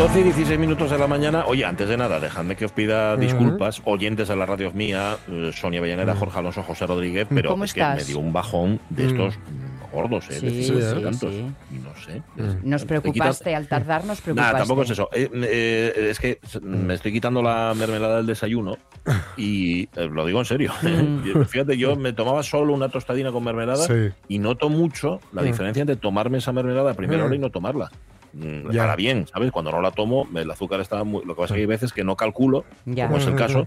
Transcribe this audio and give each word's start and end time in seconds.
12 0.00 0.20
y 0.20 0.22
16 0.22 0.58
minutos 0.58 0.90
de 0.90 0.96
la 0.96 1.06
mañana. 1.06 1.44
Oye, 1.46 1.62
antes 1.62 1.86
de 1.86 1.94
nada, 1.98 2.18
dejadme 2.18 2.56
que 2.56 2.64
os 2.64 2.72
pida 2.72 3.18
disculpas, 3.18 3.82
oyentes 3.84 4.28
de 4.28 4.36
la 4.36 4.46
radio 4.46 4.72
mía, 4.72 5.18
eh, 5.28 5.50
Sonia 5.54 5.82
Bellanera, 5.82 6.14
Jorge 6.16 6.38
Alonso, 6.38 6.62
José 6.62 6.86
Rodríguez, 6.86 7.26
pero 7.28 7.50
¿Cómo 7.50 7.64
es 7.64 7.74
que 7.74 7.84
me 7.84 8.02
dio 8.04 8.18
un 8.18 8.32
bajón 8.32 8.80
de 8.88 9.08
estos 9.08 9.36
mm, 9.36 9.92
gordos, 9.94 10.24
¿eh? 10.30 10.40
de 10.40 10.50
Sí, 10.50 10.64
50 10.64 10.94
sí, 10.96 11.02
tantos. 11.02 11.34
sí. 11.34 11.46
Y 11.70 11.78
no 11.80 11.94
sé. 11.96 12.22
Nos 12.62 12.80
Te 12.82 12.86
preocupaste, 12.88 13.54
al 13.54 13.68
tardar 13.68 14.06
nos 14.06 14.20
preocupaste. 14.22 14.52
Nada, 14.52 14.58
tampoco 14.60 14.82
es 14.84 14.90
eso. 14.90 15.10
Eh, 15.12 15.28
eh, 15.34 16.06
es 16.10 16.18
que 16.18 16.40
me 16.62 16.94
estoy 16.94 17.12
quitando 17.12 17.42
la 17.42 17.74
mermelada 17.76 18.16
del 18.16 18.26
desayuno 18.26 18.78
y 19.36 19.82
eh, 19.82 20.08
lo 20.10 20.24
digo 20.24 20.38
en 20.38 20.46
serio. 20.46 20.72
Mm. 20.82 21.42
Fíjate, 21.46 21.76
yo 21.76 21.94
me 21.96 22.14
tomaba 22.14 22.42
solo 22.42 22.72
una 22.72 22.88
tostadina 22.88 23.32
con 23.32 23.44
mermelada 23.44 23.84
Sí. 23.86 24.08
y 24.28 24.38
noto 24.38 24.70
mucho 24.70 25.20
la 25.32 25.42
Mm. 25.42 25.44
diferencia 25.44 25.80
entre 25.82 25.96
tomarme 25.96 26.38
esa 26.38 26.52
mermelada 26.52 26.92
a 26.92 26.94
primera 26.94 27.22
Mm. 27.22 27.26
hora 27.26 27.36
y 27.36 27.38
no 27.38 27.50
tomarla. 27.50 27.90
Mm, 28.32 28.70
Ya. 28.70 28.82
Para 28.82 28.96
bien, 28.96 29.26
¿sabes? 29.26 29.50
Cuando 29.50 29.72
no 29.72 29.80
la 29.80 29.90
tomo, 29.90 30.28
el 30.34 30.50
azúcar 30.50 30.80
está 30.80 31.02
muy. 31.04 31.24
Lo 31.24 31.34
que 31.34 31.40
pasa 31.42 31.54
es 31.54 31.56
que 31.56 31.60
hay 31.62 31.66
veces 31.66 31.92
que 31.92 32.04
no 32.04 32.16
calculo, 32.16 32.64
Ya. 32.86 33.06
como 33.06 33.18
es 33.18 33.26
el 33.26 33.34
caso, 33.34 33.66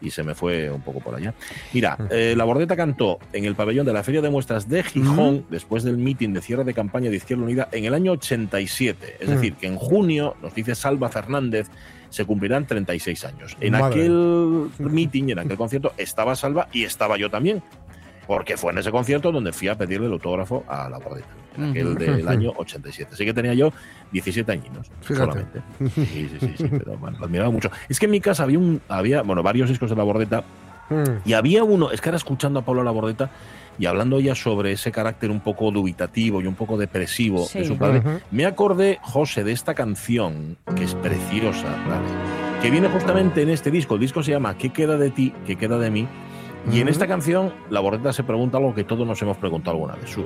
y 0.00 0.10
se 0.10 0.22
me 0.22 0.34
fue 0.34 0.68
un 0.70 0.82
poco 0.82 1.00
por 1.00 1.14
allá. 1.14 1.32
Mira, 1.72 1.96
eh, 2.10 2.34
la 2.36 2.44
Bordeta 2.44 2.76
cantó 2.76 3.18
en 3.32 3.44
el 3.44 3.54
pabellón 3.54 3.86
de 3.86 3.92
la 3.92 4.02
Feria 4.02 4.20
de 4.20 4.28
Muestras 4.30 4.68
de 4.68 4.82
Gijón, 4.82 5.46
después 5.48 5.82
del 5.84 5.96
mitin 5.96 6.32
de 6.34 6.40
cierre 6.42 6.64
de 6.64 6.74
campaña 6.74 7.08
de 7.10 7.16
Izquierda 7.16 7.44
Unida, 7.44 7.68
en 7.72 7.84
el 7.84 7.94
año 7.94 8.12
87. 8.12 9.16
Es 9.20 9.28
Mm. 9.28 9.32
decir, 9.32 9.54
que 9.54 9.66
en 9.66 9.76
junio, 9.76 10.36
nos 10.42 10.54
dice 10.54 10.74
Salva 10.74 11.08
Fernández, 11.08 11.68
se 12.10 12.26
cumplirán 12.26 12.66
36 12.66 13.24
años. 13.24 13.56
En 13.60 13.72
Madre. 13.72 13.86
aquel 14.02 14.68
mitin, 14.78 15.30
en 15.30 15.38
aquel 15.38 15.56
concierto, 15.56 15.94
estaba 15.96 16.36
Salva 16.36 16.68
y 16.72 16.84
estaba 16.84 17.16
yo 17.16 17.30
también. 17.30 17.62
Porque 18.26 18.56
fue 18.56 18.72
en 18.72 18.78
ese 18.78 18.90
concierto 18.90 19.32
donde 19.32 19.52
fui 19.52 19.68
a 19.68 19.76
pedirle 19.76 20.06
el 20.06 20.12
autógrafo 20.12 20.64
a 20.68 20.88
la 20.88 20.98
Bordeta, 20.98 21.26
en 21.56 21.70
aquel 21.70 21.94
del 21.96 22.28
año 22.28 22.52
87. 22.56 23.10
Así 23.14 23.24
que 23.24 23.34
tenía 23.34 23.54
yo 23.54 23.72
17 24.12 24.50
añinos 24.52 24.90
Fíjate. 25.00 25.32
solamente. 25.32 25.60
Sí, 26.06 26.28
sí, 26.30 26.36
sí, 26.40 26.54
sí, 26.56 26.68
pero 26.70 26.96
bueno, 26.98 27.18
lo 27.18 27.24
admiraba 27.26 27.50
mucho. 27.50 27.70
Es 27.88 27.98
que 27.98 28.04
en 28.06 28.12
mi 28.12 28.20
casa 28.20 28.44
había, 28.44 28.58
un, 28.58 28.80
había 28.88 29.22
bueno, 29.22 29.42
varios 29.42 29.68
discos 29.68 29.90
de 29.90 29.96
la 29.96 30.02
Bordeta 30.04 30.44
Mm. 30.90 31.22
y 31.24 31.32
había 31.32 31.64
uno, 31.64 31.90
es 31.92 32.00
que 32.02 32.08
ahora 32.10 32.16
escuchando 32.16 32.58
a 32.58 32.64
Pablo 32.64 32.82
Labordeta 32.82 33.30
y 33.78 33.86
hablando 33.86 34.20
ya 34.20 34.34
sobre 34.34 34.72
ese 34.72 34.90
carácter 34.92 35.30
un 35.30 35.40
poco 35.40 35.70
dubitativo 35.70 36.42
y 36.42 36.46
un 36.46 36.54
poco 36.54 36.76
depresivo 36.76 37.48
de 37.54 37.64
su 37.64 37.78
padre, 37.78 38.02
me 38.30 38.44
acordé, 38.44 38.98
José, 39.00 39.42
de 39.44 39.52
esta 39.52 39.74
canción 39.74 40.58
que 40.76 40.84
es 40.84 40.94
preciosa, 40.96 41.68
¿vale? 41.88 42.60
que 42.60 42.70
viene 42.70 42.88
justamente 42.88 43.40
en 43.42 43.48
este 43.50 43.70
disco. 43.70 43.94
El 43.94 44.00
disco 44.00 44.22
se 44.22 44.32
llama 44.32 44.58
¿Qué 44.58 44.70
queda 44.70 44.98
de 44.98 45.10
ti? 45.10 45.32
¿Qué 45.46 45.56
queda 45.56 45.78
de 45.78 45.90
mí? 45.90 46.06
Y 46.70 46.80
en 46.80 46.88
esta 46.88 47.06
canción, 47.06 47.52
la 47.70 47.80
Bordeta 47.80 48.12
se 48.12 48.22
pregunta 48.22 48.58
algo 48.58 48.74
que 48.74 48.84
todos 48.84 49.06
nos 49.06 49.20
hemos 49.22 49.36
preguntado 49.36 49.72
alguna 49.76 49.94
vez. 49.94 50.10
Su- 50.10 50.24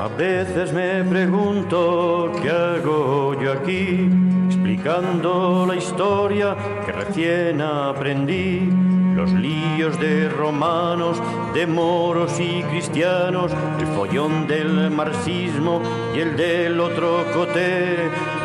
A 0.00 0.08
veces 0.08 0.72
me 0.72 1.04
pregunto 1.04 2.32
qué 2.40 2.48
hago 2.48 3.38
yo 3.38 3.52
aquí, 3.52 4.08
explicando 4.46 5.66
la 5.68 5.76
historia 5.76 6.56
que 6.86 6.90
recién 6.90 7.60
aprendí. 7.60 8.66
Los 9.14 9.30
líos 9.32 10.00
de 10.00 10.30
romanos, 10.30 11.20
de 11.52 11.66
moros 11.66 12.40
y 12.40 12.62
cristianos, 12.62 13.52
el 13.78 13.86
follón 13.88 14.46
del 14.46 14.90
marxismo 14.90 15.82
y 16.16 16.20
el 16.20 16.34
del 16.34 16.80
otro 16.80 17.26
coté, 17.34 17.98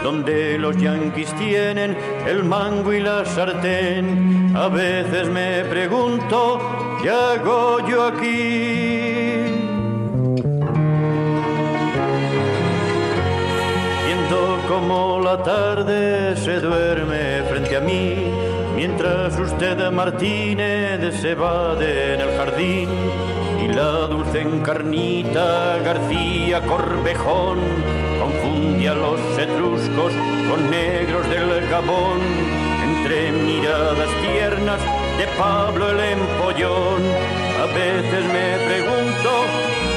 donde 0.04 0.58
los 0.58 0.76
yanquis 0.76 1.34
tienen 1.36 1.96
el 2.28 2.44
mango 2.44 2.92
y 2.92 3.00
la 3.00 3.24
sartén. 3.24 4.54
A 4.58 4.68
veces 4.68 5.30
me 5.30 5.64
pregunto 5.64 6.60
qué 7.02 7.10
hago 7.12 7.88
yo 7.88 8.08
aquí. 8.08 9.34
Cómo 14.75 15.22
la 15.22 15.41
tarde 15.41 16.36
se 16.36 16.59
duerme 16.59 17.44
frente 17.50 17.78
a 17.78 17.80
mí, 17.80 18.13
mientras 18.75 19.40
usted 19.40 19.90
Martínez 19.90 21.16
se 21.22 21.31
evade 21.31 22.16
en 22.16 22.19
el 22.19 22.38
jardín 22.38 22.90
y 23.64 23.68
la 23.69 24.08
dulce 24.08 24.41
encarnita 24.41 25.78
García 25.78 26.59
Corvejón 26.62 27.59
confunde 28.19 28.90
a 28.90 28.96
los 28.96 29.22
etruscos 29.40 30.12
con 30.50 30.69
negros 30.69 31.24
del 31.30 31.69
Gabón, 31.69 32.19
entre 32.88 33.31
miradas 33.31 34.09
tiernas 34.24 34.81
de 35.18 35.25
Pablo 35.38 35.90
el 35.91 36.00
empollón, 36.18 37.02
a 37.64 37.66
veces 37.68 38.24
me 38.35 38.47
pregunto, 38.68 39.30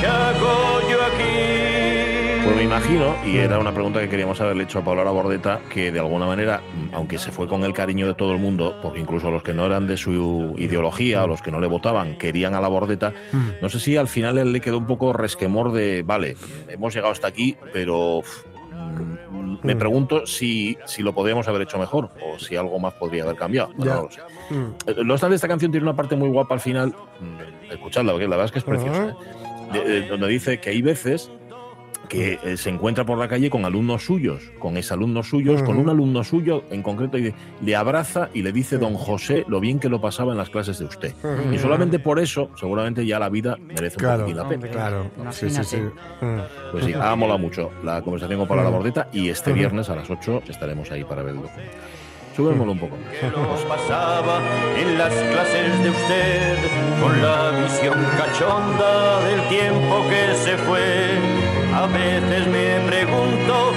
¿qué 0.00 0.06
hago 0.06 0.88
yo 0.88 0.99
aquí? 1.11 2.18
Pues 2.49 2.57
me 2.57 2.63
imagino, 2.65 3.15
y 3.27 3.37
era 3.37 3.59
una 3.59 3.73
pregunta 3.75 4.01
que 4.01 4.09
queríamos 4.09 4.41
haberle 4.41 4.65
hecho 4.65 4.79
a 4.79 4.83
Paula 4.85 5.05
Bordeta, 5.11 5.61
que 5.69 5.93
de 5.93 5.99
alguna 6.01 6.25
manera, 6.25 6.61
mm, 6.61 6.95
aunque 6.95 7.19
se 7.19 7.31
fue 7.31 7.47
con 7.47 7.63
el 7.63 7.75
cariño 7.75 8.07
de 8.07 8.15
todo 8.15 8.33
el 8.33 8.39
mundo, 8.39 8.79
porque 8.81 9.01
incluso 9.01 9.31
los 9.31 9.43
que 9.43 9.53
no 9.53 9.67
eran 9.67 9.87
de 9.87 9.99
su 9.99 10.55
ideología 10.57 11.25
o 11.25 11.27
los 11.27 11.43
que 11.43 11.51
no 11.51 11.61
le 11.61 11.67
votaban 11.67 12.17
querían 12.17 12.55
a 12.55 12.61
la 12.63 12.69
Bordeta, 12.69 13.13
no 13.61 13.69
sé 13.69 13.79
si 13.81 13.99
al 13.99 14.09
final 14.09 14.39
él 14.39 14.53
le 14.53 14.63
quedó 14.63 14.79
un 14.79 14.87
poco 14.87 15.13
resquemor 15.13 15.73
de, 15.73 16.03
vale, 16.07 16.37
hemos 16.69 16.95
llegado 16.95 17.13
hasta 17.13 17.27
aquí, 17.29 17.55
pero 17.73 18.23
mm, 18.73 19.59
me 19.67 19.75
Mm. 19.75 19.79
pregunto 19.79 20.27
si, 20.27 20.79
si 20.87 21.03
lo 21.03 21.13
podríamos 21.13 21.47
haber 21.49 21.63
hecho 21.63 21.79
mejor 21.79 22.11
o 22.25 22.39
si 22.39 22.57
algo 22.57 22.79
más 22.79 22.95
podría 22.95 23.25
haber 23.25 23.37
cambiado. 23.37 23.71
Bueno, 23.77 23.95
no 23.95 24.03
lo 24.05 24.11
sé. 24.11 24.21
Mm. 24.51 25.31
Eh, 25.31 25.35
esta 25.35 25.49
canción 25.49 25.71
tiene 25.71 25.85
una 25.85 25.97
parte 25.97 26.17
muy 26.17 26.31
guapa 26.31 26.55
al 26.55 26.61
final. 26.61 26.95
Mm, 27.21 27.73
Escuchadla, 27.73 28.13
porque 28.13 28.25
la 28.27 28.37
verdad 28.37 28.47
es 28.47 28.53
que 28.53 28.59
es 28.61 28.65
preciosa. 28.65 29.09
¿eh? 29.11 29.15
De- 29.73 29.85
de- 29.85 30.09
donde 30.09 30.29
dice 30.29 30.59
que 30.61 30.71
hay 30.71 30.81
veces 30.81 31.31
que 32.09 32.39
eh, 32.43 32.57
se 32.57 32.71
encuentra 32.71 33.05
por 33.05 33.19
la 33.19 33.29
calle 33.29 33.51
con 33.51 33.65
alumnos 33.65 34.05
suyos, 34.05 34.51
con 34.59 34.77
exalumnos 34.77 35.29
suyos, 35.29 35.63
con 35.63 35.75
Ujú. 35.77 35.83
un 35.85 35.91
alumno 35.91 36.25
suyo 36.25 36.65
en 36.71 36.83
concreto, 36.83 37.19
y 37.19 37.35
le 37.61 37.77
abraza 37.77 38.31
y 38.35 38.43
le 38.43 38.51
dice, 38.53 38.79
don 38.79 38.95
José, 38.95 39.45
lo 39.49 39.61
bien 39.61 39.79
que 39.79 39.89
lo 39.89 40.01
pasaba 40.01 40.33
en 40.33 40.39
las 40.39 40.49
clases 40.51 40.79
de 40.79 40.87
usted. 40.87 41.13
Y 41.53 41.59
solamente 41.59 41.99
por 41.99 42.19
eso, 42.19 42.51
seguramente 42.59 43.05
ya 43.05 43.19
la 43.19 43.29
vida 43.29 43.57
merece 43.59 43.97
un 43.97 44.01
Claro. 44.01 44.21
poquitín 44.25 44.37
la 44.43 44.49
pena. 44.49 44.69
Claro, 44.69 45.07
sí, 45.31 45.51
sí, 45.51 45.63
sí. 45.65 45.79
Pues 46.73 46.85
sí, 46.85 46.95
ha 46.95 47.15
molado 47.15 47.39
mucho 47.39 47.71
la 47.85 48.00
conversación 48.03 48.38
con 48.38 48.49
Paula 48.49 48.62
Ujú. 48.62 48.71
Labordeta 48.73 49.09
y 49.12 49.29
este 49.29 49.53
viernes 49.53 49.88
a 49.91 49.97
las 49.97 50.09
8 50.09 50.43
estaremos 50.49 50.91
ahí 50.91 51.05
para 51.05 51.23
ver 51.23 51.35
el 51.35 51.43
documental. 51.43 51.75
Subémoslo 52.37 52.71
un 52.73 52.79
poco. 52.79 52.97
que 53.21 53.27
lo 53.31 53.49
pasaba 53.69 54.41
en 54.81 54.97
las 54.97 55.12
clases 55.12 55.82
de 55.82 55.91
usted 55.91 56.56
con 57.03 57.21
la 57.21 57.50
visión 57.65 57.99
cachonda 58.17 59.25
del 59.27 59.49
tiempo 59.49 60.05
que 60.09 60.35
se 60.37 60.56
fue. 60.59 61.48
A 61.79 61.87
veces 61.87 62.47
me 62.49 62.89
pregunto, 62.89 63.73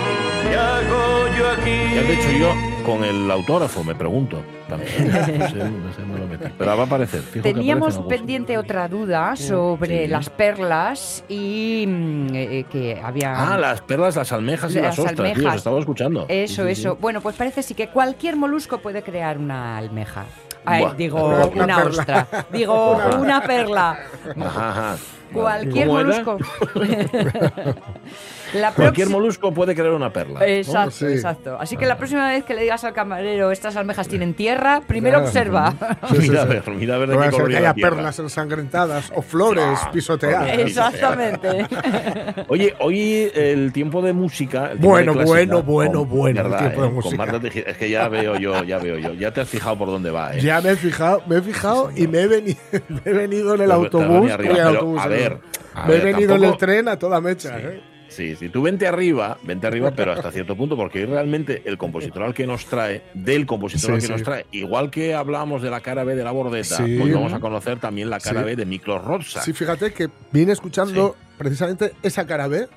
¿qué 0.50 0.56
hago 0.57 1.27
yo 1.38 1.50
aquí? 1.51 1.94
¿Qué 1.94 2.00
has 2.00 2.09
hecho 2.09 2.31
yo 2.31 2.53
con 2.83 3.03
el 3.03 3.30
autógrafo? 3.30 3.83
Me 3.83 3.94
pregunto. 3.94 4.42
También. 4.68 5.12
No 5.39 5.50
sé, 5.50 5.56
no 5.69 5.94
sé 5.94 6.01
lo 6.19 6.25
metí. 6.27 6.45
Pero 6.57 6.77
va 6.77 6.83
a 6.83 6.86
aparecer. 6.88 7.21
fijo 7.21 7.44
Teníamos 7.44 8.00
pendiente 8.09 8.57
otra 8.57 8.88
duda 8.88 9.36
sobre 9.36 10.06
Sí. 10.06 10.07
las 10.07 10.30
perlas 10.31 11.24
y 11.30 11.86
mm, 11.88 12.27
eh, 12.33 12.65
que 12.71 13.00
había... 13.03 13.53
Ah, 13.53 13.57
las 13.57 13.81
perlas, 13.81 14.15
las 14.15 14.31
almejas 14.31 14.71
y 14.71 14.75
las, 14.75 14.98
Las 14.98 15.00
ostras, 15.00 15.15
tío, 15.15 15.25
almejas. 15.25 15.45
os 15.51 15.57
estaba 15.57 15.80
escuchando. 15.80 16.25
Eso, 16.27 16.63
Sí, 16.63 16.69
sí, 16.69 16.75
sí. 16.75 16.81
eso. 16.81 16.95
Bueno, 16.95 17.21
pues 17.21 17.36
parece 17.36 17.62
sí 17.62 17.75
que 17.75 17.89
cualquier 17.89 18.36
molusco 18.36 18.80
puede 18.80 19.03
crear 19.03 19.38
una 19.38 19.77
almeja. 19.77 20.25
Ay, 20.65 20.86
digo, 20.98 21.24
Una- 21.53 21.63
una, 21.65 21.77
ostra. 21.83 22.27
Digo, 22.51 22.98
una 23.19 23.42
perla. 23.44 24.00
Ajá, 24.39 24.69
ajá. 24.69 24.98
Cualquier 25.33 25.87
molusco. 25.87 26.37
La 28.53 28.71
Cualquier 28.74 29.09
molusco 29.09 29.53
puede 29.53 29.74
crear 29.75 29.92
una 29.94 30.12
perla. 30.12 30.39
¿no? 30.39 30.45
Exacto, 30.45 30.92
Sí. 30.92 31.06
exacto. 31.06 31.57
Así 31.59 31.77
que 31.77 31.86
la 31.86 31.98
próxima 31.98 32.27
vez 32.30 32.44
que 32.44 32.53
le 32.53 32.62
digas 32.63 32.83
al 32.83 32.94
camarero 32.94 33.51
estas 33.51 33.75
almejas 33.75 34.07
tienen 34.07 34.33
tierra, 34.33 34.81
primero 34.86 35.18
Claro. 35.18 35.27
observa. 35.27 35.74
Sí, 36.09 36.15
sí, 36.21 36.21
mira, 36.30 36.42
a 36.42 36.45
ver, 36.45 36.63
mira 36.71 36.95
a 36.95 36.98
ver 36.98 37.09
de 37.09 37.18
qué 37.18 37.30
color 37.31 37.50
que 37.50 37.57
haya 37.57 37.74
perlas 37.74 38.19
ensangrentadas 38.19 39.12
o 39.15 39.21
flores 39.21 39.80
Ah, 39.83 39.92
pisoteadas. 39.92 40.57
Exactamente. 40.59 41.65
Oye, 42.48 42.74
hoy 42.80 43.31
el 43.33 43.71
tiempo 43.74 44.01
de 44.01 44.13
música. 44.13 44.69
tiempo 44.69 44.88
Bueno, 44.89 45.12
de 45.13 45.18
clásica, 45.19 45.33
bueno, 45.36 45.63
bueno, 45.63 46.00
con- 46.00 46.09
bueno, 46.09 46.39
el 46.42 46.48
verdad, 46.50 46.59
tiempo 46.59 46.81
de 46.81 46.88
eh, 46.88 46.92
música. 46.92 47.42
Es 47.71 47.77
que 47.77 47.89
ya 47.89 48.07
veo 48.09 48.36
yo, 48.38 48.63
ya 48.63 48.77
veo 48.80 48.98
yo. 48.98 49.13
Ya 49.13 49.31
te 49.31 49.42
has 49.42 49.50
fijado 49.50 49.77
por 49.77 49.88
dónde 49.88 50.12
va, 50.12 50.36
¿eh? 50.36 50.42
Ya 50.42 50.62
me 50.62 50.71
he 50.71 50.75
fijado, 50.75 51.21
me 51.27 51.38
he 51.38 51.42
fijado 51.42 51.92
y 51.95 52.07
me 52.07 52.21
he, 52.21 52.27
venido, 52.27 52.57
me 52.89 53.01
he 53.06 53.13
venido 53.13 53.56
en 53.56 53.62
el 53.62 53.71
autobús. 53.71 54.31
arriba, 54.31 54.69
el 54.69 55.00
a 55.00 55.07
ver, 55.07 55.38
a 55.74 55.88
me 55.88 55.95
he 55.95 56.00
venido 56.00 56.36
en 56.36 56.44
el 56.44 56.57
tren 56.57 56.88
a 56.88 56.98
toda 57.00 57.21
mecha. 57.21 57.57
Sí. 57.57 57.63
¿eh? 57.65 57.81
Sí, 58.11 58.35
sí, 58.35 58.49
tú 58.49 58.61
vente 58.61 58.87
arriba, 58.87 59.37
vente 59.43 59.67
arriba, 59.67 59.91
pero 59.95 60.11
hasta 60.11 60.31
cierto 60.31 60.55
punto, 60.55 60.75
porque 60.75 60.99
hoy 60.99 61.05
realmente 61.05 61.61
el 61.65 61.77
compositor 61.77 62.23
al 62.23 62.33
que 62.33 62.45
nos 62.45 62.65
trae, 62.65 63.01
del 63.13 63.45
compositor 63.45 63.87
Sí, 63.87 63.91
al 63.93 63.99
que 63.99 64.05
sí. 64.07 64.11
nos 64.11 64.23
trae, 64.23 64.45
igual 64.51 64.91
que 64.91 65.13
hablábamos 65.15 65.61
de 65.61 65.69
la 65.69 65.79
cara 65.81 66.03
B 66.03 66.15
de 66.15 66.23
la 66.23 66.31
bordeta, 66.31 66.77
Sí. 66.77 66.99
hoy 66.99 67.11
vamos 67.11 67.31
a 67.33 67.39
conocer 67.39 67.79
también 67.79 68.09
la 68.09 68.19
cara. 68.19 68.41
B 68.43 68.55
de 68.55 68.65
Miklos 68.65 69.03
Rosa. 69.03 69.41
Sí, 69.41 69.53
fíjate 69.53 69.93
que 69.93 70.09
vine 70.31 70.51
escuchando 70.51 71.15
precisamente 71.37 71.93
esa 72.03 72.27
cara 72.27 72.47
B 72.47 72.67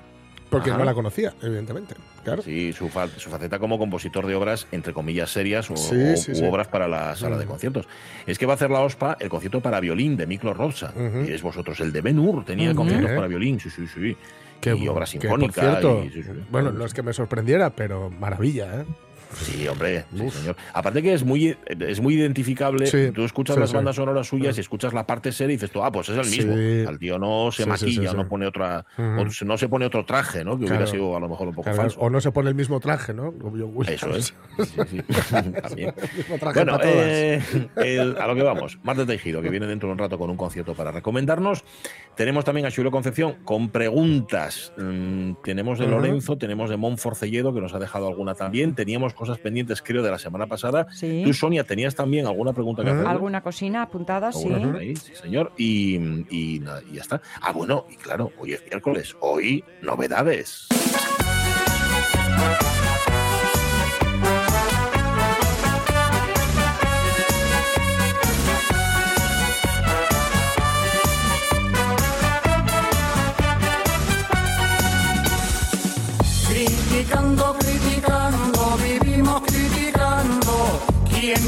porque 0.49 0.69
Ajá. 0.69 0.79
no 0.79 0.85
la 0.85 0.93
conocía, 0.93 1.33
evidentemente. 1.41 1.95
Claro. 2.23 2.41
Sí, 2.41 2.71
su, 2.71 2.87
fa- 2.87 3.07
su 3.07 3.29
faceta 3.29 3.59
como 3.59 3.77
compositor 3.77 4.25
de 4.25 4.35
obras, 4.35 4.67
entre 4.71 4.93
comillas, 4.93 5.29
serias 5.31 5.69
o, 5.69 5.75
Sí, 5.75 5.95
o- 5.95 6.15
sí, 6.17 6.31
u 6.31 6.35
sí. 6.35 6.45
obras 6.45 6.67
para 6.67 6.87
la 6.87 7.15
sala 7.15 7.37
de 7.37 7.45
conciertos. 7.45 7.87
Es 8.25 8.37
que 8.39 8.45
va 8.45 8.53
a 8.53 8.55
hacer 8.55 8.69
la 8.71 8.79
OSPA 8.79 9.17
el 9.19 9.27
concierto 9.29 9.59
para 9.59 9.79
violín 9.79 10.15
de 10.15 10.25
Miklos 10.27 10.55
Rosa. 10.55 10.93
Y 11.27 11.31
es 11.31 11.41
vosotros, 11.41 11.79
el 11.81 11.91
de 11.91 12.01
Ben-Hur 12.01 12.45
tenía 12.45 12.69
Ujú. 12.69 12.77
conciertos 12.77 13.11
para 13.11 13.27
violín, 13.27 13.59
sí, 13.59 13.69
sí, 13.69 13.85
sí. 13.87 14.15
Que- 14.73 14.77
y 14.83 14.87
obras 14.87 15.11
que, 15.11 15.19
sinfónicas. 15.19 15.55
por 15.55 15.63
cierto, 15.63 16.03
y- 16.03 16.45
bueno, 16.51 16.71
no 16.71 16.85
es 16.85 16.93
que 16.93 17.03
me 17.03 17.13
sorprendiera, 17.13 17.75
pero 17.75 18.09
maravilla, 18.09 18.81
¿eh? 18.81 18.85
Sí, 19.41 19.67
hombre, 19.67 20.05
sí, 20.15 20.29
señor. 20.29 20.55
Aparte 20.73 21.01
que 21.01 21.13
es 21.13 21.23
muy, 21.23 21.55
es 21.65 21.99
muy 22.01 22.15
identificable. 22.15 22.87
Sí, 22.87 23.11
tú 23.13 23.23
escuchas 23.25 23.55
sí, 23.55 23.59
las 23.59 23.73
bandas 23.73 23.95
sonoras 23.97 24.27
suyas 24.27 24.57
y 24.57 24.61
escuchas 24.61 24.93
la 24.93 25.05
parte 25.05 25.31
seria 25.31 25.53
y 25.53 25.57
dices 25.57 25.71
tú, 25.71 25.83
ah, 25.83 25.91
pues 25.91 26.09
es 26.09 26.17
el 26.17 26.29
mismo. 26.29 26.89
Al 26.89 26.97
tío 26.99 27.19
no 27.19 27.51
se 27.51 27.65
maquilla, 27.65 28.13
no 28.13 28.27
pone 28.27 28.47
otra, 28.47 28.85
o 28.97 29.25
no 29.45 29.57
se 29.57 29.67
pone 29.69 29.85
otro 29.85 30.05
traje, 30.05 30.43
¿no? 30.45 30.57
Que 30.57 30.65
hubiera 30.65 30.87
sido 30.87 31.15
a 31.15 31.19
lo 31.19 31.27
mejor 31.29 31.47
un 31.49 31.53
poco 31.55 31.63
Claro, 31.65 31.81
falso. 31.83 31.99
o 31.99 32.09
no 32.09 32.21
se 32.21 32.31
pone 32.31 32.49
el 32.49 32.55
mismo 32.55 32.79
traje, 32.79 33.13
¿no? 33.13 33.33
Eso 33.87 34.09
es. 34.15 34.33
También. 35.29 35.93
El 35.97 36.17
mismo 36.17 36.37
traje 36.39 36.59
Bueno, 36.59 36.71
para 36.77 36.83
todas. 36.91 37.07
eh, 37.07 37.41
el- 37.77 38.17
a 38.17 38.27
lo 38.27 38.35
que 38.35 38.43
vamos. 38.43 38.77
Marta 38.83 39.05
Tejido, 39.05 39.41
que 39.41 39.49
viene 39.49 39.67
dentro 39.67 39.87
de 39.89 39.93
un 39.93 39.99
rato 39.99 40.17
con 40.17 40.29
un 40.29 40.37
concierto 40.37 40.73
para 40.73 40.91
recomendarnos. 40.91 41.63
Tenemos 42.15 42.45
también 42.45 42.65
a 42.67 42.71
Julio 42.71 42.91
Concepción 42.91 43.35
con 43.43 43.69
preguntas. 43.69 44.71
Mm, 44.77 45.33
tenemos 45.43 45.79
de. 45.79 45.87
Lorenzo, 45.87 46.37
tenemos 46.37 46.69
de 46.69 46.77
Monforcelledo, 46.77 47.53
que 47.53 47.61
nos 47.61 47.73
ha 47.73 47.79
dejado 47.79 48.07
alguna 48.07 48.33
también. 48.35 48.75
Teníamos 48.75 49.13
cosas 49.13 49.24
pendientes, 49.39 49.81
creo, 49.81 50.01
de 50.03 50.11
la 50.11 50.17
semana 50.19 50.47
pasada. 50.47 50.87
Sí. 50.91 51.21
Tú, 51.25 51.33
Sonia, 51.33 51.63
tenías 51.63 51.95
también 51.95 52.25
alguna 52.27 52.53
pregunta 52.53 52.83
que 52.83 52.89
Ujú. 52.89 52.99
hacer. 52.99 53.09
¿Alguna 53.11 53.41
cocina 53.41 53.81
apuntada? 53.83 54.31
Sí. 54.31 54.47
Señor. 55.13 55.51
Y, 55.57 55.95
y 56.29 56.59
nada, 56.59 56.81
y 56.89 56.95
ya 56.95 57.01
está. 57.01 57.21
Ah, 57.41 57.51
bueno, 57.51 57.85
y 57.89 57.95
claro, 57.95 58.31
hoy 58.39 58.53
es 58.53 58.63
miércoles. 58.63 59.15
Hoy, 59.19 59.63
novedades. 59.81 60.67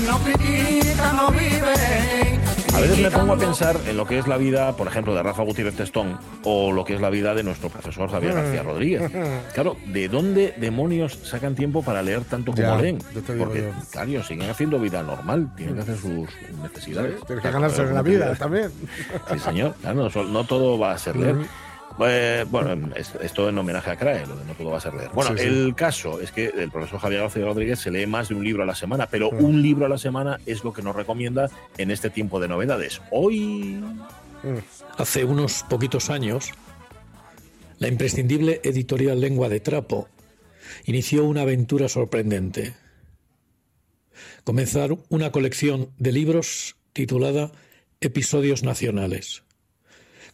No 0.08 0.18
critica 0.20 1.14
no 1.14 1.32
vive. 1.32 2.38
A 2.74 2.80
veces 2.80 3.00
me 3.00 3.10
pongo 3.10 3.34
a 3.34 3.38
pensar 3.38 3.76
en 3.88 3.98
lo 3.98 4.06
que 4.06 4.20
es 4.20 4.28
la 4.28 4.38
vida, 4.38 4.76
por 4.78 4.88
ejemplo, 4.88 5.16
de 5.16 5.24
Rafa 5.24 5.42
Gutiérrez 5.42 5.76
Testón 5.76 6.20
o 6.44 6.72
lo 6.72 6.86
que 6.86 6.94
es 6.94 7.02
la 7.02 7.10
vida 7.10 7.34
de 7.34 7.42
nuestro 7.42 7.70
profesor 7.70 8.10
Javier 8.10 8.34
García 8.34 8.64
Rodríguez. 8.64 9.12
Claro, 9.54 9.76
¿de 9.88 10.08
dónde 10.08 10.54
demonios 10.58 11.18
sacan 11.24 11.56
tiempo 11.56 11.82
para 11.82 12.04
leer 12.04 12.24
tanto 12.26 12.52
como 12.52 12.62
Ya, 12.62 12.78
leen? 12.78 13.00
Porque, 13.40 13.72
claro, 13.92 14.10
ellos 14.10 14.28
siguen 14.28 14.50
haciendo 14.50 14.80
vida 14.80 15.02
normal, 15.02 15.50
tienen 15.56 15.76
que 15.76 15.82
hacer 15.82 15.98
sus 15.98 16.30
necesidades. 16.62 17.16
Tienes 17.26 17.44
que 17.44 17.52
ganarse 17.52 17.84
la 17.86 18.02
vida 18.04 18.36
también. 18.36 18.72
Sí, 19.32 19.40
señor. 19.40 19.74
Claro, 19.82 20.10
no, 20.26 20.44
todo 20.44 20.78
va 20.78 20.92
a 20.92 20.98
ser 21.00 21.16
leer. 21.16 21.38
Eh, 22.00 22.46
bueno, 22.50 22.92
es- 22.96 23.14
esto 23.22 23.50
en 23.50 23.58
homenaje 23.58 23.90
a 23.90 23.96
Crae, 23.96 24.26
lo 24.28 24.36
de 24.36 24.46
no 24.46 24.54
todo 24.54 24.70
va 24.72 24.78
a 24.78 24.82
ser 24.82 24.94
leer. 24.94 25.10
Bueno, 25.14 25.32
Sí, 25.32 25.40
sí. 25.40 25.46
el 25.46 25.74
caso 25.76 26.20
es 26.22 26.32
que 26.32 26.46
el 26.48 26.70
profesor 26.70 27.00
Javier 27.00 27.22
García 27.22 27.44
Rodríguez 27.46 27.80
se 27.80 27.90
lee 27.90 28.06
más 28.06 28.30
de 28.30 28.36
un 28.36 28.44
libro 28.44 28.62
a 28.64 28.66
la 28.68 28.76
semana, 28.76 29.08
pero 29.08 29.30
un 29.32 29.62
libro 29.64 29.86
a 29.86 29.90
la 29.90 29.98
semana 29.98 30.40
es 30.46 30.64
lo 30.64 30.74
que 30.74 30.84
nos 30.84 30.96
recomienda 30.96 31.50
en 31.78 31.90
este 31.92 32.10
tiempo 32.10 32.40
de 32.40 32.48
novedades. 32.48 33.02
Hoy 33.12 33.80
Hace 34.98 35.26
unos 35.26 35.64
poquitos 35.68 36.12
años, 36.12 36.52
la 37.80 37.88
imprescindible 37.88 38.62
editorial 38.64 39.20
Lengua 39.20 39.50
de 39.50 39.60
Trapo 39.60 40.08
inició 40.86 41.26
una 41.26 41.42
aventura 41.42 41.90
sorprendente. 41.90 42.76
Comenzar 44.44 44.96
una 45.10 45.32
colección 45.32 45.90
de 45.98 46.12
libros 46.12 46.76
titulada 46.94 47.52
Episodios 48.00 48.62
Nacionales, 48.64 49.44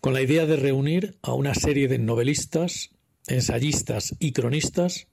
con 0.04 0.14
la 0.14 0.22
idea 0.22 0.46
de 0.46 0.58
reunir 0.58 1.18
a 1.22 1.34
una 1.34 1.56
serie 1.56 1.88
de 1.88 1.98
novelistas, 1.98 2.90
ensayistas 3.26 4.14
y 4.20 4.34
cronistas 4.34 5.08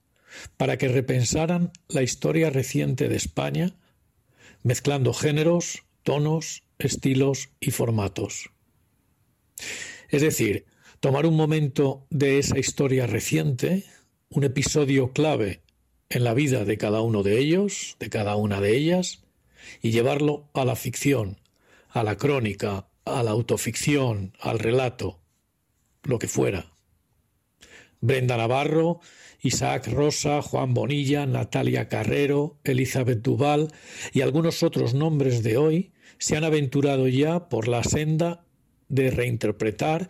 para 0.56 0.78
que 0.78 0.88
repensaran 0.88 1.70
la 1.86 2.02
historia 2.02 2.50
reciente 2.50 3.08
de 3.08 3.14
España, 3.14 3.76
mezclando 4.64 5.14
géneros, 5.14 5.84
tonos, 6.02 6.64
estilos 6.80 7.50
y 7.60 7.70
formatos. 7.70 8.50
Es 10.08 10.22
decir, 10.22 10.64
tomar 10.98 11.24
un 11.24 11.36
momento 11.36 12.04
de 12.10 12.40
esa 12.40 12.58
historia 12.58 13.06
reciente, 13.06 13.84
un 14.28 14.42
episodio 14.42 15.12
clave 15.12 15.60
en 16.08 16.24
la 16.24 16.34
vida 16.34 16.64
de 16.64 16.78
cada 16.78 17.00
uno 17.00 17.22
de 17.22 17.38
ellos, 17.38 17.96
de 18.00 18.10
cada 18.10 18.34
una 18.34 18.60
de 18.60 18.76
ellas, 18.76 19.22
y 19.82 19.92
llevarlo 19.92 20.50
a 20.52 20.64
la 20.64 20.74
ficción, 20.74 21.38
a 21.90 22.02
la 22.02 22.16
crónica, 22.16 22.89
a 23.16 23.22
la 23.22 23.30
autoficción, 23.30 24.32
al 24.40 24.58
relato, 24.58 25.20
lo 26.02 26.18
que 26.18 26.28
fuera. 26.28 26.72
Brenda 28.00 28.36
Navarro, 28.36 29.00
Isaac 29.42 29.88
Rosa, 29.88 30.42
Juan 30.42 30.74
Bonilla, 30.74 31.26
Natalia 31.26 31.88
Carrero, 31.88 32.58
Elizabeth 32.64 33.22
Duval 33.22 33.72
y 34.12 34.22
algunos 34.22 34.62
otros 34.62 34.94
nombres 34.94 35.42
de 35.42 35.56
hoy 35.56 35.92
se 36.18 36.36
han 36.36 36.44
aventurado 36.44 37.08
ya 37.08 37.48
por 37.48 37.68
la 37.68 37.82
senda 37.84 38.44
de 38.88 39.10
reinterpretar, 39.10 40.08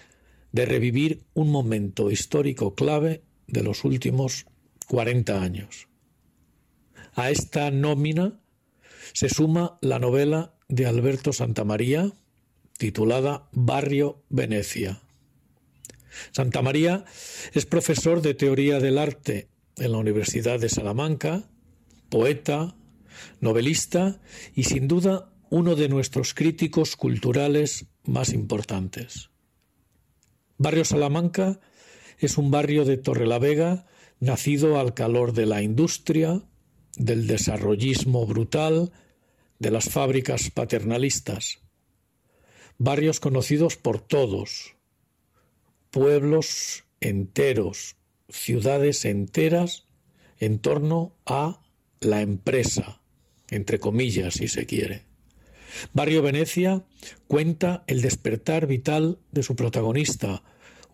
de 0.52 0.66
revivir 0.66 1.24
un 1.34 1.50
momento 1.50 2.10
histórico 2.10 2.74
clave 2.74 3.22
de 3.46 3.62
los 3.62 3.84
últimos 3.84 4.46
40 4.88 5.40
años. 5.40 5.88
A 7.14 7.30
esta 7.30 7.70
nómina 7.70 8.40
se 9.12 9.28
suma 9.28 9.78
la 9.80 9.98
novela 9.98 10.54
de 10.68 10.86
Alberto 10.86 11.32
Santamaría, 11.32 12.12
titulada 12.80 13.46
Barrio 13.52 14.24
Venecia. 14.30 15.02
Santamaría 16.32 17.04
es 17.52 17.66
profesor 17.66 18.22
de 18.22 18.32
teoría 18.32 18.80
del 18.80 18.96
arte 18.96 19.50
en 19.76 19.92
la 19.92 19.98
Universidad 19.98 20.58
de 20.58 20.70
Salamanca, 20.70 21.44
poeta, 22.08 22.74
novelista 23.38 24.22
y 24.54 24.64
sin 24.64 24.88
duda 24.88 25.30
uno 25.50 25.76
de 25.76 25.90
nuestros 25.90 26.32
críticos 26.32 26.96
culturales 26.96 27.84
más 28.04 28.32
importantes. 28.32 29.28
Barrio 30.56 30.86
Salamanca 30.86 31.60
es 32.16 32.38
un 32.38 32.50
barrio 32.50 32.86
de 32.86 32.96
Torrelavega 32.96 33.84
nacido 34.20 34.80
al 34.80 34.94
calor 34.94 35.34
de 35.34 35.44
la 35.44 35.60
industria, 35.60 36.42
del 36.96 37.26
desarrollismo 37.26 38.26
brutal, 38.26 38.90
de 39.58 39.70
las 39.70 39.90
fábricas 39.90 40.48
paternalistas. 40.48 41.60
Barrios 42.82 43.20
conocidos 43.20 43.76
por 43.76 44.00
todos, 44.00 44.74
pueblos 45.90 46.84
enteros, 47.00 47.96
ciudades 48.30 49.04
enteras 49.04 49.84
en 50.38 50.60
torno 50.60 51.14
a 51.26 51.60
la 52.00 52.22
empresa, 52.22 53.02
entre 53.50 53.80
comillas, 53.80 54.32
si 54.32 54.48
se 54.48 54.64
quiere. 54.64 55.02
Barrio 55.92 56.22
Venecia 56.22 56.82
cuenta 57.28 57.84
el 57.86 58.00
despertar 58.00 58.66
vital 58.66 59.18
de 59.30 59.42
su 59.42 59.56
protagonista, 59.56 60.42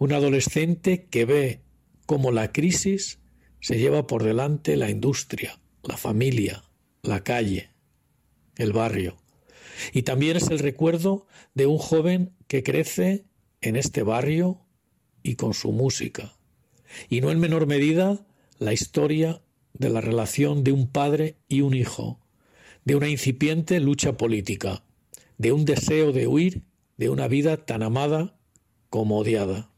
un 0.00 0.12
adolescente 0.12 1.06
que 1.08 1.24
ve 1.24 1.60
cómo 2.04 2.32
la 2.32 2.50
crisis 2.50 3.20
se 3.60 3.78
lleva 3.78 4.08
por 4.08 4.24
delante 4.24 4.74
la 4.74 4.90
industria, 4.90 5.60
la 5.84 5.96
familia, 5.96 6.64
la 7.02 7.22
calle, 7.22 7.70
el 8.56 8.72
barrio. 8.72 9.18
Y 9.92 10.02
también 10.02 10.36
es 10.36 10.48
el 10.50 10.58
recuerdo 10.58 11.26
de 11.54 11.66
un 11.66 11.78
joven 11.78 12.34
que 12.46 12.62
crece 12.62 13.24
en 13.60 13.76
este 13.76 14.02
barrio 14.02 14.60
y 15.22 15.36
con 15.36 15.54
su 15.54 15.72
música. 15.72 16.36
Y 17.08 17.20
no 17.20 17.30
en 17.30 17.40
menor 17.40 17.66
medida 17.66 18.26
la 18.58 18.72
historia 18.72 19.42
de 19.74 19.90
la 19.90 20.00
relación 20.00 20.64
de 20.64 20.72
un 20.72 20.90
padre 20.90 21.36
y 21.48 21.60
un 21.60 21.74
hijo, 21.74 22.20
de 22.84 22.96
una 22.96 23.08
incipiente 23.08 23.80
lucha 23.80 24.16
política, 24.16 24.84
de 25.38 25.52
un 25.52 25.64
deseo 25.64 26.12
de 26.12 26.26
huir 26.26 26.62
de 26.96 27.10
una 27.10 27.28
vida 27.28 27.58
tan 27.58 27.82
amada 27.82 28.38
como 28.88 29.18
odiada. 29.18 29.70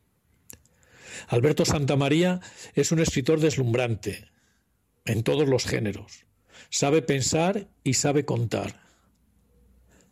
Alberto 1.26 1.64
Santamaría 1.64 2.40
es 2.74 2.92
un 2.92 3.00
escritor 3.00 3.40
deslumbrante 3.40 4.28
en 5.04 5.22
todos 5.22 5.48
los 5.48 5.64
géneros. 5.64 6.26
Sabe 6.70 7.02
pensar 7.02 7.68
y 7.82 7.94
sabe 7.94 8.24
contar. 8.24 8.87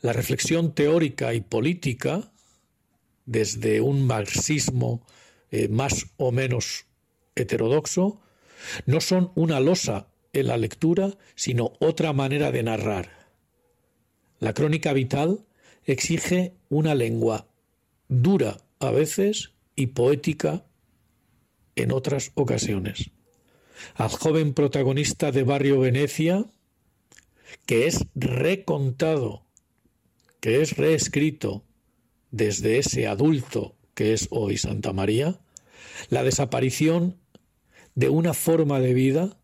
La 0.06 0.12
reflexión 0.12 0.72
teórica 0.72 1.34
y 1.34 1.40
política, 1.40 2.30
desde 3.24 3.80
un 3.80 4.06
marxismo 4.06 5.04
eh, 5.50 5.66
más 5.66 6.06
o 6.16 6.30
menos 6.30 6.86
heterodoxo, 7.34 8.20
no 8.86 9.00
son 9.00 9.32
una 9.34 9.58
losa 9.58 10.06
en 10.32 10.46
la 10.46 10.58
lectura, 10.58 11.18
sino 11.34 11.72
otra 11.80 12.12
manera 12.12 12.52
de 12.52 12.62
narrar. 12.62 13.32
La 14.38 14.54
crónica 14.54 14.92
vital 14.92 15.44
exige 15.82 16.54
una 16.68 16.94
lengua 16.94 17.48
dura 18.06 18.58
a 18.78 18.92
veces 18.92 19.54
y 19.74 19.88
poética 19.88 20.66
en 21.74 21.90
otras 21.90 22.30
ocasiones. 22.34 23.10
Al 23.96 24.10
joven 24.10 24.54
protagonista 24.54 25.32
de 25.32 25.42
Barrio 25.42 25.80
Venecia, 25.80 26.44
que 27.66 27.88
es 27.88 28.06
recontado, 28.14 29.45
que 30.46 30.62
es 30.62 30.76
reescrito 30.76 31.64
desde 32.30 32.78
ese 32.78 33.08
adulto 33.08 33.74
que 33.94 34.12
es 34.12 34.28
hoy 34.30 34.58
Santa 34.58 34.92
María, 34.92 35.40
la 36.08 36.22
desaparición 36.22 37.16
de 37.96 38.10
una 38.10 38.32
forma 38.32 38.78
de 38.78 38.94
vida, 38.94 39.40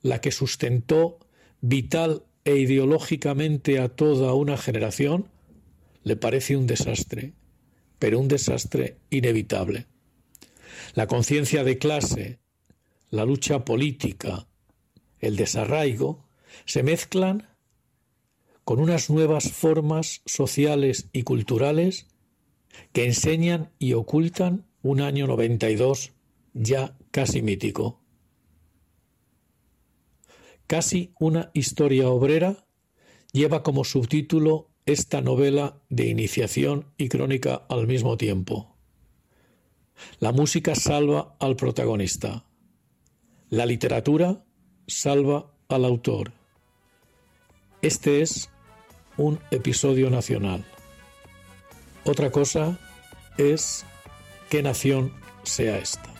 la 0.00 0.22
que 0.22 0.32
sustentó 0.32 1.18
vital 1.60 2.24
e 2.46 2.56
ideológicamente 2.56 3.78
a 3.80 3.90
toda 3.90 4.32
una 4.32 4.56
generación, 4.56 5.28
le 6.04 6.16
parece 6.16 6.56
un 6.56 6.66
desastre, 6.66 7.34
pero 7.98 8.18
un 8.18 8.28
desastre 8.28 8.96
inevitable. 9.10 9.84
La 10.94 11.06
conciencia 11.06 11.64
de 11.64 11.76
clase, 11.76 12.38
la 13.10 13.26
lucha 13.26 13.62
política, 13.66 14.48
el 15.18 15.36
desarraigo, 15.36 16.26
se 16.64 16.82
mezclan 16.82 17.46
con 18.66 18.80
unas 18.80 19.10
nuevas 19.10 19.52
formas 19.52 20.22
sociales 20.26 21.08
y 21.12 21.22
culturales 21.22 22.08
que 22.92 23.04
enseñan 23.04 23.70
y 23.78 23.92
ocultan 23.92 24.66
un 24.82 25.00
año 25.00 25.28
92 25.28 26.14
ya 26.52 26.98
casi 27.12 27.42
mítico. 27.42 28.02
Casi 30.66 31.14
una 31.20 31.52
historia 31.54 32.08
obrera 32.08 32.66
lleva 33.32 33.62
como 33.62 33.84
subtítulo 33.84 34.68
esta 34.84 35.20
novela 35.20 35.80
de 35.88 36.06
iniciación 36.08 36.92
y 36.98 37.08
crónica 37.08 37.66
al 37.68 37.86
mismo 37.86 38.16
tiempo. 38.16 38.76
La 40.18 40.32
música 40.32 40.74
salva 40.74 41.36
al 41.38 41.54
protagonista. 41.54 42.44
La 43.48 43.64
literatura 43.64 44.44
salva 44.88 45.54
al 45.68 45.84
autor. 45.84 46.32
Este 47.80 48.22
es 48.22 48.50
un 49.16 49.38
episodio 49.50 50.10
nacional. 50.10 50.64
Otra 52.04 52.30
cosa 52.30 52.78
es 53.38 53.84
qué 54.50 54.62
nación 54.62 55.12
sea 55.42 55.78
esta. 55.78 56.15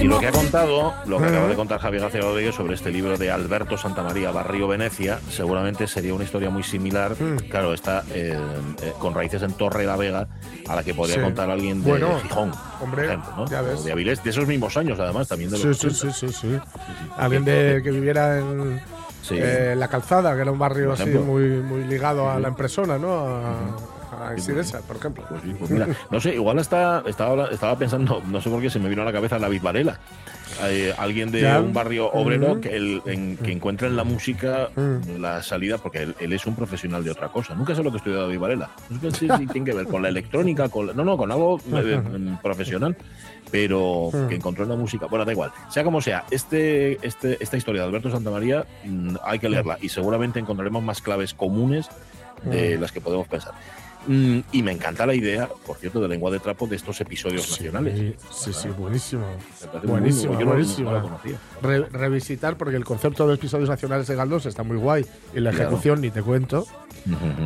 Y 0.00 0.06
lo 0.06 0.18
que 0.18 0.26
ha 0.28 0.32
contado, 0.32 0.94
lo 1.06 1.18
que 1.18 1.26
acaba 1.26 1.48
de 1.48 1.54
contar 1.54 1.80
Javier 1.80 2.02
García 2.02 2.20
Rodríguez 2.20 2.54
sobre 2.54 2.74
este 2.74 2.90
libro 2.90 3.16
de 3.16 3.30
Alberto 3.30 3.76
Santamaría, 3.78 4.30
Barrio 4.30 4.68
Venecia, 4.68 5.18
seguramente 5.30 5.86
sería 5.86 6.14
una 6.14 6.24
historia 6.24 6.50
muy 6.50 6.62
similar. 6.62 7.12
Mm. 7.18 7.36
Claro, 7.48 7.72
está 7.72 8.02
eh, 8.10 8.36
eh, 8.82 8.92
con 8.98 9.14
raíces 9.14 9.42
en 9.42 9.52
Torre 9.52 9.84
la 9.86 9.96
Vega, 9.96 10.28
a 10.68 10.76
la 10.76 10.82
que 10.82 10.92
podría 10.94 11.16
Sí. 11.16 11.20
contar 11.22 11.48
alguien 11.50 11.82
de 11.82 11.90
Bueno, 11.90 12.18
Gijón, 12.20 12.52
hombre, 12.82 13.02
por 13.02 13.04
ejemplo, 13.04 13.32
¿no? 13.36 13.46
ya 13.46 13.62
ves. 13.62 13.80
O 13.80 13.84
de 13.84 13.92
Avilés, 13.92 14.22
de 14.24 14.30
esos 14.30 14.46
mismos 14.46 14.76
años, 14.76 14.98
además, 15.00 15.28
también 15.28 15.50
de 15.50 15.56
Sí, 15.58 15.66
los 15.66 15.78
sí, 15.78 15.86
80. 15.86 16.12
sí, 16.14 16.26
sí, 16.28 16.38
sí. 16.40 16.58
Alguien 17.16 17.44
de, 17.44 17.80
que 17.82 17.90
viviera 17.90 18.38
en 18.38 18.80
Sí. 19.22 19.36
eh, 19.38 19.74
La 19.76 19.88
Calzada, 19.88 20.34
que 20.34 20.42
era 20.42 20.50
un 20.50 20.58
barrio 20.58 20.92
así 20.92 21.06
muy, 21.06 21.44
muy 21.62 21.84
ligado 21.84 22.28
a 22.30 22.38
la 22.38 22.48
impresona, 22.48 22.98
¿no? 22.98 23.14
A, 23.14 23.54
a 24.14 24.38
Sidesa, 24.38 24.80
por 24.82 24.96
ejemplo. 24.96 25.24
Pues 25.28 25.42
sí, 25.42 25.54
pues 25.58 25.70
mira, 25.70 25.88
no 26.10 26.20
sé, 26.20 26.34
igual 26.34 26.58
está, 26.58 27.02
estaba, 27.06 27.48
estaba 27.48 27.76
pensando, 27.78 28.22
no 28.26 28.40
sé 28.40 28.50
por 28.50 28.60
qué 28.60 28.70
se 28.70 28.78
me 28.78 28.88
vino 28.88 29.02
a 29.02 29.04
la 29.04 29.12
cabeza 29.12 29.38
David 29.38 29.62
Varela. 29.62 29.98
Eh, 30.64 30.94
alguien 30.98 31.32
de 31.32 31.40
Ya. 31.40 31.60
un 31.60 31.72
barrio 31.72 32.10
obrero 32.12 32.60
que, 32.60 32.76
el- 32.76 33.02
en- 33.06 33.36
que 33.36 33.50
encuentra 33.50 33.88
en 33.88 33.96
la 33.96 34.04
música 34.04 34.68
Mm. 34.76 35.20
la 35.20 35.42
salida, 35.42 35.78
porque 35.78 36.02
él, 36.02 36.14
él 36.20 36.32
es 36.32 36.46
un 36.46 36.54
profesional 36.54 37.02
de 37.02 37.10
otra 37.10 37.28
cosa. 37.28 37.54
Nunca 37.54 37.74
sé 37.74 37.82
lo 37.82 37.90
que 37.90 37.96
estudia 37.96 38.18
David 38.18 38.38
Varela. 38.38 38.70
No 38.90 39.00
sé 39.00 39.10
si, 39.10 39.28
si 39.28 39.46
tiene 39.52 39.64
que 39.64 39.76
ver 39.76 39.86
con 39.86 40.02
la 40.02 40.08
electrónica, 40.10 40.68
con 40.68 40.86
la- 40.86 40.92
no, 40.92 41.04
no, 41.04 41.16
con 41.16 41.32
algo 41.32 41.58
eh, 41.72 41.96
mm, 42.00 42.36
profesional, 42.42 42.96
pero 43.50 44.10
Mm. 44.12 44.28
que 44.28 44.34
encontró 44.36 44.64
en 44.64 44.70
la 44.70 44.76
música. 44.76 45.06
Bueno, 45.06 45.24
da 45.24 45.32
igual. 45.32 45.50
Sea 45.70 45.82
como 45.82 46.00
sea, 46.00 46.24
este, 46.30 47.04
este, 47.06 47.42
esta 47.42 47.56
historia 47.56 47.82
de 47.82 47.88
Alberto 47.88 48.10
Santamaría 48.10 48.64
hay 49.24 49.38
que 49.40 49.48
leerla 49.48 49.78
y 49.80 49.88
seguramente 49.88 50.38
encontraremos 50.38 50.82
más 50.84 51.00
claves 51.00 51.34
comunes 51.34 51.88
de 52.44 52.76
las 52.78 52.92
que 52.92 53.00
podemos 53.00 53.26
pensar. 53.26 53.52
Mm, 54.06 54.40
y 54.52 54.62
me 54.62 54.72
encanta 54.72 55.06
la 55.06 55.14
idea, 55.14 55.48
por 55.66 55.76
cierto, 55.78 56.00
de 56.00 56.08
lengua 56.08 56.30
de 56.30 56.38
trapo 56.40 56.66
de 56.66 56.76
estos 56.76 57.00
episodios 57.00 57.42
Sí, 57.42 57.50
nacionales. 57.52 58.14
sí, 58.30 58.52
sí, 58.52 58.68
buenísimo. 58.68 59.24
Buenísimo, 59.84 60.38
yo 60.38 60.46
buenísimo. 60.46 60.90
no 60.92 61.02
conocía. 61.02 61.38
Re- 61.62 61.86
revisitar, 61.90 62.56
porque 62.56 62.76
el 62.76 62.84
concepto 62.84 63.26
de 63.26 63.34
episodios 63.34 63.68
nacionales 63.68 64.06
de 64.06 64.14
Galdós 64.14 64.46
está 64.46 64.62
muy 64.62 64.76
guay 64.76 65.04
y 65.34 65.40
la 65.40 65.50
Claro. 65.50 65.66
ejecución 65.66 66.00
ni 66.00 66.10
te 66.10 66.22
cuento. 66.22 66.66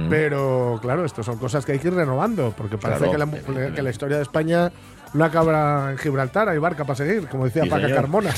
Pero 0.09 0.79
claro, 0.81 1.05
esto 1.05 1.23
son 1.23 1.39
cosas 1.39 1.65
que 1.65 1.73
hay 1.73 1.79
que 1.79 1.89
ir 1.89 1.95
renovando, 1.95 2.55
porque 2.57 2.79
parece 2.79 3.01
Claro, 3.07 3.13
que, 3.13 3.19
la, 3.19 3.25
evidentemente. 3.25 3.75
que 3.75 3.83
la 3.83 3.91
historia 3.91 4.17
de 4.17 4.23
España 4.23 4.73
no 5.15 5.25
acaba 5.25 5.93
en 5.93 5.99
Gibraltar, 5.99 6.49
hay 6.49 6.59
barca 6.59 6.85
para 6.85 6.97
seguir, 6.97 7.27
como 7.29 7.45
decía 7.45 7.63
Sí, 7.65 7.69
Paca 7.71 7.83
señor. 7.83 7.97
Carmona. 8.01 8.33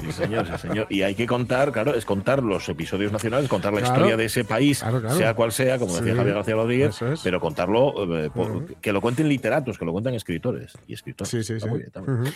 Sí, 0.00 0.12
señor, 0.12 0.46
sí, 0.46 0.52
señor. 0.68 0.86
Y 0.90 1.02
hay 1.02 1.14
que 1.14 1.26
contar, 1.26 1.72
claro, 1.72 1.94
es 1.94 2.04
contar 2.04 2.42
los 2.42 2.68
episodios 2.68 3.12
nacionales, 3.12 3.48
contar 3.48 3.72
la 3.72 3.80
Claro. 3.80 3.94
historia 3.94 4.16
de 4.16 4.24
ese 4.24 4.44
país, 4.44 4.80
Claro, 4.80 5.00
claro. 5.00 5.16
sea 5.16 5.34
cual 5.34 5.52
sea, 5.52 5.78
como 5.78 5.94
decía 5.96 6.14
Javier 6.16 6.34
García 6.34 6.54
Rodríguez, 6.54 7.00
es. 7.02 7.20
pero 7.22 7.40
contarlo, 7.40 8.16
eh, 8.18 8.30
por- 8.34 8.74
que 8.76 8.92
lo 8.92 9.00
cuenten 9.00 9.28
literatos, 9.28 9.78
que 9.78 9.84
lo 9.84 9.92
cuenten 9.92 10.14
escritores 10.14 10.72
y 10.86 10.94
escritores. 10.94 11.30
Sí, 11.30 11.42
sí, 11.42 11.54
Está 11.54 11.66
sí. 11.66 11.70
muy 11.70 11.78
bien, 11.78 11.86
está 11.88 12.00
muy 12.00 12.08
bien. 12.10 12.22
Ujú. 12.22 12.32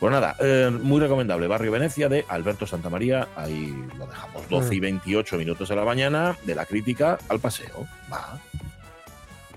Pues 0.00 0.12
nada, 0.12 0.36
eh, 0.40 0.70
muy 0.82 1.00
recomendable. 1.00 1.46
Barrio 1.46 1.72
Venecia 1.72 2.08
de 2.08 2.24
Alberto 2.28 2.66
Santamaría. 2.66 3.28
Ahí 3.36 3.74
lo 3.98 4.06
dejamos. 4.06 4.48
12 4.48 4.74
y 4.74 4.80
28 4.80 5.36
minutos 5.36 5.68
de 5.68 5.76
la 5.76 5.84
mañana, 5.84 6.36
de 6.46 6.54
la 6.54 6.64
crítica 6.66 7.18
al 7.28 7.40
paseo. 7.40 7.86
Va. 8.12 8.38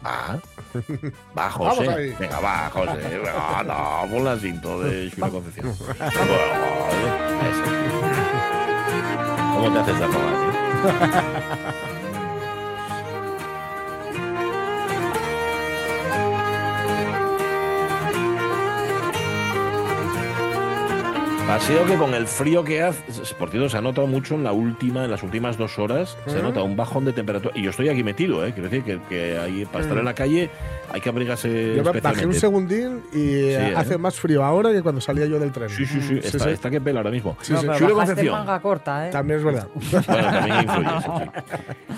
Va. 0.06 0.40
Va, 1.38 1.50
José. 1.50 1.80
Vamos 1.80 1.96
ahí. 1.96 2.16
Venga, 2.20 2.40
va, 2.40 2.70
José. 2.70 2.92
Venga, 3.10 3.64
no, 3.64 4.08
pon 4.12 4.24
la 4.24 4.38
cinto 4.38 4.80
de 4.82 5.10
Xula 5.16 5.30
Concepción. 5.30 5.76
¿Cómo 9.56 9.72
te 9.74 9.80
haces 9.80 10.00
de 10.00 10.08
robar, 10.08 10.36
tío? 10.36 11.95
Paseo 21.48 21.86
que 21.86 21.96
con 21.96 22.16
el 22.16 22.26
frío 22.26 22.64
que 22.64 22.82
hace, 22.82 23.04
por 23.36 23.52
cierto, 23.52 23.70
se 23.70 23.78
ha 23.78 23.82
notado 23.82 24.08
mucho 24.08 24.34
en 24.34 24.44
la 24.44 24.52
última, 24.52 25.06
en 25.06 25.12
las 25.12 25.22
últimas 25.22 25.58
dos 25.58 25.78
horas, 25.78 26.18
se 26.26 26.38
Ujú. 26.38 26.42
nota 26.48 26.64
un 26.64 26.76
bajón 26.76 27.06
de 27.06 27.14
temperatura. 27.14 27.54
Y 27.56 27.62
yo 27.62 27.70
estoy 27.70 27.88
aquí 27.88 28.04
metido, 28.04 28.44
¿eh? 28.46 28.52
Quiero 28.52 28.68
decir 28.68 28.84
que, 28.84 29.00
que 29.08 29.38
ahí, 29.38 29.64
para 29.66 29.82
estar 29.84 29.96
Mm. 29.96 30.00
en 30.00 30.06
la 30.06 30.14
calle 30.16 30.50
hay 30.92 31.02
que 31.02 31.10
abrigarse 31.10 31.76
Yo 31.76 31.84
bajé 32.02 32.26
un 32.26 32.34
segundín 32.34 33.02
y 33.14 33.50
¿eh? 33.50 33.74
hace 33.76 34.00
más 34.00 34.20
frío 34.20 34.44
ahora 34.44 34.72
que 34.72 34.82
cuando 34.82 35.00
salía 35.02 35.28
yo 35.28 35.38
del 35.40 35.52
tren. 35.52 35.70
Sí, 35.70 35.86
sí, 35.86 36.02
sí, 36.02 36.20
está, 36.24 36.46
sí. 36.46 36.50
está 36.50 36.72
que 36.72 36.82
pela 36.82 37.00
ahora 37.02 37.12
mismo. 37.12 37.38
Sí, 37.42 37.54
No, 37.54 37.60
sí. 37.62 37.68
pero 37.68 37.80
Julio 37.80 37.96
Concepción. 37.96 38.34
manga 38.40 38.60
corta, 38.60 39.08
¿eh? 39.08 39.12
También 39.12 39.40
es 39.40 39.46
verdad. 39.46 39.68
Bueno, 39.76 40.04
también 40.04 40.62
influye 40.64 40.98
eso, 40.98 41.22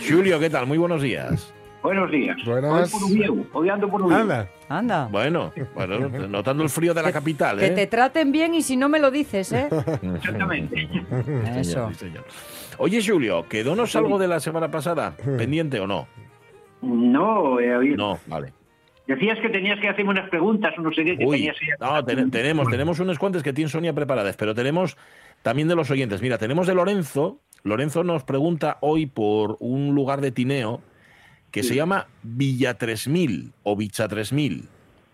sí. 0.01 0.07
Julio, 0.13 0.39
¿qué 0.41 0.49
tal? 0.49 0.67
Muy 0.67 0.77
buenos 0.77 1.01
días. 1.01 1.53
Buenos 1.83 2.11
días. 2.11 2.37
Buenas. 2.45 2.93
Hoy 2.93 3.23
por 3.51 3.61
hoy 3.61 3.69
ando 3.69 3.89
por. 3.89 4.11
Anda. 4.13 4.49
Anda. 4.67 5.07
Bueno, 5.11 5.53
bueno, 5.73 5.99
notando 6.27 6.63
el 6.63 6.69
frío 6.69 6.93
de 6.93 7.01
la 7.03 7.11
capital, 7.11 7.59
Que 7.59 7.67
¿eh? 7.67 7.71
te 7.71 7.87
traten 7.87 8.31
bien 8.31 8.53
y 8.55 8.61
si 8.61 8.75
no 8.75 8.89
me 8.89 8.99
lo 8.99 9.11
dices, 9.11 9.51
¿eh? 9.53 9.69
Exactamente. 10.15 10.89
Eso. 11.55 11.89
sí, 11.89 11.95
señor. 11.95 12.25
Oye, 12.79 12.99
Julio, 13.05 13.45
¿quedónos 13.47 13.95
algo 13.95 14.19
de 14.19 14.27
la 14.27 14.39
semana 14.39 14.69
pasada? 14.69 15.15
¿Pendiente 15.37 15.79
o 15.79 15.87
no? 15.87 16.07
No, 16.81 17.59
he 17.59 17.75
oído. 17.75 17.95
No, 17.97 18.19
vale. 18.27 18.53
Decías 19.07 19.39
que 19.39 19.47
tenías 19.49 19.79
que 19.79 19.87
hacerme 19.87 20.11
unas 20.11 20.29
preguntas 20.29 20.73
o 20.77 20.81
no 20.81 20.91
sé 20.91 21.05
qué. 21.05 21.17
Que 21.17 21.25
Uy, 21.25 21.37
tenías 21.37 21.55
ahí- 21.61 21.69
no, 21.79 22.03
ten- 22.03 22.29
tenemos, 22.29 22.67
tenemos 22.67 22.99
unos 22.99 23.17
cuantos 23.17 23.41
que 23.41 23.53
tiene 23.53 23.69
Sonia 23.69 23.93
preparadas, 23.93 24.35
pero 24.35 24.53
tenemos 24.53 24.97
también 25.43 25.69
de 25.69 25.75
los 25.75 25.89
oyentes. 25.89 26.21
Mira, 26.21 26.37
tenemos 26.37 26.67
de 26.67 26.75
Lorenzo, 26.75 27.39
Lorenzo 27.63 28.03
nos 28.03 28.23
pregunta 28.25 28.77
hoy 28.81 29.05
por 29.05 29.55
un 29.61 29.95
lugar 29.95 30.19
de 30.19 30.31
Tineo 30.31 30.81
que 31.51 31.63
se 31.63 31.75
llama 31.75 32.07
Villa 32.23 32.77
3000 32.77 33.51
o 33.63 33.75
Vicha 33.75 34.07
3000. 34.07 34.63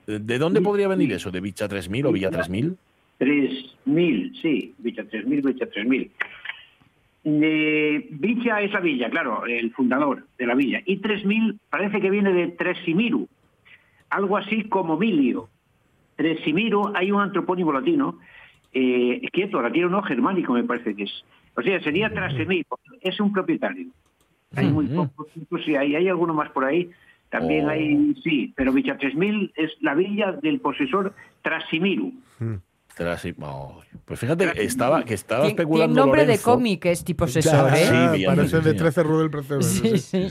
¿De 0.05 0.37
dónde 0.37 0.61
podría 0.61 0.87
venir 0.87 1.13
eso? 1.13 1.31
¿De 1.31 1.39
Vicha 1.39 1.67
3000 1.67 2.05
o 2.05 2.11
Villa 2.11 2.29
3000? 2.29 2.77
3.000, 3.19 4.41
sí, 4.41 4.73
Villa 4.77 5.03
3.000, 5.03 5.25
Villa 5.25 5.69
3.000. 5.69 6.09
De 7.23 8.07
Villa 8.09 8.61
es 8.61 8.73
la 8.73 8.81
villa, 8.81 9.09
claro, 9.09 9.45
el 9.45 9.71
fundador 9.71 10.25
de 10.37 10.45
la 10.45 10.55
villa. 10.55 10.81
Y 10.85 10.99
3.000 10.99 11.57
parece 11.69 12.01
que 12.01 12.09
viene 12.09 12.33
de 12.33 12.49
Tresimiru, 12.49 13.29
algo 14.09 14.37
así 14.37 14.63
como 14.63 14.97
Milio. 14.97 15.49
Tresimiru, 16.15 16.91
hay 16.95 17.11
un 17.11 17.21
antropónimo 17.21 17.71
latino, 17.71 18.19
eh, 18.73 19.21
quieto, 19.31 19.61
latino 19.61 19.89
no 19.89 20.03
germánico 20.03 20.53
me 20.53 20.63
parece 20.63 20.95
que 20.95 21.03
es. 21.03 21.23
O 21.55 21.61
sea, 21.61 21.79
sería 21.81 22.09
Trasemir, 22.09 22.65
es 23.01 23.19
un 23.19 23.31
propietario. 23.31 23.87
Hay 24.55 24.67
muy 24.71 24.85
pocos, 24.87 25.27
sí, 25.65 25.75
hay, 25.75 25.95
hay 25.95 26.07
alguno 26.07 26.33
más 26.33 26.49
por 26.51 26.65
ahí. 26.65 26.89
También 27.29 27.65
Oh. 27.65 27.69
hay, 27.69 28.13
sí, 28.23 28.53
pero 28.55 28.71
Villa 28.71 28.95
3000 28.97 29.51
es 29.55 29.71
la 29.81 29.95
villa 29.95 30.33
del 30.33 30.59
posesor 30.59 31.13
Trasimiru. 31.41 32.11
Tras- 32.95 33.33
oh, 33.41 33.81
Pues 34.05 34.19
fíjate, 34.19 34.63
estaba, 34.63 35.03
que 35.03 35.15
estaba 35.15 35.41
Tiene- 35.45 35.55
Tiene 35.55 35.63
especulando 35.63 35.99
nombre 36.01 36.27
de 36.27 36.37
cómic 36.37 36.85
este 36.85 37.15
posesor, 37.15 37.71
Ya, 37.71 37.75
¿eh? 37.75 37.85
Sí, 38.11 38.17
Villa 38.19 38.35
parece 38.35 38.57
de 38.57 38.73
3000. 38.75 39.31
13 39.31 39.53
Rudel. 39.55 39.63
Sí. 39.63 40.27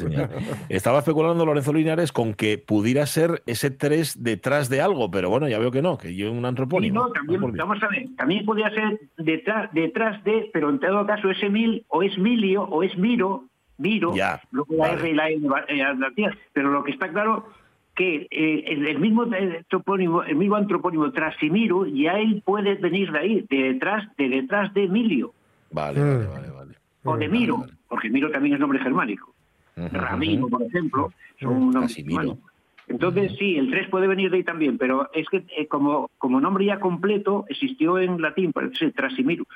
Estaba 0.69 1.00
especulando 1.00 1.45
Lorenzo 1.45 1.73
Linares 1.73 2.12
con 2.12 2.35
que 2.35 2.59
pudiera 2.59 3.05
ser 3.07 3.43
ese 3.47 3.73
3 3.73 4.23
detrás 4.23 4.69
de 4.69 4.81
algo, 4.81 5.11
pero 5.11 5.29
bueno, 5.29 5.49
ya 5.49 5.59
veo 5.59 5.73
que 5.73 5.83
no, 5.83 5.99
que 5.99 6.14
yo 6.14 6.31
un 6.31 6.38
Sí, 6.43 6.47
antropónimo. 6.47 7.00
no, 7.00 7.11
también, 7.11 7.43
Ah, 7.43 7.50
vamos 7.59 7.83
a 7.83 7.88
ver, 7.88 8.07
también 8.17 8.45
podría 8.47 8.71
ser 8.71 9.00
detrás, 9.19 9.69
detrás 9.73 10.23
de, 10.23 10.49
pero 10.52 10.71
en 10.71 10.79
todo 10.79 11.05
caso 11.05 11.31
ese 11.31 11.49
mil 11.49 11.85
o 11.88 12.05
es 12.05 12.17
milio 12.17 12.62
o 12.62 12.85
es 12.85 12.97
miro, 12.97 13.47
miro, 13.79 14.14
Ya, 14.14 14.41
luego 14.50 14.75
la 14.76 14.88
vale. 14.88 15.00
R 15.00 15.11
y 15.11 15.14
la 15.14 15.31
N 15.31 15.49
va- 15.49 15.64
la 15.69 16.11
tía. 16.12 16.37
pero 16.52 16.71
lo 16.71 16.85
que 16.85 16.93
está 16.93 17.11
claro 17.11 17.47
que 17.95 18.26
eh, 18.31 18.64
el, 18.69 18.87
el 18.87 18.99
mismo 18.99 19.25
eh, 19.35 19.64
topónimo, 19.69 20.23
el 20.23 20.37
mismo 20.37 20.57
antropónimo 20.57 21.11
Trasimiru, 21.12 21.87
ya 21.87 22.12
él 22.19 22.43
puede 22.45 22.75
venir 22.76 23.12
de 23.12 23.19
ahí, 23.19 23.47
de 23.50 23.73
detrás, 23.75 24.09
de 24.17 24.29
detrás 24.29 24.73
de 24.75 24.85
Emilio, 24.85 25.33
Vale, 25.71 26.00
Mm. 26.00 26.05
vale, 26.05 26.26
vale, 26.29 26.50
vale. 26.50 26.75
o 27.05 27.17
de 27.17 27.29
Miro, 27.29 27.64
porque 27.88 28.09
Miro 28.11 28.31
también 28.31 28.55
es 28.55 28.61
nombre 28.61 28.79
germánico. 28.79 29.35
Ujú, 29.76 29.88
Ramiro, 29.97 30.49
por 30.49 30.62
ejemplo, 30.62 31.12
son 31.41 31.71
nombres 31.71 31.93
Casimiro. 31.95 32.21
germánicos. 32.21 32.52
Entonces, 32.88 33.33
sí, 33.38 33.57
el 33.57 33.71
3 33.71 33.88
puede 33.88 34.07
venir 34.07 34.31
de 34.31 34.37
ahí 34.38 34.45
también, 34.45 34.76
pero 34.76 35.09
es 35.14 35.26
que 35.31 35.45
eh, 35.57 35.67
como, 35.69 36.11
como 36.19 36.41
nombre 36.41 36.64
ya 36.67 36.79
completo 36.81 37.45
existió 37.49 37.99
en 37.99 38.21
latín, 38.21 38.52
parece 38.52 38.91
Trasimirus. 38.91 39.47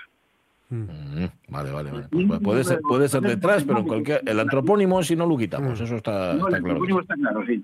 Mm, 0.69 1.27
Vale, 1.49 1.71
vale, 1.71 1.91
vale. 1.91 2.09
Pues 2.11 2.41
puede- 2.41 2.65
ser, 2.65 2.81
puede 2.81 3.09
ser 3.09 3.23
detrás, 3.23 3.63
pero 3.65 3.79
en 3.81 3.87
cualquier, 3.87 4.23
el 4.27 4.41
antropónimo 4.41 5.03
si 5.03 5.15
no 5.15 5.25
lo 5.27 5.37
quitamos, 5.37 5.81
eso 5.81 5.97
está, 5.97 6.33
el 6.33 6.39
claro. 6.39 6.51
que 6.51 6.57
antropónimo 6.57 7.01
está 7.01 7.15
claro, 7.15 7.45
sí. 7.47 7.63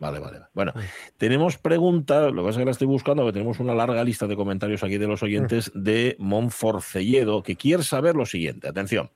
Vale, 0.00 0.18
vale. 0.18 0.38
Bueno, 0.52 0.72
tenemos 1.16 1.56
pregunta, 1.56 2.28
lo 2.28 2.42
que 2.42 2.48
pasa 2.48 2.50
es 2.50 2.56
que 2.58 2.64
la 2.66 2.70
estoy 2.72 2.86
buscando, 2.88 3.22
porque 3.22 3.34
tenemos 3.34 3.60
una 3.60 3.74
larga 3.74 4.04
lista 4.04 4.26
de 4.26 4.36
comentarios 4.36 4.82
aquí 4.82 4.98
de 4.98 5.06
los 5.06 5.22
oyentes 5.22 5.70
de 5.74 6.16
Monforcelledo, 6.18 7.42
que 7.42 7.56
quiere 7.56 7.82
saber 7.84 8.14
lo 8.16 8.26
siguiente. 8.26 8.68
Atención. 8.68 9.08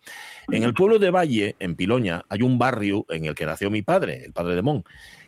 En 0.51 0.63
el 0.63 0.73
pueblo 0.73 0.99
de 0.99 1.11
Valle, 1.11 1.57
en 1.59 1.75
Piloña, 1.75 2.23
hay 2.31 2.43
un 2.43 2.59
barrio 2.59 3.05
en 3.11 3.27
el 3.27 3.35
que 3.35 3.45
nació 3.45 3.71
mi 3.71 3.83
padre, 3.83 4.25
el 4.25 4.33
padre 4.33 4.55
de 4.55 4.63
Mon, 4.63 4.85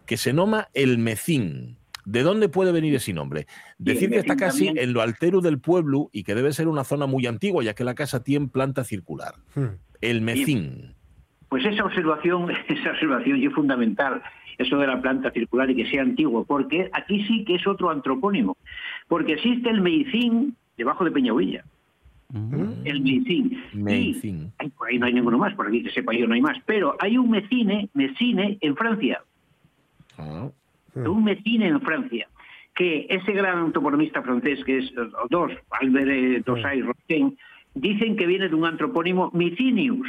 que 0.07 0.16
se 0.16 0.33
llama 0.33 0.69
El 0.73 0.97
Mecín. 0.99 1.76
¿De 2.04 2.23
dónde 2.23 2.49
puede 2.49 2.73
venir 2.73 2.95
ese 2.95 3.12
nombre? 3.12 3.47
Decir 3.78 4.11
que 4.11 4.19
está 4.19 4.37
casi 4.37 4.66
también. 4.66 4.88
en 4.88 4.92
lo 4.92 5.02
altero 5.02 5.40
del 5.40 5.59
pueblo 5.59 6.09
y 6.12 6.25
que 6.25 6.35
debe 6.35 6.52
ser 6.52 6.69
una 6.69 6.85
zona 6.85 7.07
muy 7.07 7.26
antigua, 7.26 7.62
ya 7.62 7.75
que 7.75 7.85
la 7.85 7.95
casa 7.95 8.23
tiene 8.23 8.49
planta 8.49 8.85
circular. 8.85 9.35
Hmm. 9.54 9.76
El 10.00 10.23
Mecín. 10.23 10.95
Pues 11.49 11.64
esa 11.64 11.85
observación, 11.85 12.50
esa 12.69 12.90
observación 12.90 13.42
es 13.42 13.52
fundamental, 13.52 14.23
eso 14.59 14.76
de 14.78 14.87
la 14.87 15.00
planta 15.00 15.30
circular 15.30 15.71
y 15.71 15.76
que 15.76 15.90
sea 15.90 16.02
antiguo, 16.02 16.45
porque 16.45 16.90
aquí 16.92 17.25
sí 17.26 17.45
que 17.45 17.57
es 17.57 17.66
otro 17.66 17.90
antropónimo, 17.90 18.57
porque 19.09 19.35
existe 19.35 19.69
el 19.69 19.80
Meicín 19.80 20.57
debajo 20.77 21.05
de 21.05 21.11
Peñahuilla. 21.11 21.64
El 22.85 23.01
Meicín. 23.01 23.61
Y 23.72 23.77
Meicín. 23.77 24.53
ay, 24.59 24.68
por 24.70 24.88
ahí 24.88 24.98
no 24.98 25.07
hay 25.07 25.12
ninguno 25.12 25.37
más, 25.37 25.53
por 25.55 25.66
aquí 25.66 25.83
que 25.83 25.90
sepa 25.90 26.14
yo 26.14 26.29
no 26.29 26.35
hay 26.35 26.40
más, 26.40 26.57
pero 26.64 26.96
hay 27.01 27.18
un 27.18 27.29
Mecine, 27.29 27.88
Mecine 27.92 28.57
en 28.61 28.77
Francia, 28.77 29.20
Ah, 30.96 31.09
un 31.09 31.24
Mecine 31.24 31.68
en 31.68 31.81
Francia, 31.81 32.29
que 32.74 33.07
ese 33.09 33.33
gran 33.33 33.72
toponomista 33.72 34.22
francés, 34.22 34.64
que 34.64 34.79
es 34.79 34.92
dos, 35.29 35.53
Albert 35.70 36.09
eh, 36.09 36.42
Dosay 36.44 36.83
Rosten, 36.83 37.37
dicen 37.74 38.16
que 38.16 38.26
viene 38.26 38.48
de 38.48 38.55
un 38.55 38.64
antropónimo 38.64 39.31
Micinius, 39.33 40.09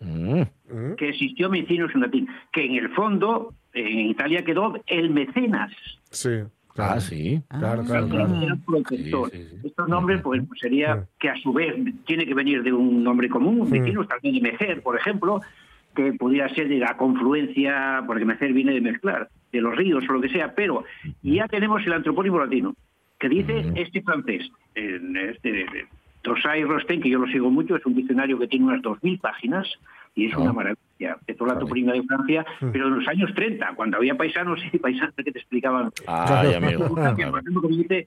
mm. 0.00 0.42
que 0.96 1.08
existió 1.08 1.50
Micinius 1.50 1.94
en 1.94 2.00
latín, 2.00 2.28
que 2.52 2.64
en 2.64 2.74
el 2.76 2.88
fondo 2.90 3.54
en 3.72 4.10
Italia 4.10 4.44
quedó 4.44 4.74
el 4.86 5.10
mecenas, 5.10 5.72
Sí, 6.10 6.30
claro. 6.74 6.94
Ah, 6.94 7.00
sí. 7.00 7.42
Claro, 7.48 7.84
claro, 7.84 8.06
que 8.06 8.12
claro. 8.12 8.58
protector. 8.64 9.30
Sí, 9.30 9.38
sí, 9.38 9.56
sí. 9.60 9.66
Estos 9.66 9.88
nombres, 9.88 10.22
pues, 10.22 10.42
sería 10.60 10.96
Mm. 10.96 11.06
que 11.18 11.28
a 11.28 11.36
su 11.36 11.52
vez 11.52 11.74
tiene 12.06 12.24
que 12.24 12.34
venir 12.34 12.62
de 12.62 12.72
un 12.72 13.02
nombre 13.02 13.28
común, 13.28 13.68
Micinius 13.70 14.08
también 14.08 14.36
de 14.36 14.52
mecer, 14.52 14.82
por 14.82 14.96
ejemplo, 14.96 15.40
que 15.94 16.12
pudiera 16.12 16.48
ser 16.54 16.68
de 16.68 16.78
la 16.78 16.96
confluencia, 16.96 18.04
porque 18.06 18.24
mecer 18.24 18.52
viene 18.52 18.72
de 18.72 18.80
mezclar, 18.80 19.28
de 19.52 19.60
los 19.60 19.76
ríos 19.76 20.04
o 20.08 20.12
lo 20.12 20.20
que 20.20 20.28
sea, 20.28 20.54
pero 20.54 20.84
ya 21.22 21.46
tenemos 21.48 21.84
el 21.86 21.92
antropónimo 21.92 22.38
latino, 22.38 22.74
que 23.18 23.28
dice 23.28 23.72
este 23.76 24.02
francés, 24.02 24.50
en 24.74 25.16
este 25.16 25.66
Tosay 26.22 26.64
Rosten, 26.64 27.00
que 27.00 27.10
yo 27.10 27.18
lo 27.18 27.26
sigo 27.26 27.50
mucho, 27.50 27.76
es 27.76 27.86
un 27.86 27.94
diccionario 27.94 28.38
que 28.38 28.48
tiene 28.48 28.66
unas 28.66 28.82
2.000 28.82 29.20
páginas 29.20 29.66
y 30.14 30.26
es 30.26 30.34
Ah. 30.34 30.40
una 30.40 30.52
maravilla 30.52 31.16
de 31.26 31.34
toda 31.34 31.54
la 31.54 31.60
toponimia 31.60 31.94
de 31.94 32.02
Francia, 32.02 32.44
pero 32.72 32.88
en 32.88 32.96
los 32.98 33.08
años 33.08 33.32
30, 33.34 33.74
cuando 33.76 33.96
había 33.98 34.16
paisanos 34.16 34.60
y 34.72 34.78
paisanas 34.78 35.14
que 35.14 35.30
te 35.30 35.38
explicaban 35.38 35.90
Ay, 36.06 36.54
amigo. 36.54 36.88
por 36.94 36.98
ejemplo, 37.00 37.62
como 37.62 37.68
dice 37.76 38.06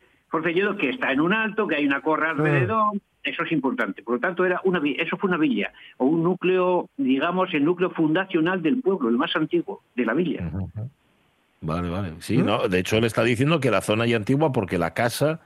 que 0.78 0.90
está 0.90 1.12
en 1.12 1.22
un 1.22 1.34
alto, 1.34 1.68
que 1.68 1.76
hay 1.76 1.86
una 1.86 2.02
corra 2.02 2.32
alrededor, 2.32 2.94
eso 3.24 3.44
es 3.44 3.52
importante. 3.52 4.02
Por 4.02 4.16
lo 4.16 4.20
tanto, 4.20 4.46
era 4.46 4.62
una 4.64 4.82
eso 4.98 5.18
fue 5.18 5.30
una 5.30 5.38
villa, 5.38 5.72
o 5.98 6.06
un 6.06 6.24
núcleo, 6.24 6.90
digamos, 6.98 7.54
el 7.54 7.66
núcleo 7.66 7.92
fundacional 7.92 8.62
del 8.62 8.82
pueblo, 8.82 9.10
el 9.10 9.18
más 9.18 9.36
antiguo 9.36 9.82
de 9.96 10.06
la 10.06 10.14
villa. 10.14 10.50
Vale, 11.63 11.89
vale. 11.89 12.13
Sí, 12.19 12.38
no, 12.38 12.67
de 12.67 12.80
hecho 12.80 12.97
él 12.97 13.04
está 13.04 13.24
diciendo 13.24 13.60
que 13.60 13.69
la 13.69 13.82
zona 13.82 14.08
ya 14.08 14.17
antigua 14.17 14.52
porque 14.52 14.80
la 14.80 14.95
casa 14.95 15.41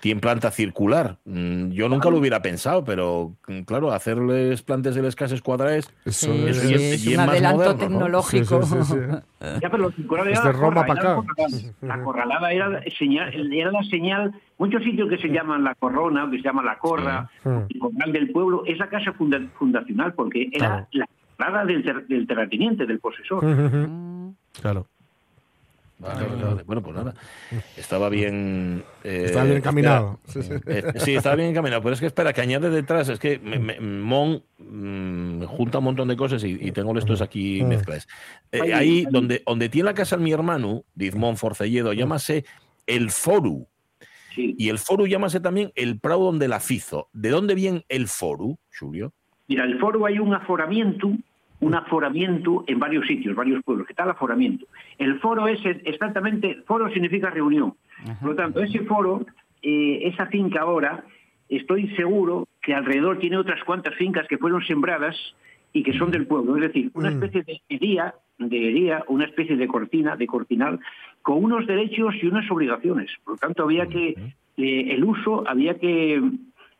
tiene 0.00 0.20
planta 0.20 0.50
circular. 0.50 1.18
Mm, 1.26 1.70
Yo 1.70 1.88
nunca 1.88 2.10
lo 2.10 2.16
hubiera 2.18 2.42
pensado, 2.42 2.82
pero 2.84 3.36
mm, 3.46 3.60
claro, 3.60 3.92
hacerles 3.92 4.62
plantes 4.62 4.96
de 4.96 5.02
las 5.02 5.14
casas 5.14 5.42
cuadradas, 5.42 5.92
Eso 6.04 6.32
Sí, 6.32 6.44
es, 6.48 6.56
Eso 6.56 6.66
sí, 6.66 6.70
ya- 6.70 6.76
es 6.76 7.04
ya 7.04 7.10
es 7.12 7.16
un 7.18 7.26
más 7.26 7.28
adelanto 7.28 7.56
moderno, 7.58 7.72
¿no? 7.74 7.88
tecnológico. 7.88 8.62
Sí, 8.62 8.68
sí, 8.68 8.82
sí, 8.82 8.92
sí. 8.94 8.98
Ya, 9.62 9.70
pero 9.70 9.82
lo 9.84 9.90
circular 9.92 10.26
era 10.28 10.52
Roma 10.52 10.82
corra, 10.82 10.86
pa' 10.86 10.92
era 10.94 11.00
acá. 11.02 11.08
la 11.08 11.14
corralada. 11.22 11.72
La 11.82 12.02
corralada 12.02 12.52
era 12.52 12.68
la 12.68 12.82
señal, 12.98 13.52
era 13.52 13.70
la 13.70 13.82
señal, 13.84 14.34
muchos 14.58 14.82
sitios 14.82 15.08
que 15.08 15.18
se 15.18 15.28
llaman 15.28 15.62
la 15.62 15.74
corrona, 15.76 16.24
o 16.24 16.30
que 16.30 16.38
se 16.38 16.42
llaman 16.42 16.64
la 16.66 16.78
corra, 16.78 17.30
Sí. 17.44 17.48
el 17.74 17.78
corral 17.78 18.12
del 18.12 18.32
pueblo, 18.32 18.64
es 18.66 18.76
la 18.78 18.88
casa 18.88 19.12
funda- 19.12 19.46
fundacional, 19.56 20.14
porque 20.14 20.48
era 20.52 20.88
Claro. 20.88 20.88
la 20.92 21.06
corralada 21.36 21.64
del, 21.66 21.84
ter- 21.84 22.06
del 22.08 22.26
terrateniente, 22.26 22.86
del 22.86 22.98
posesor. 22.98 23.44
Claro. 24.60 24.86
Vale, 26.00 26.26
vale, 26.26 26.44
vale. 26.44 26.62
Bueno, 26.64 26.82
pues 26.82 26.96
nada. 26.96 27.14
Estaba 27.76 28.08
bien. 28.08 28.82
eh, 29.04 29.24
Está 29.26 29.44
bien 29.44 29.58
encaminado. 29.58 30.18
espera. 30.26 30.42
Sí, 30.42 30.54
sí. 30.54 30.60
Eh, 30.66 30.92
sí, 31.00 31.14
estaba 31.14 31.36
bien 31.36 31.50
encaminado. 31.50 31.82
Pero 31.82 31.92
es 31.92 32.00
que 32.00 32.06
espera, 32.06 32.32
que 32.32 32.40
añade 32.40 32.70
detrás. 32.70 33.08
Es 33.10 33.18
que 33.18 33.38
me- 33.38 33.58
me- 33.58 33.80
Mon 33.80 34.42
mm, 34.58 35.42
junta 35.44 35.78
un 35.78 35.84
montón 35.84 36.08
de 36.08 36.16
cosas 36.16 36.42
y, 36.44 36.56
y 36.60 36.72
tengo 36.72 36.96
estos 36.98 37.20
aquí 37.20 37.62
Mm. 37.62 37.68
mezclas. 37.68 38.08
Eh, 38.50 38.72
Ahí, 38.72 39.06
donde, 39.10 39.42
donde 39.46 39.68
tiene 39.68 39.86
la 39.90 39.94
casa 39.94 40.16
mi 40.16 40.32
hermano, 40.32 40.84
dice 40.94 41.18
Mon 41.18 41.36
Forcelledo, 41.36 41.92
llámase 41.92 42.44
el 42.86 43.10
Foru. 43.10 43.66
Sí. 44.34 44.54
Y 44.56 44.68
el 44.70 44.78
Foru 44.78 45.06
llámase 45.06 45.38
también 45.40 45.70
el 45.74 46.00
Prado 46.00 46.24
donde 46.24 46.48
la 46.48 46.60
Fizo. 46.60 47.08
¿De 47.12 47.28
dónde 47.28 47.54
viene 47.54 47.84
el 47.88 48.08
Foru, 48.08 48.58
Julio? 48.78 49.12
Mira, 49.48 49.64
el 49.64 49.78
foro 49.80 50.06
hay 50.06 50.18
un 50.20 50.32
aforamiento, 50.32 51.10
un 51.60 51.74
aforamiento 51.74 52.64
en 52.66 52.78
varios 52.78 53.06
sitios, 53.06 53.36
varios 53.36 53.62
pueblos. 53.62 53.86
¿Qué 53.86 53.94
tal 53.94 54.10
aforamiento? 54.10 54.66
El 54.98 55.18
foro 55.20 55.46
es 55.46 55.60
exactamente, 55.84 56.62
foro 56.66 56.90
significa 56.90 57.30
reunión. 57.30 57.74
Por 58.20 58.30
lo 58.30 58.34
tanto, 58.34 58.62
ese 58.62 58.80
foro, 58.80 59.26
eh, 59.62 60.00
esa 60.04 60.26
finca 60.26 60.62
ahora, 60.62 61.04
estoy 61.48 61.88
seguro 61.96 62.48
que 62.62 62.74
alrededor 62.74 63.18
tiene 63.18 63.36
otras 63.36 63.62
cuantas 63.64 63.94
fincas 63.96 64.26
que 64.26 64.38
fueron 64.38 64.62
sembradas 64.64 65.16
y 65.72 65.82
que 65.82 65.92
son 65.98 66.10
del 66.10 66.26
pueblo. 66.26 66.56
Es 66.56 66.62
decir, 66.62 66.90
una 66.94 67.10
Mm. 67.10 67.22
especie 67.22 67.42
de 67.42 67.60
hería, 67.68 68.14
de 68.38 68.68
hería, 68.68 69.04
una 69.08 69.24
especie 69.26 69.56
de 69.56 69.68
cortina, 69.68 70.16
de 70.16 70.26
cortinal, 70.26 70.80
con 71.22 71.44
unos 71.44 71.66
derechos 71.66 72.14
y 72.22 72.26
unas 72.26 72.50
obligaciones. 72.50 73.10
Por 73.22 73.34
lo 73.34 73.38
tanto, 73.38 73.64
había 73.64 73.86
que, 73.86 74.14
eh, 74.56 74.86
el 74.94 75.04
uso 75.04 75.44
había 75.46 75.78
que 75.78 76.22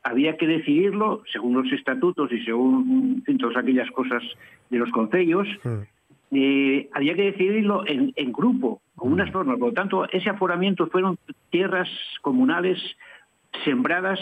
había 0.03 0.35
que 0.37 0.47
decidirlo 0.47 1.23
según 1.31 1.53
los 1.61 1.71
estatutos 1.71 2.31
y 2.31 2.43
según 2.43 3.23
en 3.27 3.37
todas 3.37 3.57
aquellas 3.57 3.89
cosas 3.91 4.23
de 4.69 4.77
los 4.77 4.89
concellos, 4.91 5.47
Mm. 5.63 5.81
eh, 6.31 6.89
había 6.93 7.13
que 7.15 7.23
decidirlo 7.31 7.85
en, 7.85 8.13
en 8.15 8.31
grupo, 8.31 8.81
con 8.95 9.11
unas 9.13 9.31
normas. 9.33 9.57
Por 9.59 9.69
lo 9.69 9.73
tanto, 9.73 10.09
ese 10.09 10.29
aforamiento 10.29 10.87
fueron 10.87 11.17
tierras 11.49 11.89
comunales 12.21 12.79
sembradas 13.65 14.19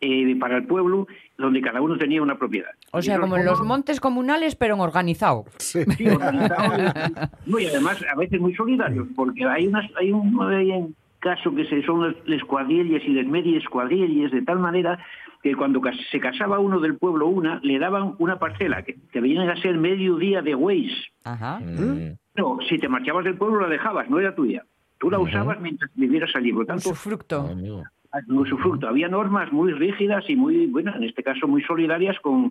eh, 0.00 0.36
para 0.38 0.58
el 0.58 0.66
pueblo, 0.66 1.06
donde 1.38 1.62
cada 1.62 1.80
uno 1.80 1.96
tenía 1.96 2.20
una 2.20 2.36
propiedad. 2.36 2.70
O 2.92 3.00
sea, 3.00 3.18
como 3.18 3.36
en 3.38 3.46
los 3.46 3.62
montes 3.62 3.98
comunales, 4.00 4.54
pero 4.54 4.74
en 4.74 4.80
organizado. 4.80 5.44
Sí. 5.56 5.84
Sí, 5.96 6.06
organizados 6.08 6.92
y- 7.46 7.50
no, 7.50 7.58
y 7.58 7.66
además 7.66 8.04
a 8.12 8.16
veces 8.18 8.38
muy 8.40 8.54
solidarios, 8.54 9.06
porque 9.16 9.44
hay 9.46 9.66
unas 9.66 9.90
hay 9.96 10.12
un, 10.12 10.38
hay 10.42 10.70
un 10.72 10.94
caso 11.18 11.54
que 11.54 11.66
se 11.66 11.82
son 11.82 12.08
les, 12.08 12.28
les 12.28 12.44
cuadrilles 12.44 13.02
y 13.04 13.10
les 13.10 13.26
medias 13.26 13.64
cuadrilles, 13.64 14.30
de 14.30 14.42
tal 14.42 14.58
manera 14.58 14.98
que 15.42 15.54
cuando 15.54 15.80
se 16.10 16.20
casaba 16.20 16.58
uno 16.58 16.80
del 16.80 16.96
pueblo 16.96 17.28
una, 17.28 17.60
le 17.62 17.78
daban 17.78 18.14
una 18.18 18.38
parcela, 18.38 18.82
que, 18.82 18.96
que 19.12 19.20
venían 19.20 19.48
a 19.48 19.60
ser 19.60 19.76
medio 19.76 20.16
día 20.16 20.42
de 20.42 20.54
Waze. 20.54 21.04
Ajá. 21.24 21.60
Mm. 21.60 22.16
No, 22.34 22.58
si 22.68 22.78
te 22.78 22.88
marchabas 22.88 23.24
del 23.24 23.36
pueblo 23.36 23.60
la 23.60 23.68
dejabas, 23.68 24.10
no 24.10 24.18
era 24.18 24.34
tuya. 24.34 24.64
Tú 24.98 25.10
la 25.10 25.18
usabas 25.18 25.60
mientras 25.60 25.90
vivieras 25.94 26.30
allí, 26.34 26.52
por 26.52 26.66
tanto, 26.66 26.90
Usufructo. 26.90 27.50
Usufructo. 28.28 28.88
Había 28.88 29.08
normas 29.08 29.52
muy 29.52 29.72
rígidas 29.72 30.24
y 30.28 30.36
muy, 30.36 30.66
bueno, 30.66 30.94
en 30.96 31.04
este 31.04 31.22
caso 31.22 31.46
muy 31.46 31.62
solidarias 31.62 32.18
con, 32.20 32.50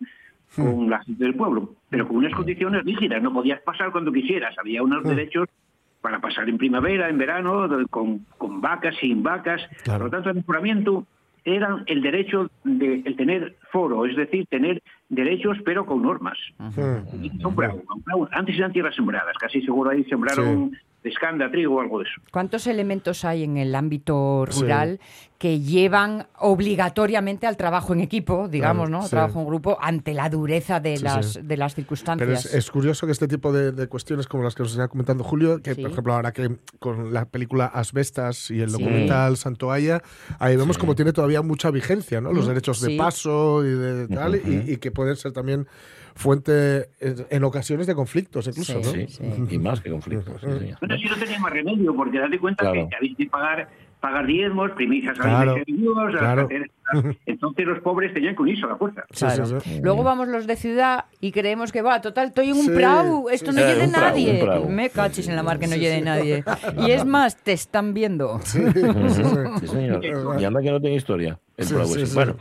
con 0.55 0.89
la 0.89 1.03
gente 1.03 1.23
del 1.23 1.33
pueblo, 1.33 1.75
pero 1.89 2.07
con 2.07 2.17
unas 2.17 2.33
condiciones 2.33 2.83
rígidas. 2.83 3.21
No 3.21 3.33
podías 3.33 3.61
pasar 3.61 3.91
cuando 3.91 4.11
quisieras. 4.11 4.55
Había 4.59 4.83
unos 4.83 5.03
derechos 5.03 5.49
para 6.05 6.19
pasar 6.19 6.47
en 6.47 6.59
primavera, 6.59 7.09
en 7.09 7.17
verano, 7.17 7.67
con, 7.89 8.27
con 8.37 8.61
vacas, 8.61 8.93
sin 9.01 9.23
vacas. 9.23 9.59
Claro. 9.83 10.01
Por 10.01 10.05
lo 10.05 10.11
tanto, 10.11 10.29
el 10.29 10.35
mejoramiento 10.35 11.07
era 11.43 11.81
el 11.87 12.03
derecho 12.03 12.51
de 12.63 13.01
el 13.03 13.15
tener 13.15 13.55
foro, 13.71 14.05
es 14.05 14.15
decir, 14.15 14.45
tener 14.45 14.83
derechos 15.09 15.57
pero 15.65 15.87
con 15.87 16.03
normas. 16.03 16.37
Son 17.41 17.55
bravo, 17.55 17.81
son 17.87 18.03
bravo. 18.03 18.29
Antes 18.33 18.55
eran 18.55 18.71
tierras 18.71 18.93
sembradas, 18.93 19.35
casi 19.39 19.63
seguro 19.63 19.89
ahí 19.89 20.03
sembraron 20.03 20.77
escanda, 21.09 21.49
trigo 21.51 21.75
o 21.75 21.81
algo 21.81 21.99
de 21.99 22.05
eso. 22.05 22.21
¿Cuántos 22.31 22.67
elementos 22.67 23.23
hay 23.25 23.43
en 23.43 23.57
el 23.57 23.75
ámbito 23.75 24.45
Sí. 24.49 24.61
rural 24.61 24.99
que 25.37 25.59
llevan 25.59 26.27
obligatoriamente 26.39 27.45
al 27.45 27.57
trabajo 27.57 27.93
en 27.93 27.99
equipo, 27.99 28.47
digamos, 28.47 28.87
Claro, 28.87 29.01
¿no? 29.01 29.03
sí. 29.03 29.09
Trabajo 29.11 29.39
en 29.41 29.45
grupo 29.45 29.77
ante 29.81 30.13
la 30.13 30.29
dureza 30.29 30.79
de, 30.79 30.97
Sí, 30.97 31.03
las, 31.03 31.33
de 31.47 31.57
las 31.57 31.73
Pero 31.73 31.83
circunstancias. 31.83 32.45
es, 32.45 32.53
es 32.55 32.71
curioso 32.71 33.05
que 33.05 33.11
este 33.11 33.27
tipo 33.27 33.51
de, 33.53 33.71
de 33.71 33.87
cuestiones 33.87 34.27
como 34.27 34.43
las 34.43 34.55
que 34.55 34.63
nos 34.63 34.71
está 34.71 34.87
comentando 34.87 35.23
Julio, 35.23 35.61
que 35.61 35.75
por 35.75 35.91
ejemplo 35.91 36.13
ahora 36.13 36.31
que 36.31 36.55
con 36.79 37.13
la 37.13 37.25
película 37.25 37.65
Asbestas 37.65 38.49
y 38.49 38.61
el 38.61 38.71
documental 38.71 39.37
Santoalla, 39.37 40.01
ahí 40.39 40.55
vemos 40.55 40.77
como 40.77 40.95
tiene 40.95 41.13
todavía 41.13 41.41
mucha 41.41 41.69
vigencia, 41.69 42.21
¿no? 42.21 42.31
Los 42.33 42.47
derechos 42.47 42.81
de 42.81 42.95
paso 42.97 43.63
y 43.65 43.69
de 43.69 44.07
tal, 44.07 44.35
y- 44.35 44.71
y, 44.73 44.77
que 44.77 44.91
pueden 44.91 45.15
ser 45.17 45.31
también 45.33 45.67
fuente 46.15 46.89
en, 46.99 47.43
ocasiones 47.43 47.87
de 47.87 47.93
conflictos 47.93 48.47
incluso, 48.47 48.81
Sí, 48.83 49.05
¿no? 49.19 49.45
Sí, 49.47 49.55
y 49.55 49.59
más 49.59 49.81
que 49.81 49.89
conflictos. 49.91 50.41
Bueno, 50.41 50.97
si 50.97 51.05
no 51.05 51.15
tenía 51.17 51.39
más 51.39 51.51
remedio, 51.51 51.93
porque 51.95 52.19
date 52.19 52.39
cuenta 52.39 52.63
Claro. 52.63 52.87
que 52.89 52.95
habéis 52.95 53.17
que 53.17 53.25
pagar, 53.27 53.67
pagar 53.99 54.25
diezmos, 54.25 54.71
primicias 54.71 55.17
Claro, 55.19 55.55
a. 55.55 56.47
Entonces 57.25 57.65
los 57.65 57.79
pobres 57.79 58.13
tenían 58.13 58.35
que 58.35 58.41
unirse 58.43 58.63
a 58.65 58.69
la 58.69 58.75
fuerza. 58.77 59.03
Sí, 59.11 59.25
Claro. 59.25 59.45
sí, 59.45 59.55
sí. 59.63 59.79
Luego 59.83 60.03
vamos 60.03 60.27
los 60.29 60.47
de 60.47 60.55
ciudad 60.55 61.05
y 61.19 61.31
creemos 61.31 61.71
que 61.73 61.81
va, 61.81 61.99
total, 61.99 62.27
estoy 62.27 62.49
en 62.51 62.57
un 62.57 62.65
Sí, 62.67 62.71
prau, 62.71 63.27
esto 63.29 63.51
sí, 63.51 63.57
no 63.57 63.63
sí. 63.63 63.73
lleve 63.73 63.87
nadie. 63.87 64.39
prau. 64.41 64.69
Me 64.69 64.89
cachis 64.89 65.27
en 65.27 65.35
la 65.35 65.43
mar 65.43 65.59
que 65.59 65.67
no 65.67 65.73
Sí, 65.73 65.79
lleve 65.79 65.97
sí. 65.97 66.01
nadie. 66.01 66.43
Y 66.77 66.91
es 66.91 67.03
más, 67.05 67.35
te 67.37 67.51
están 67.51 67.93
viendo. 67.93 68.39
Sí, 68.43 68.59
sí, 68.73 68.81
sí. 69.09 69.23
Sí, 69.61 69.67
señor. 69.67 70.01
Y 70.39 70.43
anda 70.45 70.61
que 70.61 70.71
no 70.71 70.79
tiene 70.79 70.95
historia. 70.95 71.39
El 71.57 71.65
Sí, 71.67 71.73
Bravo 71.73 71.89
sí, 71.93 72.01
ese. 72.01 72.07
sí. 72.07 72.15
Bueno, 72.15 72.35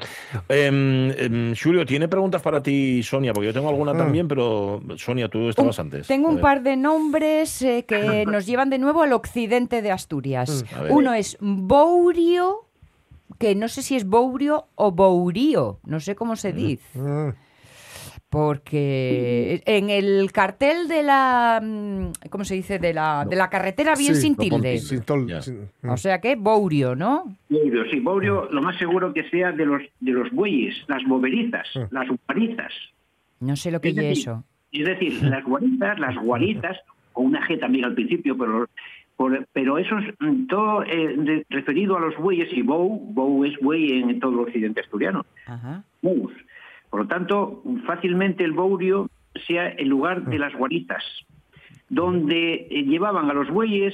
em, 0.49 1.11
em, 1.13 1.55
Julio, 1.55 1.87
¿tiene 1.87 2.09
preguntas 2.09 2.43
para 2.43 2.61
ti, 2.63 3.01
Sonia? 3.03 3.33
Porque 3.33 3.47
yo 3.47 3.53
tengo 3.53 3.69
alguna 3.69 3.93
Ah. 3.93 3.97
también, 3.99 4.27
pero 4.27 4.83
Sonia, 4.97 5.29
tú 5.29 5.49
estabas 5.51 5.79
antes. 5.79 6.07
Tengo 6.09 6.29
un 6.29 6.41
par 6.41 6.63
de 6.63 6.77
nombres 6.77 7.63
eh, 7.63 7.85
que 7.87 7.97
nos 8.27 8.45
llevan 8.47 8.71
de 8.71 8.79
nuevo 8.79 9.03
al 9.03 9.13
occidente 9.13 9.83
de 9.83 9.93
Asturias. 9.93 10.65
Ver. 10.83 10.91
Uno 10.91 11.15
es 11.15 11.37
Bourio, 11.41 12.67
que 13.39 13.55
no 13.55 13.69
sé 13.69 13.83
si 13.83 13.95
es 13.95 14.05
Bourio 14.07 14.67
o 14.75 14.91
Bourío, 14.91 15.79
no 15.85 16.01
sé 16.01 16.15
cómo 16.17 16.35
se 16.35 16.53
dice. 16.53 16.83
Porque 18.35 19.63
en 19.65 19.91
el 19.91 20.31
cartel 20.33 20.89
de 20.89 21.03
la, 21.03 21.61
mm, 21.63 22.29
¿cómo 22.31 22.45
se 22.45 22.55
dice? 22.55 22.79
De 22.79 22.93
la, 22.93 23.25
de 23.29 23.37
la 23.37 23.49
carretera 23.49 23.95
bien 23.97 24.15
Sí, 24.15 24.23
sin 24.23 24.37
tilde. 24.37 24.51
ponte- 24.51 24.79
Sin 24.79 25.01
tol- 25.03 25.27
Ya. 25.29 25.41
sin- 25.41 25.69
O 25.89 25.97
sea 25.97 26.21
que 26.21 26.37
Bourio, 26.37 26.95
¿no? 26.95 27.37
Bourio, 27.49 27.85
sí, 27.91 28.01
Bourio, 28.01 28.49
lo 28.51 28.61
más 28.63 28.77
seguro 28.79 29.13
que 29.13 29.29
sea 29.31 29.53
de 29.53 29.65
los 29.67 29.83
de 30.01 30.11
los 30.13 30.31
bueyes, 30.31 30.75
las 30.89 31.03
boverizas, 31.05 31.67
Mm. 31.75 31.95
las 31.95 32.09
guarizas. 32.27 32.73
No 33.41 33.57
sé 33.57 33.71
lo 33.71 33.81
que 33.81 33.89
Es 33.89 33.97
es 33.97 34.03
decir, 34.03 34.19
eso. 34.19 34.45
Es 34.73 34.85
decir, 34.85 35.23
las 35.23 35.45
guarizas, 35.45 35.99
las 35.99 36.17
guarizas, 36.17 36.77
con 37.13 37.27
una 37.27 37.47
G 37.47 37.59
también 37.61 37.85
al 37.85 37.95
principio, 37.95 38.37
pero 38.37 38.67
por- 39.17 39.47
pero 39.53 39.79
eso 39.79 39.97
es 39.99 40.13
mm, 40.19 40.47
todo 40.49 40.83
eh, 40.85 41.15
de- 41.17 41.47
referido 41.51 41.97
a 41.97 42.01
los 42.01 42.17
bueyes 42.17 42.49
y 42.53 42.63
bou, 42.63 42.99
bou 42.99 43.45
es 43.45 43.55
buey 43.61 44.01
en 44.01 44.19
todo 44.21 44.33
el 44.33 44.41
occidente 44.41 44.81
asturiano. 44.81 45.25
Ajá. 45.47 45.83
bous. 46.03 46.33
Por 46.95 47.01
lo 47.03 47.09
tanto, 47.09 47.61
fácilmente 47.87 48.45
el 48.45 48.53
Bourio 48.53 49.11
sea 49.49 49.67
el 49.67 49.89
lugar 49.89 50.27
de 50.27 50.39
las 50.39 50.55
guaritas, 50.55 51.03
donde 51.89 52.69
eh, 52.71 52.85
llevaban 52.85 53.29
a 53.29 53.35
los 53.35 53.51
bueyes 53.51 53.93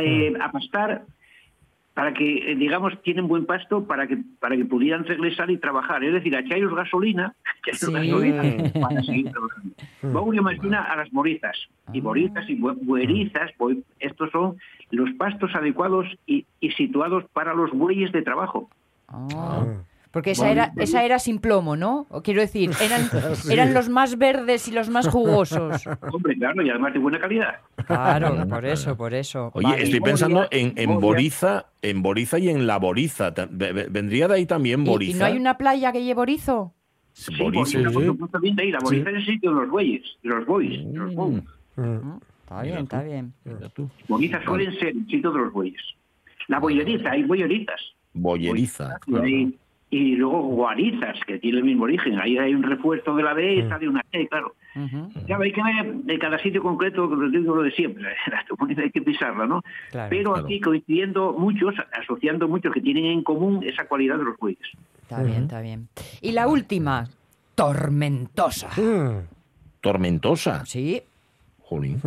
eh, 0.00 0.34
a 0.40 0.50
pastar 0.50 1.04
para 1.94 2.12
que, 2.14 2.50
eh, 2.50 2.56
digamos, 2.56 3.00
tienen 3.02 3.28
buen 3.28 3.46
pasto 3.46 3.86
para 3.86 4.08
que 4.08 4.18
para 4.40 4.56
que 4.56 4.64
pudieran 4.64 5.04
regresar 5.04 5.52
y 5.52 5.58
trabajar. 5.58 6.02
Es 6.02 6.14
decir, 6.14 6.34
a 6.34 6.40
echarles 6.40 6.74
gasolina, 6.74 7.32
echarles 7.64 7.78
Sí. 7.80 7.92
gasolina 8.10 8.42
para 8.88 9.02
seguir 9.04 9.30
trabajando. 9.30 9.74
Bourio 10.02 10.40
imagina 10.40 10.82
a 10.82 10.96
las 10.96 11.12
morizas, 11.12 11.56
y 11.92 12.00
morizas 12.02 12.44
y 12.50 12.56
bue- 12.58 12.76
buerizas, 12.82 13.52
bue- 13.56 13.84
estos 14.00 14.32
son 14.32 14.56
los 14.90 15.12
pastos 15.12 15.54
adecuados 15.54 16.08
y, 16.26 16.44
y 16.58 16.72
situados 16.72 17.22
para 17.32 17.54
los 17.54 17.70
bueyes 17.70 18.10
de 18.10 18.22
trabajo. 18.22 18.68
Ah. 19.06 19.64
Porque 20.10 20.30
esa 20.30 20.44
Bueno, 20.44 20.52
era, 20.62 20.66
bueno. 20.68 20.82
esa 20.82 21.04
era 21.04 21.18
sin 21.18 21.38
plomo, 21.38 21.76
¿no? 21.76 22.06
O 22.10 22.22
quiero 22.22 22.40
decir, 22.40 22.70
eran, 22.82 23.08
eran 23.50 23.74
los 23.74 23.88
más 23.88 24.16
verdes 24.18 24.66
y 24.68 24.72
los 24.72 24.88
más 24.88 25.08
jugosos. 25.08 25.84
Hombre, 26.12 26.36
claro, 26.36 26.62
y 26.62 26.70
además 26.70 26.92
de 26.94 26.98
buena 26.98 27.18
calidad. 27.20 27.56
Claro, 27.86 28.48
por 28.48 28.64
eso, 28.64 28.96
por 28.96 29.12
eso. 29.14 29.50
Oye, 29.54 29.66
Vale. 29.68 29.82
estoy 29.82 30.00
pensando 30.00 30.46
en, 30.50 30.72
en. 30.76 30.98
Boriza, 31.00 31.66
en 31.82 32.02
Boriza 32.02 32.38
y 32.38 32.48
en 32.48 32.66
la 32.66 32.78
Boriza. 32.78 33.32
¿Vendría 33.50 34.28
de 34.28 34.34
ahí 34.34 34.46
también 34.46 34.82
¿Y, 34.82 34.88
Boriza? 34.88 35.16
y 35.16 35.18
no 35.18 35.24
hay 35.26 35.36
una 35.36 35.58
playa 35.58 35.92
que 35.92 36.02
lleve 36.02 36.20
orizo? 36.20 36.72
Sí, 37.12 37.32
Boriza. 37.38 37.78
Boriza, 37.78 37.90
por 37.92 38.04
supuesto, 38.06 38.40
bien 38.40 38.56
de 38.56 38.62
ahí. 38.62 38.70
La 38.72 38.78
Boriza 38.80 39.10
es 39.10 39.16
el 39.16 39.26
sitio 39.26 39.50
de 39.54 39.60
los 39.60 39.70
bueyes, 39.70 40.02
de 40.22 40.28
los 40.30 40.46
bueyes, 40.46 40.92
de 40.92 40.98
los 40.98 41.14
bueyes. 41.14 41.42
Mm. 41.76 42.16
Está 42.42 42.62
bien, 42.62 42.78
está 42.78 43.02
bien. 43.02 43.32
Boriza 44.08 44.42
suelen 44.42 44.72
ser 44.78 44.88
el 44.88 45.06
sitio 45.06 45.30
de 45.32 45.38
los 45.38 45.52
bueyes. 45.52 45.82
La 46.48 46.58
boyeriza, 46.60 47.10
hay 47.10 47.24
boyeritas. 47.24 47.78
Boyeriza. 48.14 48.98
Y, 49.06 49.16
hay- 49.16 49.58
y 49.90 50.16
luego 50.16 50.42
guarizas, 50.42 51.16
que 51.26 51.38
tiene 51.38 51.58
el 51.58 51.64
mismo 51.64 51.84
origen. 51.84 52.18
Ahí 52.18 52.36
hay 52.36 52.54
un 52.54 52.62
refuerzo 52.62 53.14
de 53.16 53.22
la 53.22 53.32
B, 53.32 53.66
sale 53.68 53.88
una 53.88 54.04
E, 54.12 54.28
claro. 54.28 54.54
Ujú. 54.76 55.08
Ya 55.26 55.38
hay 55.38 55.50
que 55.52 55.62
ver 55.62 55.94
de 55.94 56.18
cada 56.18 56.38
sitio 56.38 56.62
concreto, 56.62 57.06
lo 57.06 57.30
digo 57.30 57.56
lo 57.56 57.62
de 57.62 57.70
siempre, 57.72 58.04
la 58.30 58.44
comunidad 58.48 58.84
hay 58.84 58.90
que 58.90 59.00
pisarla, 59.02 59.46
¿no? 59.46 59.62
Claro. 59.90 60.10
Pero 60.10 60.32
Claro. 60.34 60.46
aquí 60.46 60.60
coincidiendo 60.60 61.32
muchos, 61.32 61.74
asociando 62.00 62.48
muchos 62.48 62.72
que 62.74 62.80
tienen 62.82 63.06
en 63.06 63.22
común 63.22 63.64
esa 63.64 63.86
cualidad 63.86 64.18
de 64.18 64.24
los 64.24 64.36
bueyes. 64.36 64.60
Está 65.02 65.22
bien, 65.22 65.44
está 65.44 65.60
bien. 65.62 65.88
Y 66.20 66.32
la 66.32 66.48
última, 66.48 67.08
tormentosa. 67.54 68.68
Mm. 68.80 69.26
Tormentosa. 69.80 70.64
Sí, 70.66 71.00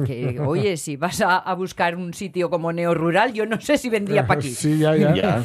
que 0.05 0.39
oye, 0.39 0.75
si 0.77 0.97
vas 0.97 1.21
a, 1.21 1.37
a 1.37 1.53
buscar 1.53 1.95
un 1.95 2.13
sitio 2.13 2.49
como 2.49 2.73
neorrural, 2.73 3.31
yo 3.33 3.45
no 3.45 3.59
sé 3.61 3.77
si 3.77 3.89
vendría 3.89 4.25
para 4.27 4.39
aquí. 4.39 4.49
Sí, 4.49 4.77
ya, 4.79 4.95
ya. 4.95 5.13
Ya. 5.15 5.41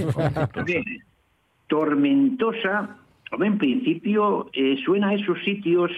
Tormentosa, 1.67 2.97
hombre, 3.33 3.49
en 3.49 3.59
principio 3.59 4.51
eh, 4.53 4.77
suena 4.85 5.09
a 5.09 5.15
esos 5.15 5.43
sitios 5.45 5.91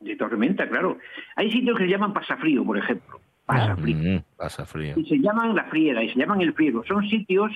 de 0.00 0.16
tormenta, 0.16 0.68
claro. 0.68 0.98
Hay 1.36 1.50
sitios 1.50 1.78
que 1.78 1.84
se 1.84 1.90
llaman 1.90 2.12
pasafrío, 2.12 2.64
por 2.64 2.78
ejemplo. 2.78 3.20
Pasafrío. 3.46 3.96
Mm, 3.96 4.22
pasa 4.36 4.64
frío. 4.64 4.94
Y 4.96 5.04
se 5.06 5.18
llaman 5.18 5.54
la 5.54 5.64
friera 5.64 6.02
y 6.02 6.10
se 6.10 6.18
llaman 6.18 6.40
el 6.40 6.54
friego. 6.54 6.84
Son 6.86 7.06
sitios 7.08 7.52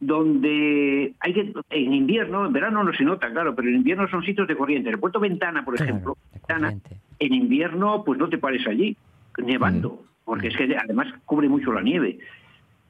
donde 0.00 1.14
hay 1.20 1.34
que, 1.34 1.52
en 1.70 1.94
invierno, 1.94 2.46
en 2.46 2.52
verano 2.52 2.82
no 2.82 2.92
se 2.94 3.04
nota, 3.04 3.30
claro, 3.30 3.54
pero 3.54 3.68
en 3.68 3.76
invierno 3.76 4.08
son 4.08 4.24
sitios 4.24 4.48
de 4.48 4.56
corriente. 4.56 4.88
El 4.88 4.98
puerto 4.98 5.20
Ventana, 5.20 5.64
por 5.64 5.74
ejemplo, 5.74 6.16
Ventana, 6.32 6.74
en 7.18 7.34
invierno 7.34 8.02
pues 8.02 8.18
no 8.18 8.28
te 8.28 8.38
pares 8.38 8.66
allí, 8.66 8.96
nevando, 9.36 10.02
porque 10.24 10.48
es 10.48 10.56
que 10.56 10.74
además 10.76 11.08
cubre 11.26 11.48
mucho 11.48 11.72
la 11.72 11.82
nieve, 11.82 12.18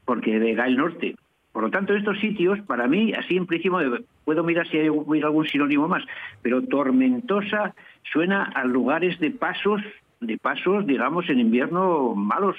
porque 0.05 0.55
da 0.55 0.67
el 0.67 0.77
norte. 0.77 1.17
Por 1.53 1.65
lo 1.65 1.71
tanto, 1.71 1.95
estos 1.95 2.19
sitios, 2.21 2.61
para 2.61 2.87
mí, 2.87 3.13
así 3.13 3.37
en 3.37 3.47
principio, 3.47 3.79
puedo 4.25 4.45
mirar 4.45 4.69
si 4.69 4.79
hay 4.79 4.87
algún 4.87 5.47
sinónimo 5.47 5.89
más, 5.89 6.05
pero 6.43 6.63
tormentosa 6.63 7.75
suena 8.13 8.45
a 8.45 8.65
lugares 8.65 9.19
de 9.19 9.31
pasos, 9.33 9.81
de 10.21 10.39
pasos, 10.39 10.87
digamos, 10.87 11.29
en 11.29 11.41
invierno 11.41 12.15
malos, 12.15 12.57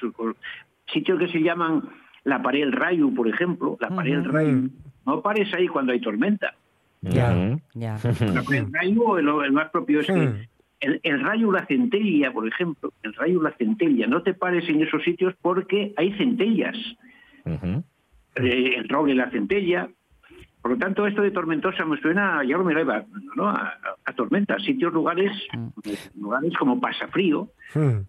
sitios 0.92 1.20
que 1.20 1.30
se 1.30 1.42
llaman 1.42 1.84
la 2.26 2.42
pared 2.42 2.60
del 2.60 2.74
rayo, 2.74 3.10
por 3.16 3.28
ejemplo, 3.28 3.78
la 3.80 3.90
pared 3.90 4.12
del 4.12 4.26
rayo. 4.26 4.58
No 5.06 5.22
pares 5.22 5.54
ahí 5.54 5.68
cuando 5.68 5.94
hay 5.94 6.02
tormenta. 6.02 6.54
Ya, 7.02 7.58
ya. 7.74 7.98
La 8.04 8.44
pared 8.44 8.64
del 8.66 8.74
rayo, 8.74 9.18
el, 9.18 9.28
el 9.46 9.52
más 9.54 9.70
propio 9.70 10.02
es 10.02 10.08
que 10.08 10.14
Mm. 10.14 10.36
el, 10.82 11.00
el 11.04 11.20
rayo 11.22 11.52
la 11.52 11.66
centella, 11.66 12.32
por 12.34 12.48
ejemplo, 12.48 12.92
el 13.04 13.14
rayo 13.14 13.42
la 13.42 13.52
centella, 13.52 14.06
no 14.08 14.22
te 14.22 14.34
pares 14.34 14.68
en 14.68 14.82
esos 14.82 15.02
sitios 15.04 15.34
porque 15.42 15.94
hay 15.96 16.12
centellas. 16.18 16.76
Ujú. 17.46 17.84
Eh, 18.36 18.76
el 18.78 18.88
roble 18.90 19.14
y 19.14 19.16
la 19.16 19.30
centella, 19.30 19.90
Por 20.62 20.72
lo 20.74 20.78
tanto, 20.78 21.08
esto 21.08 21.24
de 21.24 21.32
tormentosa 21.32 21.84
me 21.86 22.00
suena, 22.00 22.44
ya 22.48 22.56
lo 22.56 22.64
me 22.64 22.76
¿no? 23.36 23.50
a, 23.50 23.74
a 24.06 24.14
tormenta, 24.14 24.60
sitios, 24.60 24.94
lugares, 24.94 25.32
lugares 26.16 26.54
como 26.58 26.80
pasafrío, 26.80 27.48
Hmm. 27.74 28.02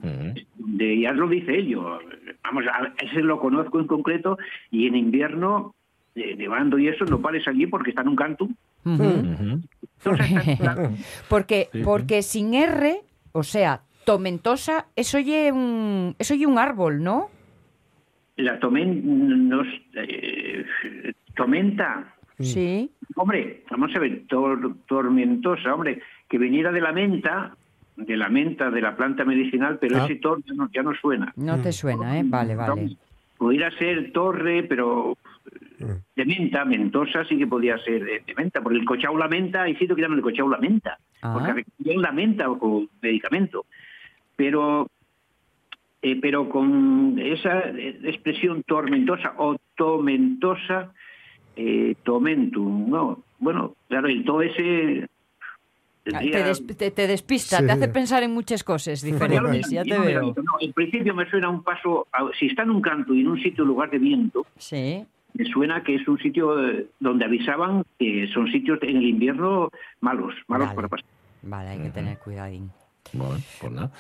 de, 0.59 1.01
ya 1.01 1.13
lo 1.13 1.29
dice 1.29 1.57
él, 1.57 1.69
yo, 1.69 1.99
vamos, 2.45 2.65
a- 2.67 2.93
ese 3.03 3.23
lo 3.23 3.41
conozco 3.41 3.81
en 3.81 3.87
concreto, 3.87 4.37
y 4.71 4.87
en 4.87 4.97
invierno, 4.97 5.75
eh, 6.15 6.35
nevando 6.37 6.79
y 6.79 6.89
eso, 6.89 7.07
no 7.07 7.23
pares 7.23 7.49
allí 7.49 7.67
porque 7.67 7.89
está 7.91 8.03
en 8.03 8.09
un 8.09 8.17
canto. 8.17 8.49
Ujú. 8.85 9.63
Entonces, 10.05 10.49
está- 10.49 10.91
Porque, 11.31 11.69
Sí, 11.73 11.79
sí. 11.79 11.85
porque 11.85 12.21
sin 12.23 12.53
R, 12.55 13.01
o 13.33 13.43
sea, 13.45 13.81
tomentosa, 14.05 14.89
eso 14.95 15.17
oye 15.17 15.53
un, 15.53 16.15
eso 16.19 16.35
oye 16.35 16.45
un 16.47 16.59
árbol, 16.59 17.03
¿no? 17.03 17.31
La 18.37 18.59
tomen, 18.59 19.49
nos, 19.49 19.67
eh, 19.95 20.65
tormenta, 21.35 22.15
Sí. 22.39 22.91
Hombre, 23.15 23.63
vamos 23.71 23.95
a 23.95 23.99
ver, 24.01 24.27
tor- 24.27 24.75
tormentosa, 24.89 25.75
hombre, 25.75 26.01
que 26.29 26.39
viniera 26.39 26.73
de 26.73 26.81
la 26.81 26.91
menta, 26.91 27.55
de 27.95 28.17
la 28.17 28.29
menta, 28.31 28.69
de 28.71 28.81
la 28.81 28.97
planta 28.97 29.25
medicinal, 29.25 29.79
pero 29.81 29.99
Ah. 29.99 30.05
ese 30.07 30.17
tor 30.17 30.43
ya 30.45 30.55
no, 30.55 30.69
ya 30.73 30.83
no 30.83 30.93
suena. 30.95 31.33
No 31.37 31.61
te 31.63 31.71
suena, 31.71 32.19
¿eh? 32.19 32.23
Vale, 32.25 32.57
vale. 32.57 32.97
Pudiera 33.39 33.71
ser 33.79 34.11
torre, 34.13 34.65
pero 34.65 35.17
Mm. 35.79 35.85
de 36.17 36.25
menta, 36.25 36.65
mentosa 36.65 37.25
sí 37.27 37.37
que 37.37 37.47
podía 37.47 37.77
ser 37.79 38.03
de, 38.05 38.23
de 38.27 38.35
menta, 38.35 38.61
porque 38.61 38.79
el 38.79 38.85
cochao 38.87 39.17
la 39.17 39.29
menta, 39.29 39.63
hay 39.63 39.77
sitio 39.77 39.95
que 39.95 40.03
llaman 40.03 40.19
el 40.19 40.25
cochao 40.25 40.49
la 40.49 40.59
menta, 40.59 40.99
Ah. 41.21 41.35
porque 41.35 41.53
requieren 41.53 42.03
la 42.03 42.11
menta 42.13 42.51
o 42.51 42.59
con 42.59 42.89
medicamento. 43.03 43.67
Pero 44.35 44.89
eh, 46.03 46.19
pero 46.21 46.49
con 46.49 47.17
esa 47.19 47.61
eh, 47.71 47.99
expresión 48.05 48.63
tormentosa 48.65 49.35
o 49.39 49.57
tomentosa, 49.77 50.93
eh, 51.57 51.95
tomentum, 52.03 52.91
¿no? 52.91 53.23
Bueno, 53.39 53.75
claro, 53.89 54.09
el 54.09 54.25
to 54.25 54.43
ese... 54.43 55.07
Ah, 56.07 56.19
tendría- 56.19 56.33
Te, 56.33 56.45
des- 56.45 56.67
te- 56.77 56.91
te 56.91 57.07
despista, 57.07 57.59
Sí. 57.59 57.67
te 57.67 57.73
hace 57.73 57.87
pensar 57.89 58.23
en 58.25 58.33
muchas 58.33 58.65
cosas 58.65 59.03
diferentes, 59.03 59.71
ya 59.71 59.85
te 59.85 59.97
veo. 59.99 60.35
no, 60.37 60.53
en 60.61 60.73
principio 60.73 61.15
me 61.15 61.29
suena 61.31 61.49
un 61.49 61.63
paso, 61.63 62.09
a- 62.13 62.31
si 62.39 62.47
está 62.47 62.63
en 62.65 62.71
un 62.71 62.83
canto 62.83 63.15
y 63.15 63.21
en 63.21 63.29
un 63.29 63.41
sitio 63.41 63.65
lugar 63.65 63.91
de 63.91 63.99
viento, 63.99 64.45
Sí. 64.59 65.05
me 65.35 65.45
suena 65.45 65.85
que 65.85 65.95
es 65.95 66.09
un 66.09 66.19
sitio 66.19 66.59
eh, 66.69 66.87
donde 66.99 67.25
avisaban 67.25 67.85
que 68.01 68.27
son 68.35 68.51
sitios 68.51 68.81
en 68.83 68.97
el 68.97 69.05
invierno 69.05 69.71
malos, 70.01 70.35
malos 70.49 70.67
Vale. 70.67 70.75
para 70.77 70.89
pasar. 70.89 71.07
Vale, 71.43 71.69
hay 71.71 71.79
que 71.79 71.91
tener 71.91 72.19
cuidadín. 72.19 72.71
Bueno, 73.13 73.37
pues 73.61 73.73
nada. 73.73 73.91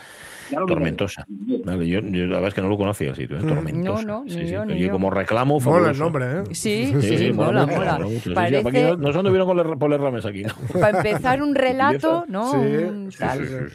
Miraré. 0.50 0.66
Tormentosa. 0.66 1.26
Vale, 1.28 1.88
yo, 1.88 2.00
yo 2.00 2.26
la 2.26 2.34
verdad 2.36 2.48
es 2.48 2.54
que 2.54 2.62
no 2.62 2.68
lo 2.68 2.76
conocía 2.76 3.10
el 3.10 3.16
sitio, 3.16 3.38
¿eh? 3.38 3.42
Tormentosa. 3.42 4.02
No, 4.02 4.18
no, 4.20 4.24
ni 4.24 4.30
Sí, 4.30 4.46
yo, 4.48 4.64
ni 4.64 4.78
yo. 4.78 4.90
como 4.90 5.10
reclamo 5.10 5.60
Mola 5.60 5.90
el 5.90 5.98
nombre, 5.98 6.24
¿eh? 6.26 6.42
Sí, 6.52 6.92
sí, 7.00 7.18
Sí, 7.18 7.32
mola, 7.32 7.66
mola. 7.66 7.98
sí, 8.22 8.30
Parece, 8.30 8.68
aquí 8.68 8.80
no, 8.82 8.96
no 8.96 9.12
se 9.12 9.18
anduvieron 9.18 9.46
con 9.78 9.90
las 9.90 10.00
ramas 10.00 10.26
aquí, 10.26 10.42
¿no? 10.44 10.52
para 10.80 10.98
empezar, 10.98 11.42
un 11.42 11.54
relato, 11.54 12.24
¿no? 12.28 12.50
Sí, 12.52 12.56
Un 12.56 13.12
sí, 13.12 13.18
tal. 13.18 13.70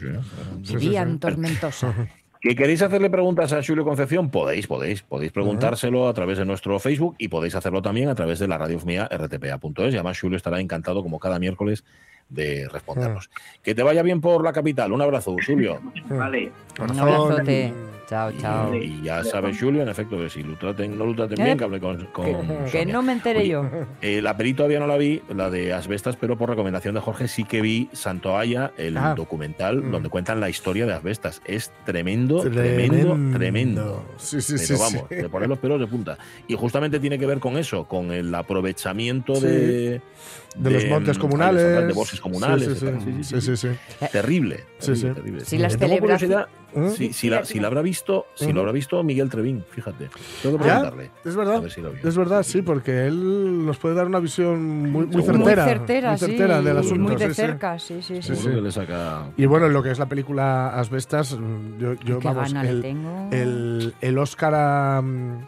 Vivían 0.56 1.18
tormentosa. 1.18 1.94
¿Que 2.40 2.54
queréis 2.54 2.80
hacerle 2.82 3.10
preguntas 3.10 3.52
a 3.52 3.60
Julio 3.64 3.82
Concepción? 3.84 4.30
Podéis, 4.30 4.68
podéis. 4.68 5.02
Podéis 5.02 5.32
preguntárselo 5.32 6.06
a 6.06 6.14
través 6.14 6.38
de 6.38 6.44
nuestro 6.44 6.78
Facebook 6.78 7.16
y 7.18 7.26
podéis 7.26 7.56
hacerlo 7.56 7.82
también 7.82 8.08
a 8.08 8.14
través 8.14 8.38
de 8.38 8.46
la 8.46 8.56
radio 8.56 8.78
mía 8.86 9.08
rtpa.es. 9.12 9.92
Y 9.92 9.96
además 9.96 10.20
Julio 10.20 10.36
estará 10.36 10.60
encantado, 10.60 11.02
como 11.02 11.18
cada 11.18 11.40
miércoles, 11.40 11.84
de 12.28 12.68
respondernos. 12.68 13.30
Que 13.62 13.74
te 13.74 13.82
vaya 13.82 14.02
bien 14.02 14.20
por 14.20 14.42
la 14.42 14.52
capital. 14.52 14.92
Un 14.92 15.02
abrazo, 15.02 15.36
Julio. 15.46 15.80
Vale. 16.08 16.52
Un 16.80 16.98
abrazote. 16.98 17.72
Chao, 18.08 18.32
chao. 18.40 18.74
Y 18.74 19.02
ya 19.02 19.22
sabes, 19.22 19.58
Julio, 19.60 19.82
en 19.82 19.88
efecto, 19.90 20.16
que 20.16 20.30
si 20.30 20.42
lo 20.42 20.56
traten, 20.56 20.96
no 20.96 21.04
lo 21.04 21.14
traten 21.14 21.38
Eh, 21.40 21.44
bien, 21.44 21.58
que 21.58 21.64
hable 21.64 21.78
con, 21.78 22.06
con 22.06 22.24
Que, 22.24 22.32
que 22.70 22.78
Sonia. 22.78 22.94
no 22.94 23.02
me 23.02 23.12
enteré 23.12 23.40
Oye, 23.40 23.48
yo. 23.48 23.68
Eh, 24.00 24.22
la 24.22 24.34
peli 24.36 24.54
todavía 24.54 24.80
no 24.80 24.86
la 24.86 24.96
vi, 24.96 25.20
la 25.34 25.50
de 25.50 25.74
Asbestas, 25.74 26.16
pero 26.16 26.38
por 26.38 26.48
recomendación 26.48 26.94
de 26.94 27.00
Jorge 27.02 27.28
sí 27.28 27.44
que 27.44 27.60
vi 27.60 27.90
Santo 27.92 28.38
Haya, 28.38 28.72
el 28.78 28.96
Ah. 28.96 29.14
documental 29.14 29.82
Mm. 29.82 29.90
donde 29.90 30.08
cuentan 30.08 30.40
la 30.40 30.48
historia 30.48 30.86
de 30.86 30.94
Asbestas. 30.94 31.42
Es 31.44 31.70
tremendo, 31.84 32.40
tremendo, 32.40 33.36
tremendo. 33.36 34.04
Sí, 34.16 34.40
sí, 34.40 34.54
Pero 34.56 34.64
sí. 34.66 34.72
vamos, 34.78 35.04
sí. 35.10 35.14
de 35.16 35.28
poner 35.28 35.48
los 35.50 35.58
pelos 35.58 35.78
de 35.78 35.86
punta. 35.86 36.16
Y 36.46 36.54
justamente 36.54 36.98
tiene 37.00 37.18
que 37.18 37.26
ver 37.26 37.40
con 37.40 37.58
eso, 37.58 37.86
con 37.86 38.10
el 38.10 38.34
aprovechamiento 38.34 39.34
Sí. 39.34 39.46
de, 39.46 40.00
De 40.56 40.70
los 40.70 40.84
montes 40.86 41.18
mm, 41.18 41.20
comunales. 41.20 41.62
de 41.86 41.92
bosques 41.92 42.20
comunales. 42.20 42.78
Sí, 43.22 43.40
sí, 43.42 43.56
sí. 43.56 43.68
Terrible. 44.10 44.64
Sí, 44.78 44.96
sí. 44.96 45.02
terrible, 45.02 45.14
terrible. 45.14 45.44
Si 45.44 45.58
las 45.58 45.74
Eh, 45.74 45.78
tengo 45.78 45.94
celebraci- 45.94 46.00
curiosidad, 46.00 46.46
¿Mm? 46.74 46.88
si, 46.90 47.12
si 47.12 47.30
la, 47.30 47.44
si 47.44 47.58
la 47.60 47.68
habrá 47.68 47.80
visto, 47.82 48.26
si 48.34 48.52
lo 48.52 48.60
habrá 48.60 48.72
visto 48.72 49.02
Miguel 49.02 49.30
Trevín, 49.30 49.64
fíjate. 49.70 50.10
Tengo 50.42 50.58
que 50.58 50.64
¿Ya? 50.64 50.80
preguntarle. 50.80 51.10
Es 51.24 51.34
A 51.34 51.38
verdad. 51.38 51.62
ver 51.62 51.70
si 51.70 51.80
lo 51.80 51.92
vio. 51.92 52.08
Es 52.08 52.16
verdad, 52.16 52.42
sí, 52.42 52.62
porque 52.62 53.06
él 53.06 53.64
nos 53.66 53.78
puede 53.78 53.94
dar 53.94 54.06
una 54.06 54.20
visión 54.20 54.60
muy, 54.90 55.06
muy 55.06 55.22
Seguro. 55.22 55.38
Muy 55.38 55.46
certera. 55.46 55.64
certera, 55.66 56.08
muy 56.10 56.18
sí. 56.18 56.26
certera 56.26 56.62
del 56.62 56.76
asunto. 56.78 57.02
Muy 57.02 57.16
de 57.16 57.24
sí, 57.28 57.34
sí. 57.34 57.34
cerca, 57.34 57.78
sí, 57.78 58.02
sí, 58.02 58.22
sí. 58.22 58.36
Seguro 58.36 58.56
que 58.56 58.60
le 58.62 58.72
saca. 58.72 59.26
Y 59.36 59.46
bueno, 59.46 59.66
en 59.66 59.72
lo 59.72 59.82
que 59.82 59.90
es 59.90 59.98
la 59.98 60.06
película 60.06 60.68
Asbestas, 60.78 61.38
mm, 61.38 61.78
yo, 61.78 61.94
yo 61.94 62.18
Qué 62.18 62.28
vamos, 62.28 62.52
gana 62.52 62.62
le 62.64 62.70
el, 62.70 62.82
tengo. 62.82 63.28
el, 63.32 63.94
el 64.00 64.18
Oscar 64.18 64.54
a. 64.54 65.00
mm, 65.02 65.38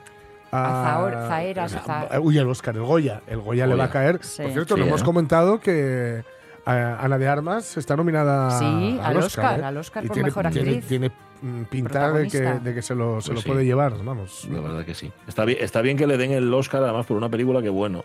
A 0.53 0.85
Zahor- 0.85 1.29
Zaheras, 1.29 1.75
a- 1.77 2.09
Za- 2.09 2.21
Uy, 2.21 2.37
el 2.39 2.49
Oscar, 2.49 2.75
el 2.77 2.83
Goya. 2.83 3.21
El 3.27 3.39
Goya, 3.41 3.67
le 3.67 3.75
va 3.77 3.85
a 3.85 3.87
Goya. 3.87 3.93
caer. 3.93 4.19
Sí. 4.25 4.43
Por 4.43 4.51
cierto, 4.53 4.75
Sí, 4.75 4.81
no 4.81 4.87
hemos 4.89 5.03
¿eh? 5.03 5.05
comentado 5.05 5.61
que 5.61 6.19
eh, 6.19 6.25
Ana 6.71 7.19
de 7.19 7.29
Armas 7.29 7.77
está 7.77 7.97
nominada 7.97 8.59
Sí, 8.59 8.99
al 9.03 9.17
Oscar, 9.17 9.61
¿eh? 9.61 9.65
al 9.65 9.77
Oscar 9.77 10.05
Y 10.05 10.09
por 10.09 10.15
tiene, 10.15 10.29
mejor 10.29 10.51
tiene- 10.51 10.71
actriz. 10.71 10.87
Tiene, 10.87 11.11
mm, 11.43 11.63
pinta 11.65 12.13
de 12.13 12.29
que, 12.29 12.41
de 12.41 12.75
que 12.75 12.83
se 12.83 12.95
lo, 12.95 13.21
se 13.21 13.29
Pues 13.29 13.37
lo 13.37 13.43
sí. 13.43 13.49
puede 13.49 13.65
llevar, 13.65 13.95
vamos. 14.05 14.47
La 14.51 14.61
verdad 14.61 14.85
que 14.85 14.95
sí. 14.95 15.11
Está 15.29 15.45
bien, 15.45 15.59
está 15.61 15.81
bien 15.83 15.97
que 15.97 16.07
le 16.07 16.17
den 16.17 16.33
el 16.33 16.53
Oscar, 16.55 16.83
además, 16.83 17.07
por 17.07 17.17
una 17.17 17.29
película 17.29 17.61
que, 17.63 17.69
bueno, 17.71 18.05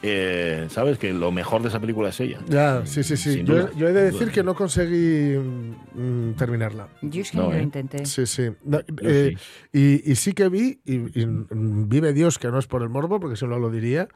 eh, 0.00 0.66
sabes 0.70 0.96
que 0.98 1.12
lo 1.12 1.32
mejor 1.32 1.60
de 1.62 1.68
esa 1.68 1.80
película 1.80 2.10
es 2.10 2.20
ella. 2.20 2.38
Ya, 2.46 2.86
sí, 2.86 3.02
sí, 3.02 3.16
sí. 3.16 3.34
Sin 3.34 3.46
Yo, 3.46 3.54
duda, 3.56 3.70
yo 3.76 3.88
he 3.88 3.92
de 3.92 4.04
decir 4.04 4.20
duda. 4.26 4.32
que 4.32 4.42
no 4.44 4.54
conseguí 4.54 5.36
mm, 5.36 6.32
terminarla. 6.36 6.86
Yo 7.02 7.22
es 7.22 7.32
que 7.32 7.36
No, 7.38 7.46
ni 7.48 7.52
lo 7.54 7.58
¿eh? 7.58 7.62
intenté. 7.62 8.06
Sí, 8.06 8.24
sí. 8.26 8.48
No, 8.64 8.78
eh, 9.02 9.34
y, 9.72 10.12
y 10.12 10.14
sí 10.14 10.34
que 10.34 10.48
vi, 10.48 10.80
y, 10.84 11.20
y, 11.20 11.26
vive 11.50 12.12
Dios 12.12 12.38
que 12.38 12.48
no 12.48 12.58
es 12.60 12.66
por 12.68 12.82
el 12.82 12.88
morbo, 12.90 13.18
porque 13.18 13.34
si 13.36 13.44
no 13.46 13.58
lo 13.58 13.70
diría, 13.70 14.06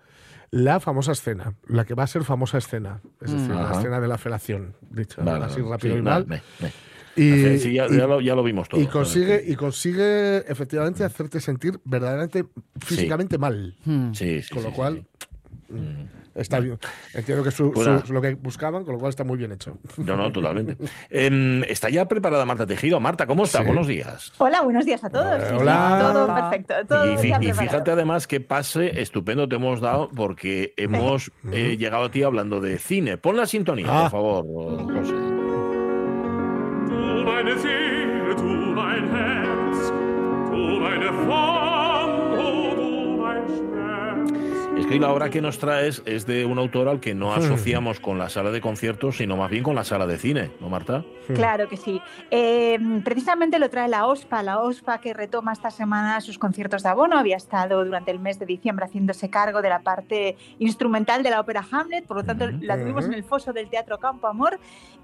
la 0.53 0.79
famosa 0.81 1.13
escena, 1.13 1.55
la 1.67 1.85
que 1.85 1.95
va 1.95 2.05
a 2.05 2.07
ser 2.07 2.23
famosa 2.25 2.59
escena, 2.59 3.01
es 3.21 3.33
decir, 3.33 3.51
la 3.55 3.65
Ajá. 3.65 3.79
escena 3.79 4.01
de 4.01 4.07
la 4.07 4.19
felación, 4.19 4.77
dicho 4.91 5.23
Vale, 5.25 5.47
así 5.47 5.61
rápido 5.63 5.95
sí, 5.95 5.99
y 5.99 6.03
mal. 6.03 6.43
Y, 7.17 7.59
Sí, 7.59 7.73
ya, 7.75 7.87
y- 7.89 7.97
ya 7.97 8.07
lo, 8.07 8.21
ya 8.21 8.35
lo 8.35 8.43
vimos 8.43 8.69
todo. 8.69 8.81
y 8.81 8.87
consigue, 8.87 9.43
y 9.47 9.55
consigue 9.57 10.39
efectivamente 10.51 11.05
hacerte 11.05 11.41
sentir 11.41 11.81
verdaderamente 11.85 12.45
físicamente 12.81 13.39
mal. 13.39 13.75
Sí, 14.13 14.43
sí, 14.43 14.55
Con 14.55 14.63
lo 14.63 14.73
cual, 14.73 15.07
sí. 15.69 15.75
Está 16.35 16.61
bien. 16.61 16.79
Entiendo 17.15 17.43
que 17.43 17.49
es 17.51 17.57
Pues 17.75 18.09
lo 18.11 18.21
que 18.21 18.35
buscaban, 18.35 18.85
con 18.85 18.95
lo 18.95 18.99
cual 19.01 19.11
está 19.11 19.25
muy 19.25 19.37
bien 19.39 19.53
hecho. 19.53 19.79
No, 19.99 20.17
no, 20.17 20.31
totalmente. 20.33 20.77
Em, 21.11 21.63
está 21.65 21.89
ya 21.91 22.07
preparada 22.07 22.45
Marta 22.45 22.67
Tejido. 22.67 23.01
Marta, 23.01 23.27
¿cómo 23.27 23.45
está? 23.45 23.59
Sí. 23.61 23.65
Buenos 23.67 23.87
días. 23.87 24.33
Hola, 24.39 24.63
buenos 24.63 24.85
días 24.85 25.03
a 25.05 25.11
todos. 25.11 25.43
Sí, 25.43 25.49
sí, 25.51 25.55
Hola. 25.59 25.99
todo 26.13 26.25
Hola. 26.25 26.35
perfecto. 26.51 26.75
Todo 26.89 27.13
Y, 27.13 27.17
fíjate 27.19 27.91
además 27.91 28.27
qué 28.27 28.41
pase 28.41 29.01
estupendo 29.01 29.49
te 29.49 29.57
hemos 29.57 29.81
dado 29.81 30.09
porque 30.15 30.75
hemos 30.77 31.31
eh, 31.53 31.77
llegado 31.77 32.05
a 32.05 32.11
ti 32.11 32.23
hablando 32.23 32.61
de 32.61 32.79
cine. 32.79 33.17
Pon 33.19 33.37
la 33.37 33.47
sintonía, 33.47 33.87
Ah. 33.89 34.03
por 34.03 34.11
favor, 34.11 34.45
José. 34.95 35.13
Du 36.89 37.25
meine 37.25 37.59
Seele, 37.59 38.35
du 38.35 38.45
mein 38.75 39.05
Herz, 39.15 39.93
du 40.51 40.81
meine 40.81 41.09
Schmerz. 41.09 41.82
Es 44.77 44.87
que 44.87 44.99
la 44.99 45.13
obra 45.13 45.31
que 45.31 45.41
nos 45.41 45.59
traes 45.59 46.03
es 46.07 46.27
de 46.27 46.45
un 46.45 46.59
autor 46.59 46.89
al 46.89 46.99
que 46.99 47.15
no 47.15 47.35
asociamos 47.35 48.01
con 48.01 48.19
la 48.19 48.29
sala 48.29 48.51
de 48.51 48.61
conciertos, 48.61 49.19
sino 49.19 49.37
más 49.37 49.51
bien 49.51 49.63
con 49.63 49.75
la 49.75 49.85
sala 49.85 50.07
de 50.07 50.19
cine, 50.19 50.51
¿no, 50.61 50.69
Marta? 50.69 51.05
Claro 51.35 51.69
que 51.69 51.77
sí. 51.77 52.01
Eh, 52.31 52.79
precisamente 53.05 53.59
lo 53.59 53.71
trae 53.71 53.89
la 53.89 54.07
OSPA, 54.07 54.43
la 54.43 54.61
OSPA 54.61 54.99
que 54.99 55.13
retoma 55.15 55.53
esta 55.53 55.71
semana 55.71 56.21
sus 56.21 56.39
conciertos 56.39 56.83
de 56.83 56.89
abono. 56.89 57.19
Había 57.19 57.37
estado 57.37 57.85
durante 57.85 58.11
el 58.11 58.19
mes 58.19 58.39
de 58.39 58.47
diciembre 58.47 58.87
haciéndose 58.87 59.31
cargo 59.31 59.63
de 59.63 59.69
la 59.69 59.81
parte 59.81 60.37
instrumental 60.59 61.23
de 61.23 61.31
la 61.31 61.41
ópera 61.41 61.65
Hamlet, 61.71 62.07
por 62.07 62.17
lo 62.17 62.25
tanto 62.25 62.51
la 62.61 62.79
tuvimos 62.79 63.05
en 63.05 63.15
el 63.15 63.25
foso 63.25 63.53
del 63.53 63.69
Teatro 63.69 63.99
Campo 63.99 64.27
Amor 64.27 64.59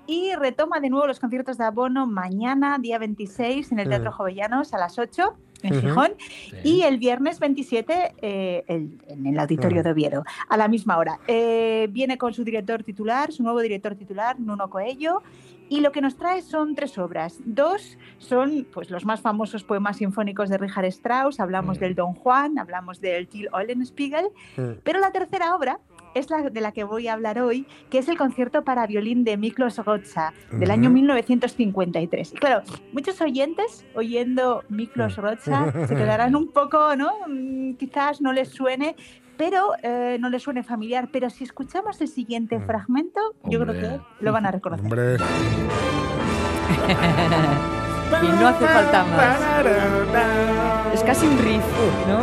y 0.06 0.34
retoma 0.34 0.80
de 0.80 0.88
nuevo 0.88 1.06
los 1.06 1.20
conciertos 1.20 1.58
de 1.58 1.64
abono 1.64 2.06
mañana, 2.06 2.78
día 2.80 2.98
26, 2.98 3.72
en 3.72 3.78
el 3.78 3.88
Teatro 3.88 4.10
Mm. 4.10 4.14
Jovellanos 4.14 4.72
a 4.72 4.78
las 4.78 4.98
8 4.98 5.36
en 5.62 5.72
Ujú. 5.76 5.80
Gijón 5.86 6.12
y 6.64 6.82
el 6.82 6.98
viernes 6.98 7.38
27 7.40 8.14
eh, 8.22 8.64
el- 8.68 8.98
en 9.08 9.26
el 9.26 9.38
Auditorio 9.38 9.82
de 9.82 9.90
Oviedo 9.90 10.24
a 10.48 10.56
la 10.56 10.68
misma 10.68 10.96
hora. 10.98 11.18
Eh, 11.26 11.88
viene 11.90 12.16
con 12.18 12.32
su 12.34 12.44
director 12.44 12.82
titular, 12.84 13.32
su 13.32 13.42
nuevo 13.42 13.60
director 13.60 13.94
titular, 13.94 14.38
Nuno 14.38 14.70
Coello, 14.70 15.22
y 15.70 15.80
lo 15.80 15.92
que 15.92 16.00
nos 16.00 16.16
trae 16.16 16.40
son 16.40 16.74
tres 16.74 16.96
obras. 16.96 17.40
Dos 17.44 17.98
son 18.18 18.66
pues, 18.72 18.88
los 18.90 19.04
más 19.04 19.20
famosos 19.20 19.64
poemas 19.64 19.98
sinfónicos 19.98 20.48
de 20.48 20.56
Richard 20.56 20.86
Strauss, 20.86 21.40
hablamos 21.40 21.76
Mm. 21.76 21.80
del 21.80 21.94
Don 21.94 22.14
Juan, 22.14 22.58
hablamos 22.58 23.00
del 23.00 23.28
Till 23.28 23.48
Eulenspiegel, 23.52 24.28
Mm. 24.56 24.62
pero 24.82 24.98
la 25.00 25.10
tercera 25.12 25.54
obra 25.54 25.78
es 26.18 26.30
la 26.30 26.42
de 26.42 26.60
la 26.60 26.72
que 26.72 26.84
voy 26.84 27.08
a 27.08 27.14
hablar 27.14 27.38
hoy, 27.40 27.66
que 27.90 27.98
es 27.98 28.08
el 28.08 28.16
concierto 28.18 28.64
para 28.64 28.86
violín 28.86 29.24
de 29.24 29.36
Miklos 29.36 29.78
Rocha, 29.78 30.32
del 30.52 30.70
año 30.70 30.88
Ujú. 30.90 30.94
1953. 30.94 32.32
Y 32.32 32.36
claro, 32.36 32.62
muchos 32.92 33.20
oyentes 33.20 33.84
oyendo 33.94 34.62
Miklos 34.68 35.16
Rocha 35.16 35.72
se 35.86 35.94
quedarán 35.96 36.34
un 36.36 36.48
poco, 36.52 36.94
¿no? 36.96 37.12
Mm, 37.26 37.74
Quizás 37.74 38.20
no 38.20 38.32
les 38.32 38.48
suene, 38.48 38.96
pero 39.36 39.72
eh, 39.82 40.16
no 40.20 40.30
les 40.30 40.42
suene 40.42 40.62
familiar. 40.62 41.08
Pero 41.12 41.30
si 41.30 41.44
escuchamos 41.44 42.00
el 42.00 42.08
siguiente 42.08 42.58
fragmento, 42.60 43.20
yo 43.44 43.60
creo 43.60 43.72
Hombre. 43.74 43.80
que 44.18 44.24
lo 44.24 44.32
van 44.32 44.46
a 44.46 44.50
reconocer. 44.50 44.84
Hombre. 44.84 45.16
Y 48.22 48.26
no 48.40 48.48
hace 48.48 48.66
falta 48.66 49.04
más. 49.04 49.38
Es 50.94 51.02
casi 51.04 51.26
un 51.26 51.36
riff, 51.38 51.62
¿no? 52.08 52.22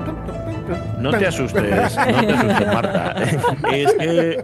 No 1.01 1.11
te 1.17 1.27
asustes, 1.27 1.61
no 1.63 1.69
te 1.69 1.73
asustes, 1.81 2.67
Marta. 2.73 3.15
Es 3.71 3.93
que, 3.93 4.43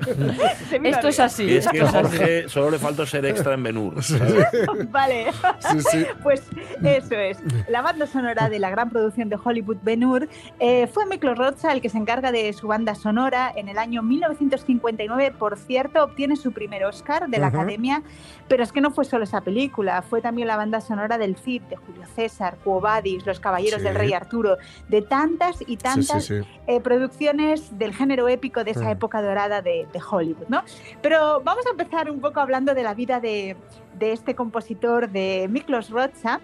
Esto 0.83 1.07
es 1.09 1.19
así. 1.19 1.57
es 1.57 1.67
que. 1.67 1.81
Jorge 1.81 2.49
solo 2.49 2.71
le 2.71 2.79
falta 2.79 3.05
ser 3.05 3.25
extra 3.25 3.53
en 3.55 3.63
Benur. 3.63 3.95
Vale. 4.89 5.27
Sí, 5.59 5.79
sí. 5.91 6.05
Pues 6.23 6.43
eso 6.83 7.15
es. 7.15 7.37
La 7.69 7.81
banda 7.81 8.07
sonora 8.07 8.49
de 8.49 8.59
la 8.59 8.69
gran 8.69 8.89
producción 8.89 9.29
de 9.29 9.37
Hollywood 9.43 9.77
Ben 9.81 10.03
Hur 10.03 10.27
eh, 10.59 10.87
fue 10.87 11.05
Miklos 11.05 11.37
Rocha 11.37 11.71
el 11.71 11.81
que 11.81 11.89
se 11.89 11.97
encarga 11.97 12.31
de 12.31 12.51
su 12.53 12.67
banda 12.67 12.95
sonora. 12.95 13.51
En 13.55 13.67
el 13.69 13.77
año 13.77 14.01
1959, 14.03 15.33
por 15.37 15.57
cierto, 15.57 16.03
obtiene 16.03 16.35
su 16.35 16.51
primer 16.51 16.85
Oscar 16.85 17.27
de 17.27 17.39
la. 17.39 17.47
Academia. 17.47 18.03
Pero 18.49 18.61
es 18.63 18.71
que 18.71 18.81
no 18.81 18.91
fue 18.91 19.03
solo 19.05 19.23
esa 19.23 19.41
película, 19.41 20.01
fue 20.01 20.21
también 20.21 20.47
la 20.47 20.55
banda 20.57 20.79
sonora 20.81 21.17
del 21.17 21.35
Cid, 21.37 21.61
de 21.63 21.75
Julio 21.75 22.03
César, 22.15 22.57
Quo 22.63 22.79
Vadis, 22.79 23.25
Los 23.25 23.39
Caballeros 23.39 23.79
Sí. 23.81 23.85
del 23.87 23.95
Rey 23.95 24.13
Arturo, 24.13 24.57
de 24.87 25.01
tantas 25.01 25.61
y 25.61 25.65
Sí, 25.65 25.77
tantas 25.77 26.25
sí, 26.25 26.41
sí. 26.41 26.46
Eh, 26.67 26.79
producciones 26.81 27.77
del 27.77 27.93
género 27.93 28.27
épico 28.27 28.63
de 28.63 28.71
esa 28.71 28.85
Mm. 28.85 28.89
época 28.97 29.21
dorada 29.21 29.61
de, 29.61 29.87
de 29.91 30.01
Hollywood, 30.09 30.47
¿no? 30.49 30.63
Pero 31.01 31.41
vamos 31.41 31.65
a 31.65 31.69
empezar 31.71 32.11
un 32.11 32.19
poco 32.19 32.39
hablando 32.39 32.73
de 32.73 32.83
la 32.83 32.93
vida 32.93 33.19
de, 33.19 33.55
de 33.97 34.11
este 34.11 34.35
compositor, 34.35 35.09
de 35.09 35.47
Miklos 35.49 35.89
Rocha. 35.89 36.39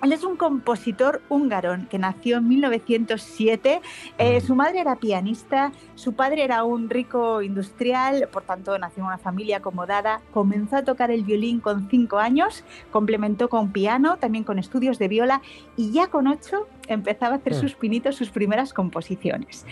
Él 0.00 0.12
es 0.12 0.22
un 0.22 0.36
compositor 0.36 1.22
húngaro 1.28 1.76
que 1.90 1.98
nació 1.98 2.36
en 2.36 2.46
1907. 2.46 3.80
Eh, 4.16 4.40
su 4.40 4.54
madre 4.54 4.78
era 4.78 4.94
pianista, 4.94 5.72
su 5.96 6.12
padre 6.12 6.44
era 6.44 6.62
un 6.62 6.88
rico 6.88 7.42
industrial, 7.42 8.28
por 8.30 8.44
tanto 8.44 8.78
nació 8.78 9.00
en 9.02 9.06
una 9.08 9.18
familia 9.18 9.56
acomodada. 9.56 10.20
Comenzó 10.32 10.76
a 10.76 10.82
tocar 10.84 11.10
el 11.10 11.24
violín 11.24 11.58
con 11.58 11.88
cinco 11.90 12.18
años, 12.18 12.62
complementó 12.92 13.48
con 13.48 13.72
piano, 13.72 14.18
también 14.18 14.44
con 14.44 14.60
estudios 14.60 15.00
de 15.00 15.08
viola 15.08 15.42
y 15.76 15.90
ya 15.90 16.06
con 16.08 16.28
ocho 16.28 16.68
empezaba 16.88 17.34
a 17.34 17.38
hacer 17.38 17.54
Mm. 17.54 17.60
sus 17.60 17.74
pinitos, 17.74 18.14
sus 18.16 18.30
primeras 18.30 18.72
composiciones. 18.72 19.64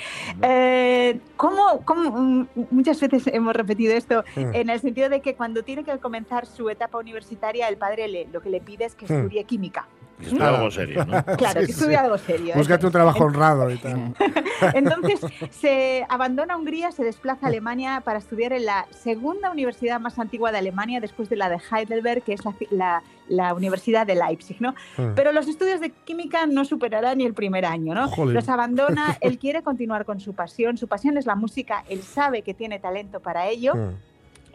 Eh, 0.42 1.18
¿cómo, 1.36 1.80
cómo- 1.84 2.10
mm, 2.10 2.46
muchas 2.70 3.00
veces 3.00 3.26
hemos 3.28 3.54
repetido 3.54 3.94
esto 3.94 4.24
Mm. 4.36 4.54
en 4.54 4.70
el 4.70 4.80
sentido 4.80 5.08
de 5.08 5.20
que 5.20 5.34
cuando 5.34 5.62
tiene 5.62 5.84
que 5.84 5.98
comenzar 5.98 6.46
su 6.46 6.68
etapa 6.70 6.98
universitaria, 6.98 7.68
el 7.68 7.76
padre 7.76 8.08
le- 8.08 8.26
lo 8.32 8.40
que 8.40 8.50
le 8.50 8.60
pide 8.60 8.84
es 8.84 8.94
que 8.94 9.04
estudie 9.06 9.44
química. 9.44 9.86
Es 10.20 10.40
algo 10.40 10.70
serio, 10.70 11.04
¿no? 11.04 11.24
Claro, 11.36 11.60
Sí, 11.60 11.66
que 11.66 11.72
sí. 11.72 11.72
estudie 11.72 11.96
algo 11.96 12.18
serio. 12.18 12.54
Búscate 12.56 12.86
un 12.86 12.92
trabajo 12.92 13.24
honrado 13.24 13.70
y 13.70 13.76
tal. 13.78 14.14
Entonces 14.74 15.20
se 15.50 16.06
abandona 16.08 16.56
Hungría, 16.56 16.90
se 16.92 17.04
desplaza 17.04 17.46
a 17.46 17.48
Alemania 17.48 18.00
para 18.04 18.18
estudiar 18.18 18.52
en 18.52 18.66
la 18.66 18.86
segunda 18.90 19.50
universidad 19.50 20.00
más 20.00 20.18
antigua 20.18 20.52
de 20.52 20.58
Alemania, 20.58 21.00
después 21.00 21.28
de 21.28 21.36
la 21.36 21.48
de 21.48 21.58
Heidelberg, 21.70 22.22
que 22.22 22.32
es 22.34 22.44
la, 22.44 22.54
la- 22.70 23.02
la 23.26 23.54
Universidad 23.54 24.06
de 24.06 24.14
Leipzig. 24.14 24.60
¿no? 24.60 24.74
Mm. 24.98 25.14
Pero 25.14 25.32
los 25.32 25.48
estudios 25.48 25.80
de 25.80 25.90
química 25.90 26.46
no 26.46 26.64
superará 26.66 27.14
ni 27.14 27.24
el 27.24 27.32
primer 27.34 27.64
año. 27.64 27.94
¿no? 27.94 28.08
Jolín. 28.08 28.34
Los 28.34 28.48
abandona, 28.48 29.16
él 29.20 29.38
quiere 29.38 29.62
continuar 29.62 30.04
con 30.04 30.20
su 30.20 30.34
pasión, 30.34 30.76
su 30.76 30.88
pasión 30.88 31.16
es 31.16 31.24
la 31.26 31.34
música, 31.34 31.84
él 31.88 32.02
sabe 32.02 32.42
que 32.42 32.52
tiene 32.54 32.78
talento 32.78 33.20
para 33.20 33.48
ello. 33.48 33.74
Mm. 33.74 33.90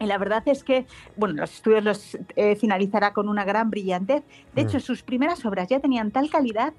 Y 0.00 0.06
la 0.06 0.16
verdad 0.18 0.42
es 0.46 0.64
que, 0.64 0.86
bueno, 1.16 1.34
los 1.42 1.52
estudios 1.52 1.84
los 1.84 2.18
eh, 2.34 2.56
finalizará 2.56 3.12
con 3.12 3.28
una 3.28 3.44
gran 3.44 3.68
brillantez. 3.70 4.24
De 4.54 4.62
hecho, 4.62 4.78
Mm. 4.78 4.80
sus 4.80 5.02
primeras 5.02 5.44
obras 5.44 5.68
ya 5.68 5.78
tenían 5.78 6.10
tal 6.10 6.30
calidad 6.30 6.72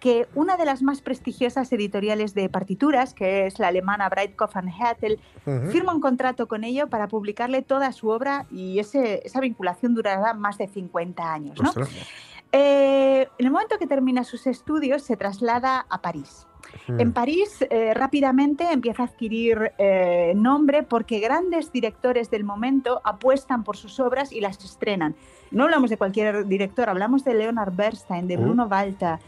que 0.00 0.28
una 0.34 0.56
de 0.56 0.64
las 0.66 0.80
más 0.82 1.00
prestigiosas 1.00 1.72
editoriales 1.72 2.32
de 2.34 2.48
partituras, 2.48 3.14
que 3.14 3.46
es 3.46 3.58
la 3.58 3.68
alemana 3.68 4.08
Breitkopf 4.08 4.54
and 4.56 4.68
Härtel, 4.70 5.18
Ujú. 5.46 5.70
firma 5.72 5.92
un 5.94 6.00
contrato 6.00 6.46
con 6.46 6.62
ello 6.62 6.88
para 6.88 7.08
publicarle 7.08 7.62
toda 7.62 7.90
su 7.92 8.10
obra 8.10 8.46
y 8.50 8.78
ese, 8.78 9.22
esa 9.24 9.40
vinculación 9.40 9.94
durará 9.94 10.34
más 10.34 10.58
de 10.58 10.68
50 10.68 11.32
años. 11.32 11.60
¿no? 11.60 11.72
Eh, 12.52 13.28
en 13.38 13.46
el 13.46 13.50
momento 13.50 13.76
que 13.78 13.86
termina 13.86 14.24
sus 14.24 14.46
estudios, 14.46 15.02
se 15.02 15.16
traslada 15.16 15.84
a 15.88 16.00
París. 16.00 16.46
Mm. 16.86 17.00
En 17.00 17.12
París 17.12 17.64
eh, 17.70 17.92
rápidamente 17.94 18.64
empieza 18.72 19.02
a 19.02 19.06
adquirir 19.06 19.72
eh, 19.78 20.32
nombre 20.36 20.82
porque 20.82 21.20
grandes 21.20 21.72
directores 21.72 22.30
del 22.30 22.44
momento 22.44 23.00
apuestan 23.04 23.64
por 23.64 23.76
sus 23.76 24.00
obras 24.00 24.32
y 24.32 24.40
las 24.40 24.62
estrenan. 24.64 25.14
No 25.50 25.64
hablamos 25.64 25.90
de 25.90 25.96
cualquier 25.96 26.46
director, 26.46 26.88
hablamos 26.88 27.24
de 27.24 27.34
Leonard 27.34 27.74
Bernstein, 27.74 28.26
de 28.26 28.36
Uh. 28.36 28.40
Bruno 28.42 28.66
Walter, 28.66 29.18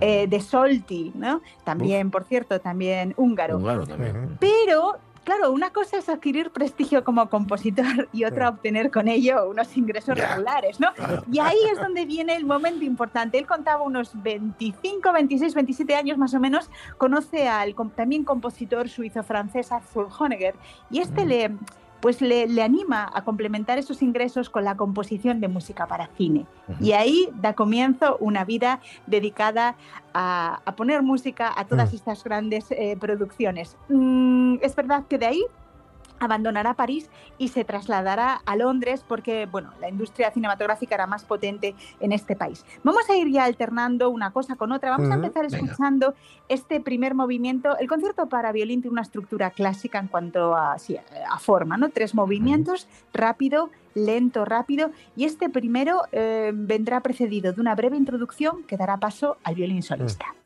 eh, 0.00 0.26
de 0.26 0.40
Solti, 0.40 1.12
¿no? 1.14 1.42
También, 1.64 2.10
por 2.10 2.24
cierto, 2.24 2.60
también 2.60 3.14
húngaro. 3.16 3.56
Húngaro 3.58 3.86
también. 3.86 4.36
Pero, 4.40 4.96
claro, 5.26 5.50
una 5.50 5.70
cosa 5.70 5.98
es 5.98 6.08
adquirir 6.08 6.50
prestigio 6.52 7.02
como 7.02 7.28
compositor 7.28 8.08
y 8.12 8.24
otra 8.24 8.48
obtener 8.48 8.92
con 8.92 9.08
ello 9.08 9.50
unos 9.50 9.76
ingresos 9.76 10.16
regulares, 10.16 10.78
¿no? 10.78 10.88
Y 11.30 11.40
ahí 11.40 11.58
es 11.72 11.78
donde 11.78 12.06
viene 12.06 12.36
el 12.36 12.46
momento 12.46 12.84
importante. 12.84 13.36
Él 13.36 13.44
contaba 13.44 13.82
unos 13.82 14.12
25, 14.22 15.12
26, 15.12 15.54
27 15.54 15.94
años 15.96 16.16
más 16.16 16.32
o 16.32 16.38
menos, 16.38 16.70
conoce 16.96 17.48
al 17.48 17.74
también 17.96 18.22
compositor 18.22 18.88
suizo-francés 18.88 19.72
Arthur 19.72 20.08
Honegger 20.16 20.54
y 20.90 21.00
este 21.00 21.24
Mm. 21.24 21.28
le 21.28 21.56
pues 22.06 22.20
le, 22.20 22.46
le 22.46 22.62
anima 22.62 23.10
a 23.12 23.24
complementar 23.24 23.78
esos 23.78 24.00
ingresos 24.00 24.48
con 24.48 24.62
la 24.62 24.76
composición 24.76 25.40
de 25.40 25.48
música 25.48 25.88
para 25.88 26.06
cine. 26.16 26.46
Y 26.78 26.92
ahí 26.92 27.28
da 27.42 27.54
comienzo 27.54 28.16
una 28.20 28.44
vida 28.44 28.78
dedicada 29.08 29.74
a, 30.14 30.60
a 30.64 30.76
poner 30.76 31.02
música 31.02 31.52
a 31.56 31.64
todas 31.64 31.90
Mm. 31.92 31.96
estas 31.96 32.22
grandes 32.22 32.70
eh, 32.70 32.96
producciones. 33.00 33.76
Mm, 33.88 34.58
es 34.62 34.76
verdad 34.76 35.02
que 35.08 35.18
de 35.18 35.26
ahí 35.26 35.44
abandonará 36.20 36.74
París 36.74 37.08
y 37.38 37.48
se 37.48 37.64
trasladará 37.64 38.40
a 38.44 38.56
Londres 38.56 39.04
porque 39.06 39.46
bueno, 39.46 39.72
la 39.80 39.88
industria 39.88 40.30
cinematográfica 40.30 40.94
era 40.94 41.06
más 41.06 41.24
potente 41.24 41.74
en 42.00 42.12
este 42.12 42.36
país. 42.36 42.64
Vamos 42.82 43.08
a 43.08 43.16
ir 43.16 43.30
ya 43.30 43.44
alternando 43.44 44.10
una 44.10 44.32
cosa 44.32 44.56
con 44.56 44.72
otra. 44.72 44.90
Vamos 44.90 45.10
a 45.10 45.14
empezar 45.14 45.50
Venga. 45.50 45.58
escuchando 45.58 46.14
este 46.48 46.80
primer 46.80 47.14
movimiento. 47.14 47.76
El 47.78 47.88
concierto 47.88 48.28
para 48.28 48.52
violín 48.52 48.82
tiene 48.82 48.92
una 48.92 49.02
estructura 49.02 49.50
clásica 49.50 49.98
en 49.98 50.08
cuanto 50.08 50.54
a, 50.54 50.78
sí, 50.78 50.96
a 50.96 51.38
forma, 51.38 51.76
¿no? 51.76 51.90
Tres 51.90 52.14
movimientos, 52.14 52.88
rápido, 53.12 53.70
lento, 53.94 54.44
rápido. 54.44 54.90
Y 55.16 55.24
este 55.24 55.48
primero 55.48 56.02
eh, 56.12 56.52
vendrá 56.54 57.00
precedido 57.00 57.52
de 57.52 57.60
una 57.60 57.74
breve 57.74 57.96
introducción 57.96 58.62
que 58.64 58.76
dará 58.76 58.96
paso 58.98 59.36
al 59.42 59.54
violín 59.54 59.82
solista. 59.82 60.26
Mm. 60.26 60.45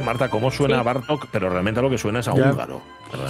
Marta, 0.00 0.28
cómo 0.28 0.50
suena 0.50 0.78
Sí. 0.78 0.84
Bartok, 0.84 1.26
pero 1.32 1.50
realmente 1.50 1.82
lo 1.82 1.90
que 1.90 1.98
suena 1.98 2.20
es 2.20 2.28
a 2.28 2.32
húngaro. 2.32 2.80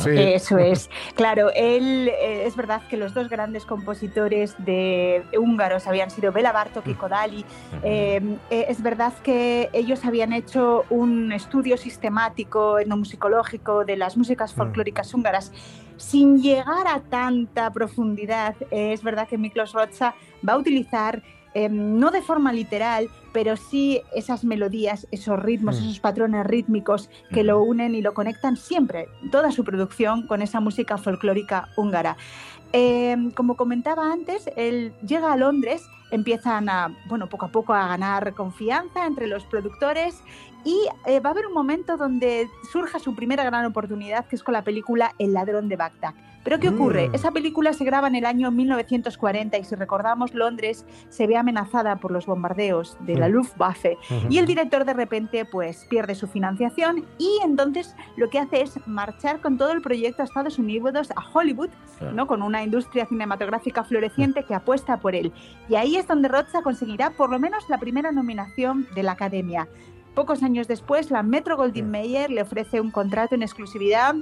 Eso 0.06 0.58
es. 0.58 0.90
Claro, 1.14 1.50
él 1.54 2.08
eh, 2.08 2.44
es 2.46 2.56
verdad 2.56 2.82
que 2.88 2.96
los 2.96 3.14
dos 3.14 3.28
grandes 3.28 3.64
compositores 3.64 4.54
de 4.58 5.22
húngaros 5.38 5.86
habían 5.86 6.10
sido 6.10 6.32
Bela 6.32 6.52
Bartok 6.52 6.86
y 6.88 6.94
Kodali. 6.94 7.44
Eh, 7.82 8.20
eh, 8.50 8.66
es 8.68 8.82
verdad 8.82 9.12
que 9.22 9.70
ellos 9.72 10.04
habían 10.04 10.32
hecho 10.32 10.84
un 10.90 11.32
estudio 11.32 11.76
sistemático 11.76 12.78
etnomusicológico 12.78 13.84
de 13.84 13.96
las 13.96 14.16
músicas 14.16 14.52
folclóricas 14.52 15.14
húngaras 15.14 15.52
sin 15.98 16.40
llegar 16.40 16.86
a 16.86 17.00
tanta 17.00 17.70
profundidad. 17.70 18.54
Eh, 18.70 18.92
es 18.92 19.02
verdad 19.02 19.28
que 19.28 19.36
Miklos 19.36 19.72
Rocha 19.72 20.14
va 20.48 20.54
a 20.54 20.56
utilizar 20.56 21.22
eh, 21.54 21.68
no 21.68 22.10
de 22.10 22.22
forma 22.22 22.52
literal, 22.52 23.08
pero 23.32 23.56
sí 23.56 24.00
esas 24.14 24.44
melodías, 24.44 25.06
esos 25.10 25.38
ritmos, 25.38 25.80
Mm. 25.80 25.84
esos 25.84 26.00
patrones 26.00 26.46
rítmicos 26.46 27.10
que 27.32 27.44
lo 27.44 27.62
unen 27.62 27.94
y 27.94 28.02
lo 28.02 28.14
conectan 28.14 28.56
siempre, 28.56 29.08
toda 29.30 29.50
su 29.52 29.64
producción, 29.64 30.26
con 30.26 30.42
esa 30.42 30.60
música 30.60 30.98
folclórica 30.98 31.68
húngara. 31.76 32.16
Eh, 32.72 33.16
como 33.34 33.56
comentaba 33.56 34.12
antes, 34.12 34.50
él 34.56 34.92
llega 35.06 35.32
a 35.32 35.36
Londres, 35.36 35.86
empiezan 36.10 36.68
a, 36.68 36.94
bueno, 37.08 37.28
poco 37.28 37.46
a 37.46 37.48
poco 37.48 37.72
a 37.74 37.86
ganar 37.88 38.34
confianza 38.34 39.06
entre 39.06 39.26
los 39.26 39.44
productores 39.44 40.22
y 40.64 40.76
eh, 41.06 41.20
va 41.20 41.30
a 41.30 41.32
haber 41.32 41.46
un 41.46 41.54
momento 41.54 41.96
donde 41.96 42.48
surja 42.72 42.98
su 42.98 43.14
primera 43.14 43.44
gran 43.44 43.64
oportunidad, 43.64 44.26
que 44.26 44.36
es 44.36 44.42
con 44.42 44.52
la 44.52 44.64
película 44.64 45.14
El 45.18 45.32
ladrón 45.32 45.68
de 45.68 45.76
Bagdad. 45.76 46.14
Pero 46.44 46.58
¿qué 46.60 46.68
ocurre? 46.68 47.08
Mm. 47.08 47.14
Esa 47.14 47.30
película 47.30 47.72
se 47.72 47.84
graba 47.84 48.08
en 48.08 48.14
el 48.14 48.24
año 48.26 48.50
1940 48.50 49.58
y 49.58 49.64
si 49.64 49.74
recordamos, 49.74 50.34
Londres 50.34 50.84
se 51.08 51.26
ve 51.26 51.36
amenazada 51.36 51.96
por 51.96 52.10
los 52.10 52.26
bombardeos 52.26 52.96
de 53.00 53.16
la. 53.16 53.28
Luftwaffe 53.28 53.98
y 54.30 54.38
el 54.38 54.46
director 54.46 54.84
de 54.86 54.94
repente 54.94 55.44
pues 55.44 55.84
pierde 55.90 56.14
su 56.14 56.26
financiación 56.26 57.04
y 57.18 57.38
entonces 57.44 57.94
lo 58.16 58.30
que 58.30 58.38
hace 58.38 58.62
es 58.62 58.74
marchar 58.86 59.40
con 59.40 59.58
todo 59.58 59.72
el 59.72 59.82
proyecto 59.82 60.22
a 60.22 60.24
Estados 60.24 60.58
Unidos, 60.58 61.10
a 61.14 61.22
Hollywood, 61.32 61.68
Claro. 61.98 62.14
¿no? 62.14 62.26
con 62.26 62.42
una 62.42 62.62
industria 62.62 63.06
cinematográfica 63.06 63.84
floreciente 63.84 64.44
que 64.44 64.54
apuesta 64.54 64.98
por 64.98 65.14
él. 65.14 65.32
Y 65.68 65.74
ahí 65.74 65.96
es 65.96 66.06
donde 66.06 66.28
Rocha 66.28 66.62
conseguirá 66.62 67.10
por 67.10 67.28
lo 67.28 67.38
menos 67.38 67.68
la 67.68 67.78
primera 67.78 68.12
nominación 68.12 68.86
de 68.94 69.02
la 69.02 69.12
Academia. 69.12 69.68
Pocos 70.14 70.42
años 70.42 70.68
después, 70.68 71.10
la 71.10 71.22
Metro 71.22 71.56
Goldwyn 71.56 71.90
Mayer 71.90 72.30
le 72.30 72.42
ofrece 72.42 72.80
un 72.80 72.90
contrato 72.90 73.34
en 73.34 73.42
exclusividad 73.42 74.14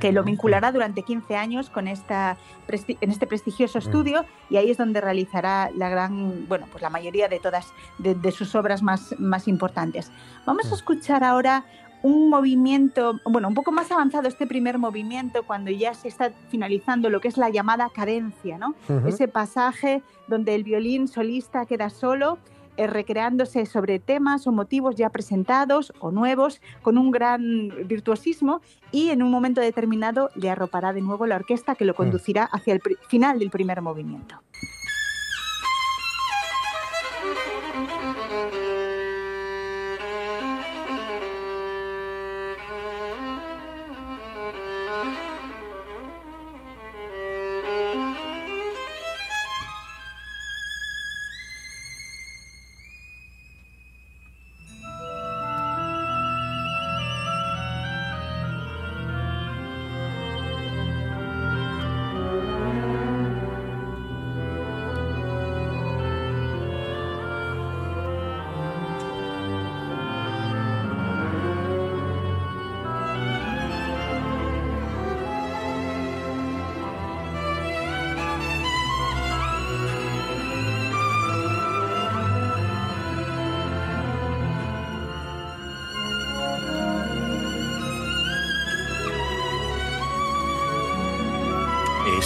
que 0.00 0.12
lo 0.12 0.22
vinculará 0.22 0.72
durante 0.72 1.02
15 1.02 1.36
años 1.36 1.70
con 1.70 1.88
esta 1.88 2.36
en 2.68 3.10
este 3.10 3.26
prestigioso 3.26 3.78
estudio 3.78 4.24
y 4.50 4.56
ahí 4.56 4.70
es 4.70 4.76
donde 4.76 5.00
realizará 5.00 5.70
la 5.74 5.88
gran, 5.88 6.46
bueno, 6.48 6.66
pues 6.70 6.82
la 6.82 6.90
mayoría 6.90 7.28
de 7.28 7.40
todas 7.40 7.72
de, 7.98 8.14
de 8.14 8.32
sus 8.32 8.54
obras 8.54 8.82
más, 8.82 9.14
más 9.18 9.48
importantes. 9.48 10.10
Vamos 10.44 10.70
a 10.70 10.74
escuchar 10.74 11.24
ahora 11.24 11.64
un 12.02 12.30
movimiento, 12.30 13.20
bueno, 13.24 13.48
un 13.48 13.54
poco 13.54 13.72
más 13.72 13.90
avanzado 13.90 14.28
este 14.28 14.46
primer 14.46 14.78
movimiento 14.78 15.42
cuando 15.44 15.70
ya 15.70 15.94
se 15.94 16.08
está 16.08 16.30
finalizando 16.48 17.10
lo 17.10 17.20
que 17.20 17.28
es 17.28 17.36
la 17.36 17.50
llamada 17.50 17.90
cadencia, 17.92 18.58
¿no? 18.58 18.74
Ese 19.06 19.26
pasaje 19.26 20.02
donde 20.28 20.54
el 20.54 20.62
violín 20.62 21.08
solista 21.08 21.66
queda 21.66 21.90
solo 21.90 22.38
recreándose 22.86 23.66
sobre 23.66 23.98
temas 23.98 24.46
o 24.46 24.52
motivos 24.52 24.96
ya 24.96 25.10
presentados 25.10 25.92
o 26.00 26.10
nuevos 26.10 26.60
con 26.82 26.98
un 26.98 27.10
gran 27.10 27.70
virtuosismo 27.86 28.60
y 28.92 29.10
en 29.10 29.22
un 29.22 29.30
momento 29.30 29.60
determinado 29.60 30.30
le 30.34 30.50
arropará 30.50 30.92
de 30.92 31.00
nuevo 31.00 31.26
la 31.26 31.36
orquesta 31.36 31.74
que 31.74 31.84
lo 31.84 31.94
conducirá 31.94 32.44
hacia 32.44 32.74
el 32.74 32.80
final 33.08 33.38
del 33.38 33.50
primer 33.50 33.82
movimiento. 33.82 34.40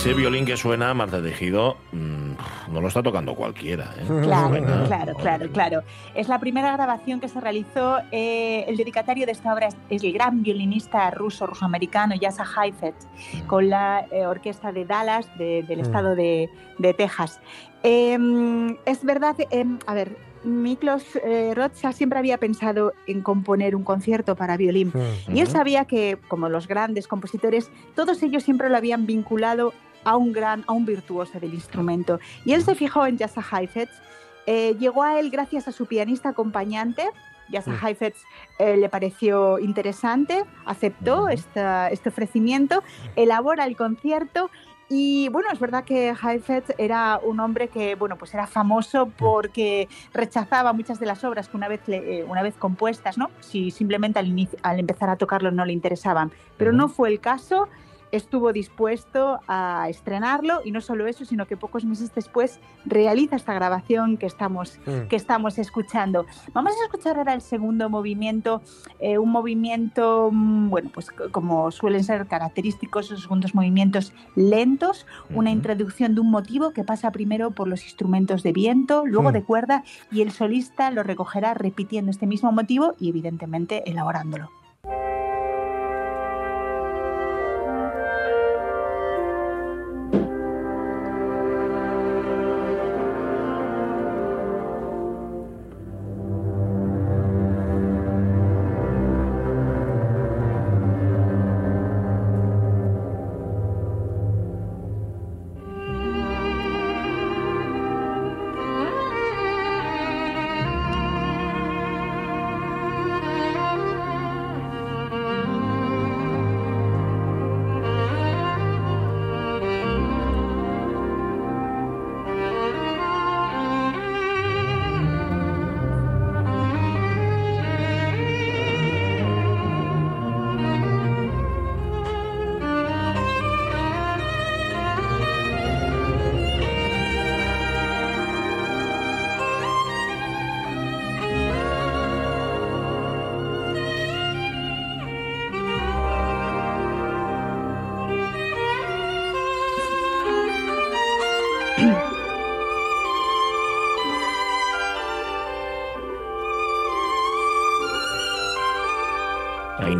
Ese 0.02 0.14
violín 0.14 0.44
que 0.44 0.56
suena, 0.56 0.92
Marta 0.94 1.22
Tejido, 1.22 1.76
mm, 1.92 2.72
no 2.72 2.80
lo 2.80 2.88
está 2.88 3.04
tocando 3.04 3.36
cualquiera. 3.36 3.94
¿eh? 3.96 4.04
Claro, 4.22 4.48
Suena- 4.48 4.84
claro, 4.88 5.14
claro, 5.14 5.52
claro. 5.52 5.82
Es 6.16 6.26
la 6.26 6.40
primera 6.40 6.72
grabación 6.72 7.20
que 7.20 7.28
se 7.28 7.40
realizó. 7.40 7.98
eh, 8.10 8.64
el 8.66 8.76
dedicatario 8.76 9.26
de 9.26 9.32
esta 9.32 9.54
obra 9.54 9.68
es, 9.68 9.76
es 9.90 10.02
el 10.02 10.12
gran 10.12 10.42
violinista 10.42 11.08
ruso, 11.12 11.46
rusoamericano 11.46 12.16
Yasa 12.16 12.44
Heifetz, 12.44 13.06
con 13.46 13.70
la 13.70 14.04
eh, 14.10 14.26
orquesta 14.26 14.72
de 14.72 14.84
Dallas 14.84 15.28
de- 15.38 15.62
del 15.68 15.78
Mm. 15.78 15.82
estado 15.82 16.16
de, 16.16 16.50
de 16.78 16.94
Texas. 16.94 17.40
Em, 17.84 18.76
es 18.84 19.04
verdad, 19.04 19.36
em, 19.50 19.78
a 19.86 19.94
ver, 19.94 20.16
Miklos 20.42 21.04
eh, 21.24 21.52
Rocha 21.54 21.92
siempre 21.92 22.18
había 22.18 22.38
pensado 22.38 22.92
en 23.06 23.22
componer 23.22 23.76
un 23.76 23.84
concierto 23.84 24.34
para 24.34 24.56
violín. 24.56 24.90
Mm. 25.28 25.36
Y 25.36 25.40
él 25.40 25.46
sabía 25.46 25.84
que, 25.84 26.18
como 26.26 26.48
los 26.48 26.66
grandes 26.66 27.06
compositores, 27.06 27.70
todos 27.94 28.20
ellos 28.24 28.42
siempre 28.42 28.68
lo 28.68 28.76
habían 28.76 29.06
vinculado 29.06 29.72
a 30.04 30.16
un 30.16 30.32
gran, 30.32 30.64
a 30.66 30.72
un 30.72 30.84
virtuoso 30.84 31.38
del 31.40 31.54
instrumento. 31.54 32.18
Y 32.44 32.52
él 32.52 32.62
se 32.62 32.74
fijó 32.74 33.06
en 33.06 33.18
Jassa 33.18 33.42
Heifetz. 33.52 33.90
eh, 34.46 34.74
llegó 34.80 35.04
a 35.04 35.20
él 35.20 35.30
gracias 35.30 35.68
a 35.68 35.72
su 35.72 35.86
pianista 35.86 36.30
acompañante. 36.30 37.08
Jassa 37.50 37.70
Mm. 37.70 37.86
Heifetz 37.86 38.18
eh, 38.58 38.76
le 38.76 38.88
pareció 38.88 39.58
interesante, 39.60 40.44
aceptó 40.66 41.28
esta- 41.28 41.88
este 41.90 42.08
ofrecimiento, 42.08 42.82
elabora 43.14 43.66
el 43.66 43.76
concierto 43.76 44.50
y 44.88 45.28
bueno, 45.28 45.48
es 45.52 45.60
verdad 45.60 45.84
que 45.84 46.08
Heifetz 46.20 46.74
era 46.76 47.20
un 47.22 47.38
hombre 47.40 47.68
que, 47.68 47.94
bueno, 47.94 48.16
pues 48.16 48.34
era 48.34 48.46
famoso 48.48 49.10
porque 49.16 49.88
rechazaba 50.12 50.72
muchas 50.72 50.98
de 50.98 51.06
las 51.06 51.22
obras 51.24 51.48
que 51.48 51.56
una 51.56 51.68
vez, 51.68 51.80
le- 51.86 52.18
eh, 52.20 52.24
una 52.24 52.42
vez 52.42 52.54
compuestas, 52.58 53.16
¿no? 53.16 53.30
Si 53.40 53.70
simplemente 53.70 54.18
al, 54.18 54.26
inici- 54.26 54.58
al 54.62 54.80
empezar 54.80 55.08
a 55.08 55.16
tocarlo 55.16 55.50
no 55.52 55.64
le 55.64 55.72
interesaban. 55.72 56.32
Pero 56.56 56.72
no 56.72 56.88
fue 56.88 57.10
el 57.10 57.20
caso, 57.20 57.68
estuvo 58.12 58.52
dispuesto 58.52 59.40
a 59.48 59.86
estrenarlo 59.88 60.60
y 60.64 60.70
no 60.70 60.80
solo 60.80 61.06
eso, 61.06 61.24
sino 61.24 61.46
que 61.46 61.56
pocos 61.56 61.84
meses 61.84 62.14
después 62.14 62.60
realiza 62.84 63.36
esta 63.36 63.54
grabación 63.54 64.16
que 64.18 64.26
estamos, 64.26 64.78
Mm. 64.86 65.08
que 65.08 65.16
estamos 65.16 65.58
escuchando. 65.58 66.26
Vamos 66.52 66.72
a 66.80 66.84
escuchar 66.84 67.16
ahora 67.18 67.34
el 67.34 67.40
segundo 67.40 67.88
movimiento, 67.90 68.60
eh, 69.00 69.18
un 69.18 69.30
movimiento, 69.30 70.28
mm, 70.30 70.70
bueno, 70.70 70.90
pues 70.92 71.10
como 71.32 71.70
suelen 71.70 72.04
ser 72.04 72.26
característicos 72.26 73.06
esos 73.06 73.22
segundos 73.22 73.54
movimientos 73.54 74.12
lentos, 74.36 75.06
una 75.34 75.50
introducción 75.50 76.14
de 76.14 76.20
un 76.20 76.30
motivo 76.30 76.70
que 76.72 76.84
pasa 76.84 77.10
primero 77.10 77.50
por 77.52 77.66
los 77.66 77.82
instrumentos 77.84 78.42
de 78.42 78.52
viento, 78.52 79.04
luego 79.06 79.30
Mm. 79.30 79.32
de 79.32 79.42
cuerda 79.42 79.84
y 80.10 80.20
el 80.20 80.30
solista 80.32 80.90
lo 80.90 81.02
recogerá 81.02 81.54
repitiendo 81.54 82.10
este 82.10 82.26
mismo 82.26 82.52
motivo 82.52 82.94
y 83.00 83.08
evidentemente 83.08 83.88
elaborándolo. 83.90 84.50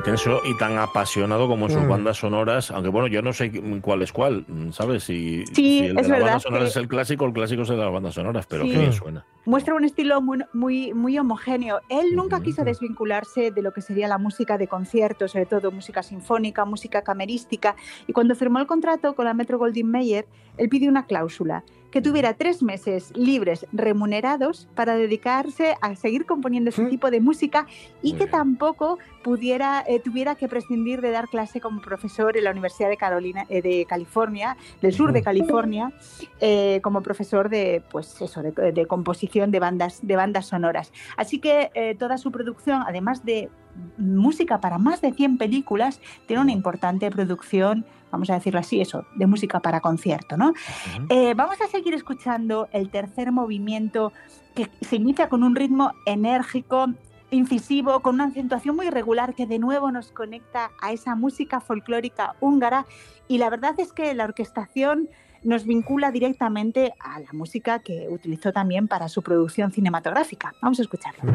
Intenso 0.03 0.40
y 0.44 0.57
tan 0.57 0.78
apasionado 0.78 1.46
como 1.46 1.66
en 1.66 1.72
sus 1.72 1.82
Mm. 1.84 1.88
bandas 1.88 2.16
sonoras, 2.16 2.72
aunque 2.72 2.88
bueno, 2.88 3.07
yo 3.07 3.22
no 3.22 3.32
sé 3.32 3.53
cuál 3.80 4.03
es 4.03 4.12
cuál, 4.12 4.44
¿sabes? 4.72 5.05
Si, 5.05 5.44
Sí, 5.46 5.55
si 5.55 5.78
el 5.86 5.94
de 5.94 6.00
es 6.03 6.09
las 6.09 6.09
verdad 6.09 6.24
bandas 6.26 6.42
sonoras 6.42 6.64
que- 6.64 6.70
es 6.70 6.76
el 6.76 6.88
clásico, 6.88 7.24
el 7.24 7.32
clásico 7.32 7.62
es 7.62 7.70
el 7.70 7.76
de 7.76 7.84
las 7.84 7.92
bandas 7.92 8.14
sonoras, 8.14 8.44
pero 8.46 8.64
Sí. 8.64 8.70
qué 8.72 8.78
bien 8.78 8.92
suena. 8.92 9.24
muestra 9.44 9.74
un 9.74 9.82
estilo 9.84 10.20
muy, 10.20 10.38
muy, 10.53 10.92
muy 10.94 11.18
homogéneo. 11.18 11.80
Él 11.88 12.14
nunca 12.14 12.40
quiso 12.42 12.62
desvincularse 12.64 13.50
de 13.50 13.61
lo 13.62 13.72
que 13.72 13.80
sería 13.80 14.07
la 14.07 14.16
música 14.18 14.57
de 14.57 14.68
concierto, 14.68 15.26
sobre 15.26 15.46
todo 15.46 15.72
música 15.72 16.03
sinfónica, 16.05 16.64
música 16.64 17.03
camerística. 17.03 17.74
Y 18.07 18.12
cuando 18.12 18.36
firmó 18.36 18.61
el 18.61 18.66
contrato 18.68 19.14
con 19.16 19.24
la 19.24 19.34
Metro 19.34 19.59
Goldwyn 19.59 19.90
Mayer, 19.90 20.26
él 20.59 20.68
pidió 20.68 20.88
una 20.88 21.07
cláusula 21.07 21.64
que 21.93 22.01
tuviera 22.01 22.34
tres 22.34 22.62
meses 22.62 23.12
libres 23.14 23.66
remunerados 23.70 24.66
para 24.74 24.97
dedicarse 24.97 25.76
a 25.80 25.95
seguir 25.95 26.24
componiendo 26.24 26.70
ese 26.70 26.86
tipo 26.86 27.11
de 27.11 27.20
música 27.20 27.66
y 28.03 28.14
que 28.14 28.26
tampoco 28.26 28.99
pudiera 29.22 29.84
eh, 29.86 30.01
tuviera 30.01 30.34
que 30.34 30.49
prescindir 30.49 31.03
de 31.03 31.11
dar 31.11 31.28
clase 31.28 31.61
como 31.61 31.82
profesor 31.82 32.36
en 32.36 32.45
la 32.45 32.51
Universidad 32.51 32.88
de 32.88 32.97
Carolina 32.97 33.45
eh, 33.51 33.61
de 33.61 33.84
California 33.86 34.57
del 34.80 34.95
sur 34.95 35.12
de 35.12 35.22
California 35.22 35.93
eh, 36.40 36.80
como 36.82 37.03
profesor 37.03 37.51
de 37.51 37.82
pues 37.90 38.20
eso 38.22 38.43
de, 38.43 38.72
de 38.72 38.86
composición 38.86 39.51
de 39.51 39.61
bandas 39.61 40.01
de 40.03 40.16
bandas 40.16 40.47
sonoras. 40.47 40.93
Así 41.16 41.38
que 41.38 41.97
toda 41.99 42.16
su 42.16 42.32
producción 42.32 42.82
además 42.86 43.24
de 43.24 43.51
música 43.99 44.61
para 44.61 44.78
más 44.78 45.01
de 45.03 45.12
100 45.12 45.36
películas 45.38 46.01
tiene 46.26 46.43
una 46.43 46.53
importante 46.53 47.11
producción 47.11 47.84
vamos 48.12 48.30
a 48.30 48.34
decirlo 48.34 48.60
así 48.60 48.80
eso 48.80 49.04
de 49.16 49.26
música 49.26 49.58
para 49.60 49.80
concierto 49.80 50.36
no 50.36 50.52
Eh, 51.08 51.34
vamos 51.34 51.60
a 51.60 51.66
seguir 51.66 51.94
escuchando 51.94 52.68
el 52.72 52.90
tercer 52.90 53.32
movimiento 53.32 54.12
que 54.54 54.68
se 54.80 54.96
inicia 54.96 55.28
con 55.28 55.42
un 55.42 55.56
ritmo 55.56 55.92
enérgico 56.06 56.86
incisivo, 57.30 58.00
con 58.00 58.16
una 58.16 58.26
acentuación 58.26 58.76
muy 58.76 58.90
regular 58.90 59.34
que 59.34 59.46
de 59.46 59.58
nuevo 59.58 59.90
nos 59.90 60.12
conecta 60.12 60.70
a 60.80 60.92
esa 60.92 61.14
música 61.16 61.60
folclórica 61.60 62.36
húngara 62.40 62.86
y 63.26 63.38
la 63.38 63.48
verdad 63.50 63.74
es 63.78 63.92
que 63.92 64.14
la 64.14 64.24
orquestación 64.24 65.08
nos 65.42 65.64
vincula 65.64 66.12
directamente 66.12 66.94
a 67.00 67.18
la 67.20 67.32
música 67.32 67.80
que 67.80 68.06
utilizó 68.08 68.52
también 68.52 68.86
para 68.86 69.08
su 69.08 69.22
producción 69.22 69.72
cinematográfica. 69.72 70.54
Vamos 70.60 70.78
a 70.78 70.82
escucharlo. 70.82 71.32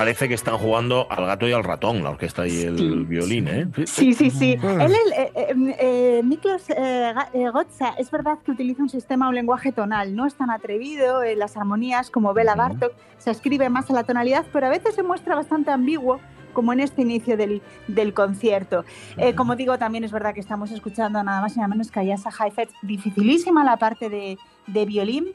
Parece 0.00 0.28
que 0.28 0.34
están 0.34 0.56
jugando 0.56 1.06
al 1.10 1.26
gato 1.26 1.46
y 1.46 1.52
al 1.52 1.62
ratón, 1.62 2.02
la 2.02 2.08
orquesta 2.08 2.46
y 2.48 2.62
el 2.62 3.04
violín, 3.04 3.48
¿eh? 3.48 3.68
Sí, 3.84 4.14
sí, 4.14 4.30
sí. 4.30 4.52
Él, 4.62 4.94
eh, 5.14 5.30
eh, 5.34 5.76
eh, 5.78 6.22
Miklos 6.24 6.70
eh, 6.70 7.12
eh, 7.34 7.50
Gotza, 7.50 7.90
es 7.98 8.10
verdad 8.10 8.38
que 8.42 8.50
utiliza 8.50 8.82
un 8.82 8.88
sistema, 8.88 9.28
un 9.28 9.34
lenguaje 9.34 9.72
tonal. 9.72 10.16
No 10.16 10.24
es 10.26 10.34
tan 10.36 10.48
atrevido 10.48 11.22
en 11.22 11.38
las 11.38 11.58
armonías 11.58 12.08
como 12.08 12.32
Bela 12.32 12.54
Bartok. 12.54 12.94
Se 13.18 13.30
escribe 13.30 13.68
más 13.68 13.90
a 13.90 13.92
la 13.92 14.04
tonalidad, 14.04 14.46
pero 14.54 14.68
a 14.68 14.70
veces 14.70 14.94
se 14.94 15.02
muestra 15.02 15.34
bastante 15.34 15.70
ambiguo 15.70 16.18
como 16.54 16.72
en 16.72 16.80
este 16.80 17.02
inicio 17.02 17.36
del, 17.36 17.60
del 17.86 18.14
concierto. 18.14 18.84
Eh, 19.18 19.34
como 19.34 19.54
digo, 19.54 19.78
también 19.78 20.02
es 20.02 20.12
verdad 20.12 20.32
que 20.32 20.40
estamos 20.40 20.70
escuchando 20.72 21.22
nada 21.22 21.42
más 21.42 21.54
y 21.54 21.58
nada 21.58 21.68
menos 21.68 21.90
que 21.90 22.00
a 22.00 22.02
Yasa 22.02 22.30
Heifetz, 22.30 22.72
dificilísima 22.82 23.62
la 23.64 23.76
parte 23.76 24.08
de, 24.08 24.36
de 24.66 24.84
violín. 24.84 25.26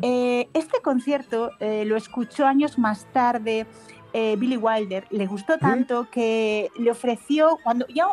Eh, 0.00 0.48
este 0.54 0.80
concierto 0.80 1.50
eh, 1.60 1.84
lo 1.84 1.96
escuchó 1.96 2.46
años 2.46 2.78
más 2.78 3.06
tarde 3.12 3.66
eh, 4.14 4.36
Billy 4.38 4.56
Wilder, 4.56 5.04
le 5.10 5.26
gustó 5.26 5.58
tanto 5.58 6.08
que 6.10 6.70
le 6.78 6.90
ofreció, 6.90 7.58
cuando 7.62 7.84
ya, 7.88 8.06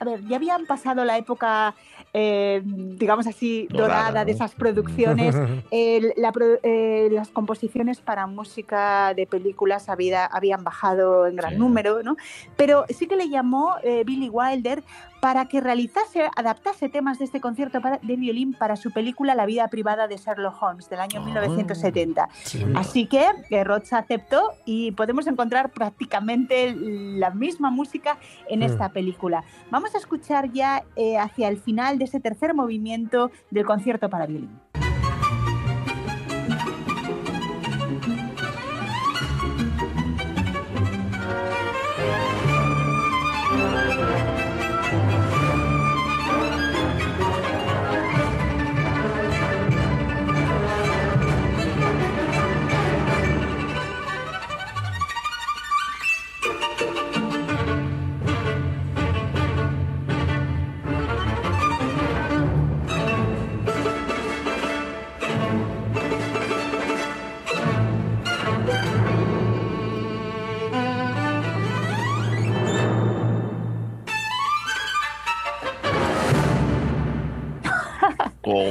a 0.00 0.04
ver, 0.04 0.20
ya 0.26 0.36
habían 0.36 0.66
pasado 0.66 1.04
la 1.04 1.16
época, 1.16 1.74
eh, 2.12 2.60
digamos 2.64 3.26
así, 3.26 3.66
dorada, 3.70 4.08
Dorada, 4.08 4.24
de 4.24 4.32
esas 4.32 4.54
producciones, 4.54 5.34
la 6.16 6.32
eh, 6.62 7.08
las 7.12 7.28
composiciones 7.28 8.00
para 8.00 8.26
música 8.26 9.14
de 9.14 9.26
películas 9.26 9.88
había- 9.88 10.26
habían 10.26 10.62
bajado 10.64 11.26
en 11.26 11.36
gran 11.36 11.56
número, 11.58 12.02
¿no? 12.02 12.16
Pero 12.56 12.84
sí 12.88 13.06
que 13.06 13.16
le 13.16 13.28
llamó 13.28 13.76
Billy 14.04 14.28
Wilder 14.28 14.82
para 15.24 15.46
que 15.46 15.62
realizase, 15.62 16.28
adaptase 16.36 16.90
temas 16.90 17.18
de 17.18 17.24
este 17.24 17.40
concierto 17.40 17.80
para- 17.80 17.96
de 17.96 18.16
violín 18.16 18.52
para 18.52 18.76
su 18.76 18.90
película 18.92 19.34
La 19.34 19.46
vida 19.46 19.66
privada 19.68 20.06
de 20.06 20.18
Sherlock 20.18 20.62
Holmes 20.62 20.90
del 20.90 21.00
año 21.00 21.22
1970. 21.24 22.28
Así 22.76 23.06
que 23.06 23.24
eh, 23.48 23.64
Roth 23.64 23.90
aceptó 23.94 24.50
y 24.66 24.92
podemos 24.92 25.26
encontrar 25.26 25.70
prácticamente 25.70 26.74
la 26.76 27.30
misma 27.30 27.70
música 27.70 28.18
en 28.50 28.60
Mm. 28.60 28.64
esta 28.64 28.90
película. 28.90 29.44
Vamos 29.70 29.94
a 29.94 29.98
escuchar 29.98 30.52
ya 30.52 30.84
eh, 30.94 31.16
hacia 31.16 31.48
el 31.48 31.56
final 31.56 31.96
de 31.98 32.04
ese 32.04 32.20
tercer 32.20 32.52
movimiento 32.52 33.30
del 33.50 33.64
concierto 33.64 34.10
para 34.10 34.26
violín. 34.26 34.60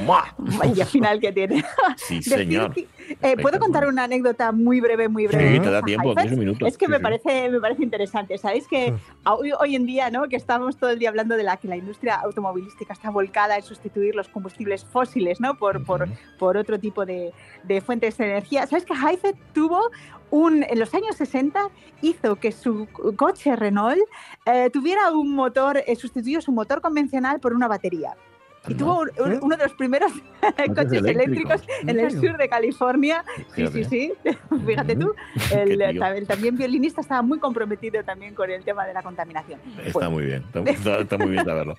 Toma. 0.05 0.35
Vaya 0.37 0.85
final 0.87 1.19
que 1.19 1.31
tiene. 1.31 1.63
Sí, 1.97 2.21
señor. 2.23 2.73
que- 2.73 2.87
eh, 3.21 3.35
¿Puedo 3.37 3.59
contar 3.59 3.85
una 3.87 4.05
anécdota 4.05 4.51
muy 4.51 4.79
breve, 4.79 5.09
muy 5.09 5.27
breve? 5.27 5.55
Sí, 5.55 5.59
te 5.59 5.69
da 5.69 5.81
tiempo, 5.81 6.09
Heifetz? 6.09 6.23
10 6.29 6.37
minutos. 6.39 6.67
Es 6.67 6.77
que 6.77 6.85
Sí, 6.85 6.91
me, 6.91 6.97
sí. 6.97 7.03
parece, 7.03 7.49
me 7.49 7.59
parece 7.59 7.83
interesante. 7.83 8.37
Sabéis 8.37 8.67
que 8.67 8.93
hoy, 9.25 9.51
hoy 9.59 9.75
en 9.75 9.85
día, 9.85 10.09
¿no? 10.09 10.27
que 10.29 10.35
estamos 10.37 10.77
todo 10.77 10.89
el 10.89 10.99
día 10.99 11.09
hablando 11.09 11.35
de 11.35 11.43
la 11.43 11.57
que 11.57 11.67
la 11.67 11.75
industria 11.75 12.15
automovilística 12.15 12.93
está 12.93 13.09
volcada 13.09 13.57
en 13.57 13.63
sustituir 13.63 14.15
los 14.15 14.29
combustibles 14.29 14.85
fósiles 14.85 15.39
¿no? 15.41 15.55
por, 15.55 15.85
por, 15.85 16.07
por 16.39 16.55
otro 16.57 16.79
tipo 16.79 17.05
de, 17.05 17.33
de 17.63 17.81
fuentes 17.81 18.17
de 18.17 18.25
energía. 18.25 18.65
¿Sabes 18.67 18.85
que 18.85 18.93
Heifetz 18.93 19.37
tuvo 19.53 19.91
un, 20.31 20.63
en 20.63 20.79
los 20.79 20.93
años 20.95 21.15
60 21.17 21.69
hizo 22.01 22.37
que 22.37 22.51
su 22.51 22.87
coche 23.17 23.55
Renault 23.55 23.99
eh, 24.45 24.69
tuviera 24.71 25.11
un 25.11 25.35
motor, 25.35 25.83
eh, 25.85 25.95
sustituyó 25.95 26.41
su 26.41 26.51
motor 26.51 26.81
convencional 26.81 27.39
por 27.39 27.53
una 27.53 27.67
batería. 27.67 28.15
Y 28.67 28.73
tuvo 28.75 29.01
un- 29.01 29.11
un- 29.19 29.39
uno 29.43 29.57
de 29.57 29.63
los 29.63 29.73
primeros 29.73 30.11
coches 30.75 30.93
eléctricos. 30.93 31.61
eléctricos 31.61 31.61
en 31.81 31.99
el 31.99 32.11
sur 32.11 32.37
de 32.37 32.47
California. 32.49 33.25
Sí, 33.55 33.67
sí, 33.67 33.83
sí. 33.83 34.13
Fíjate 34.65 34.95
tú. 34.95 35.13
El, 35.53 35.81
el 35.81 36.27
también 36.27 36.57
violinista 36.57 37.01
estaba 37.01 37.21
muy 37.21 37.39
comprometido 37.39 38.03
también 38.03 38.33
con 38.33 38.49
el 38.49 38.63
tema 38.63 38.85
de 38.85 38.93
la 38.93 39.01
contaminación. 39.03 39.59
Está 39.85 40.09
muy 40.09 40.25
bien, 40.25 40.43
está, 40.65 41.17
muy 41.17 41.29
bien 41.31 41.45
saberlo. 41.45 41.75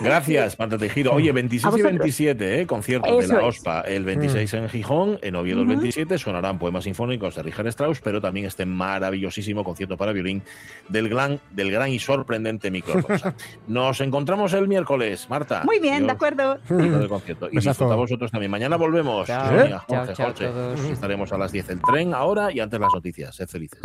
Gracias, 0.00 0.58
Marta 0.58 0.78
Tejido. 0.78 1.12
Oye, 1.12 1.32
26 1.32 1.64
A 1.64 1.68
y 1.68 1.70
vosotros. 1.72 1.98
27, 1.98 2.60
¿eh? 2.60 2.66
conciertos 2.66 3.28
de 3.28 3.34
la. 3.34 3.44
OSPA. 3.44 3.80
El 3.82 4.04
26 4.04 4.54
en 4.54 4.68
Gijón, 4.68 5.18
en 5.22 5.36
Oviedo 5.36 5.60
el 5.62 5.66
Ujú. 5.68 5.76
27 5.80 6.18
sonarán 6.18 6.58
poemas 6.58 6.84
sinfónicos 6.84 7.34
de 7.36 7.42
Richard 7.42 7.66
Strauss, 7.68 8.00
pero 8.00 8.20
también 8.20 8.46
este 8.46 8.66
maravillosísimo 8.66 9.64
concierto 9.64 9.96
para 9.96 10.12
violín 10.12 10.42
del 10.88 11.08
gran, 11.08 11.40
del 11.50 11.70
gran 11.70 11.88
y 11.90 11.98
sorprendente 11.98 12.70
Micro 12.70 13.00
Rosa. 13.00 13.34
Nos 13.68 14.00
encontramos 14.00 14.52
el 14.54 14.68
miércoles, 14.68 15.28
Marta. 15.28 15.62
Muy 15.64 15.78
bien, 15.78 16.06
de 16.06 16.12
acuerdo. 16.26 16.58
del 16.68 17.08
concierto. 17.08 17.48
Y 17.50 17.56
Besazo. 17.56 17.70
disfruta 17.70 17.94
vosotros 17.96 18.30
también. 18.30 18.50
Mañana 18.50 18.76
volvemos. 18.76 19.26
Chao. 19.26 19.44
Chao, 19.68 19.80
Jorge, 19.88 20.14
chao 20.14 20.26
a 20.26 20.28
Jorge. 20.30 20.46
todos. 20.46 20.80
Estaremos 20.80 21.32
a 21.32 21.38
las 21.38 21.52
10 21.52 21.68
el 21.70 21.80
tren 21.82 22.14
ahora 22.14 22.52
y 22.52 22.60
antes 22.60 22.78
las 22.80 22.90
noticias. 22.94 23.34
Sed 23.34 23.48
felices. 23.48 23.80